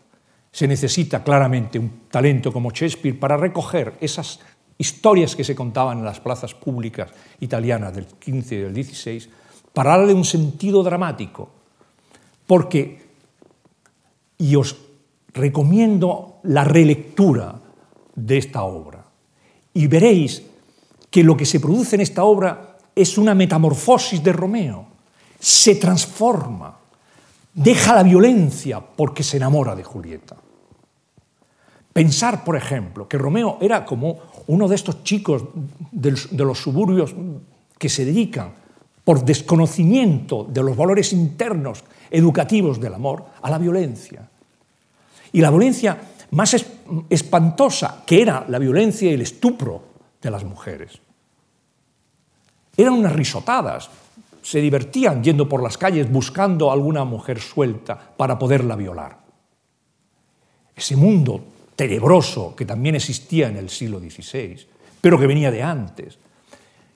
Se 0.51 0.67
necesita 0.67 1.23
claramente 1.23 1.79
un 1.79 2.07
talento 2.09 2.51
como 2.51 2.71
Shakespeare 2.71 3.17
para 3.17 3.37
recoger 3.37 3.95
esas 4.01 4.39
historias 4.77 5.35
que 5.35 5.43
se 5.43 5.55
contaban 5.55 5.99
en 5.99 6.05
las 6.05 6.19
plazas 6.19 6.53
públicas 6.53 7.11
italianas 7.39 7.93
del 7.95 8.07
15 8.07 8.55
y 8.55 8.57
del 8.59 8.73
16, 8.73 9.29
para 9.73 9.97
darle 9.97 10.13
un 10.13 10.25
sentido 10.25 10.83
dramático. 10.83 11.49
Porque, 12.47 13.09
y 14.37 14.55
os 14.55 14.75
recomiendo 15.33 16.39
la 16.43 16.63
relectura 16.63 17.61
de 18.15 18.37
esta 18.37 18.63
obra, 18.63 19.05
y 19.73 19.87
veréis 19.87 20.43
que 21.09 21.23
lo 21.23 21.37
que 21.37 21.45
se 21.45 21.59
produce 21.59 21.95
en 21.95 22.01
esta 22.01 22.23
obra 22.23 22.77
es 22.95 23.17
una 23.17 23.35
metamorfosis 23.35 24.21
de 24.23 24.33
Romeo. 24.33 24.87
Se 25.39 25.75
transforma, 25.75 26.80
deja 27.53 27.95
la 27.95 28.03
violencia 28.03 28.79
porque 28.79 29.23
se 29.23 29.37
enamora 29.37 29.75
de 29.75 29.83
Julieta. 29.83 30.37
Pensar, 31.93 32.43
por 32.43 32.55
ejemplo, 32.55 33.07
que 33.07 33.17
Romeo 33.17 33.57
era 33.59 33.85
como 33.85 34.17
uno 34.47 34.67
de 34.67 34.75
estos 34.75 35.03
chicos 35.03 35.43
de 35.91 36.43
los 36.45 36.59
suburbios 36.59 37.13
que 37.77 37.89
se 37.89 38.05
dedican, 38.05 38.53
por 39.03 39.25
desconocimiento 39.25 40.43
de 40.43 40.63
los 40.63 40.77
valores 40.77 41.11
internos 41.11 41.83
educativos 42.09 42.79
del 42.79 42.93
amor, 42.93 43.25
a 43.41 43.49
la 43.49 43.57
violencia. 43.57 44.29
Y 45.33 45.41
la 45.41 45.49
violencia 45.49 45.97
más 46.31 46.55
espantosa, 47.09 48.03
que 48.05 48.21
era 48.21 48.45
la 48.47 48.59
violencia 48.59 49.09
y 49.09 49.13
el 49.13 49.21
estupro 49.21 49.83
de 50.21 50.31
las 50.31 50.43
mujeres. 50.43 50.99
Eran 52.77 52.93
unas 52.93 53.13
risotadas. 53.13 53.89
Se 54.41 54.59
divertían 54.59 55.23
yendo 55.23 55.47
por 55.47 55.61
las 55.61 55.77
calles 55.77 56.11
buscando 56.11 56.69
a 56.69 56.73
alguna 56.73 57.03
mujer 57.03 57.39
suelta 57.39 57.97
para 58.17 58.37
poderla 58.39 58.75
violar. 58.75 59.19
Ese 60.75 60.95
mundo 60.95 61.43
tenebroso 61.75 62.55
que 62.55 62.65
también 62.65 62.95
existía 62.95 63.47
en 63.47 63.57
el 63.57 63.69
siglo 63.69 63.99
XVI, 63.99 64.57
pero 64.99 65.19
que 65.19 65.27
venía 65.27 65.51
de 65.51 65.63
antes. 65.63 66.17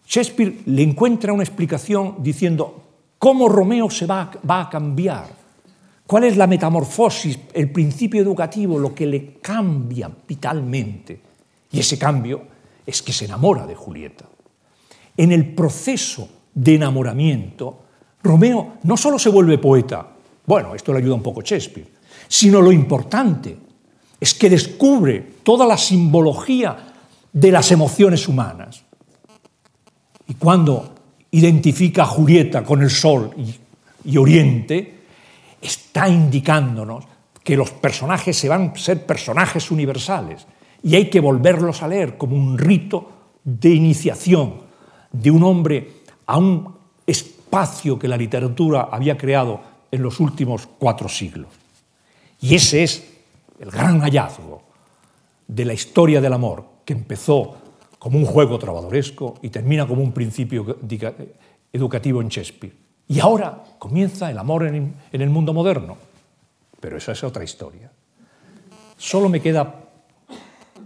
Shakespeare 0.08 0.62
le 0.66 0.84
encuentra 0.84 1.34
una 1.34 1.44
explicación 1.44 2.18
diciendo 2.20 2.84
cómo 3.18 3.50
Romeo 3.50 3.90
se 3.90 4.06
va, 4.06 4.32
va 4.48 4.62
a 4.62 4.70
cambiar, 4.70 5.28
cuál 6.06 6.26
es 6.26 6.38
la 6.38 6.46
metamorfosis, 6.48 7.40
el 7.54 7.72
principio 7.72 8.22
educativo, 8.22 8.78
lo 8.78 8.94
que 8.94 9.08
le 9.08 9.34
cambia 9.42 10.10
vitalmente. 10.28 11.20
Y 11.72 11.80
ese 11.80 11.98
cambio 11.98 12.44
es 12.86 13.02
que 13.02 13.14
se 13.14 13.26
enamora 13.26 13.66
de 13.66 13.76
Julieta. 13.76 14.26
En 15.18 15.32
el 15.32 15.56
proceso 15.56 16.30
de 16.56 16.76
enamoramiento, 16.76 17.84
Romeo 18.24 18.78
no 18.84 18.98
solo 18.98 19.20
se 19.20 19.30
vuelve 19.30 19.60
poeta, 19.60 20.08
bueno, 20.46 20.74
esto 20.74 20.92
le 20.92 21.00
ayuda 21.00 21.16
un 21.16 21.24
poco 21.24 21.42
Shakespeare, 21.42 21.88
sino 22.28 22.62
lo 22.62 22.72
importante 22.72 23.58
es 24.20 24.34
que 24.34 24.50
descubre 24.50 25.20
toda 25.44 25.68
la 25.68 25.78
simbología 25.78 26.78
de 27.32 27.52
las 27.52 27.72
emociones 27.72 28.28
humanas. 28.28 28.84
Y 30.28 30.36
cuando 30.36 30.96
identifica 31.32 32.04
a 32.04 32.08
Julieta 32.08 32.64
con 32.64 32.82
el 32.82 32.90
sol 32.90 33.32
y, 34.06 34.18
Oriente, 34.18 35.04
está 35.62 36.08
indicándonos 36.08 37.06
que 37.44 37.58
los 37.58 37.72
personajes 37.72 38.38
se 38.38 38.50
van 38.50 38.72
a 38.74 38.78
ser 38.78 39.06
personajes 39.06 39.70
universales 39.70 40.48
y 40.82 40.96
hay 40.96 41.10
que 41.10 41.20
volverlos 41.20 41.84
a 41.84 41.88
leer 41.88 42.18
como 42.18 42.36
un 42.36 42.58
rito 42.58 43.12
de 43.44 43.70
iniciación 43.70 44.62
de 45.12 45.32
un 45.32 45.44
hombre 45.44 46.05
a 46.26 46.38
un 46.38 46.76
espacio 47.06 48.00
que 48.00 48.08
la 48.08 48.18
literatura 48.18 48.90
había 48.92 49.18
creado 49.18 49.62
en 49.92 50.02
los 50.02 50.20
últimos 50.20 50.68
cuatro 50.80 51.08
siglos. 51.08 51.50
Y 52.42 52.56
ese 52.56 52.84
es 52.84 53.14
el 53.60 53.72
gran 53.72 54.00
hallazgo 54.02 54.64
de 55.48 55.66
la 55.66 55.74
historia 55.74 56.20
del 56.20 56.34
amor, 56.34 56.66
que 56.84 56.94
empezó 56.94 57.58
como 58.00 58.18
un 58.18 58.26
juego 58.26 58.60
trabadoresco 58.60 59.36
y 59.42 59.50
termina 59.50 59.88
como 59.88 60.02
un 60.02 60.12
principio 60.12 60.78
educativo 61.72 62.22
en 62.22 62.30
Shakespeare. 62.30 62.76
Y 63.08 63.20
ahora 63.20 63.64
comienza 63.80 64.30
el 64.30 64.38
amor 64.38 64.66
en 64.66 64.96
el 65.12 65.30
mundo 65.30 65.54
moderno. 65.54 65.98
Pero 66.80 66.98
esa 66.98 67.14
es 67.14 67.24
otra 67.24 67.44
historia. 67.44 67.92
Solo 68.98 69.30
me 69.30 69.42
queda 69.42 69.84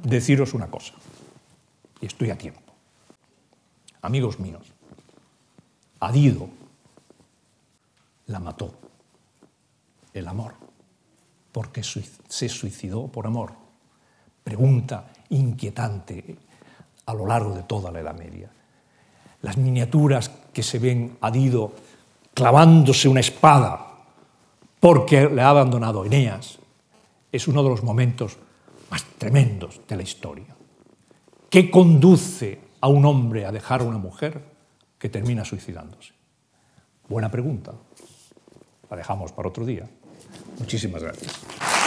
deciros 0.03 0.53
una 0.53 0.67
cosa, 0.67 0.93
y 1.99 2.05
estoy 2.05 2.29
a 2.29 2.37
tiempo 2.37 2.69
amigos 4.01 4.39
míos, 4.39 4.63
Adido 5.99 6.49
la 8.27 8.39
mató 8.39 8.73
el 10.13 10.27
amor, 10.27 10.53
porque 11.51 11.83
se 11.83 12.49
suicidó 12.49 13.07
por 13.07 13.27
amor. 13.27 13.53
Pregunta 14.43 15.11
inquietante 15.29 16.37
a 17.05 17.13
lo 17.13 17.25
largo 17.25 17.53
de 17.53 17.63
toda 17.63 17.91
la 17.91 17.99
Edad 17.99 18.17
Media. 18.17 18.49
Las 19.41 19.57
miniaturas 19.57 20.29
que 20.53 20.63
se 20.63 20.79
ven 20.79 21.17
a 21.21 21.31
Dido 21.31 21.73
clavándose 22.33 23.07
una 23.07 23.19
espada 23.19 23.89
porque 24.79 25.29
le 25.29 25.41
ha 25.41 25.49
abandonado 25.49 26.05
Eneas 26.05 26.59
es 27.31 27.47
uno 27.47 27.63
de 27.63 27.69
los 27.69 27.83
momentos 27.83 28.37
más 28.89 29.03
tremendos 29.17 29.81
de 29.87 29.95
la 29.95 30.03
historia. 30.03 30.55
¿Qué 31.49 31.69
conduce 31.69 32.59
a 32.81 32.87
un 32.87 33.05
hombre 33.05 33.45
a 33.45 33.51
dejar 33.51 33.81
a 33.81 33.85
una 33.85 33.97
mujer, 33.97 34.43
que 34.99 35.09
termina 35.09 35.43
suicidándose? 35.45 36.13
Buena 37.07 37.31
pregunta. 37.31 37.73
La 38.91 38.97
dejamos 38.97 39.31
para 39.31 39.49
otro 39.49 39.65
día. 39.65 39.89
Muchísimas 40.59 41.01
gracias. 41.01 41.78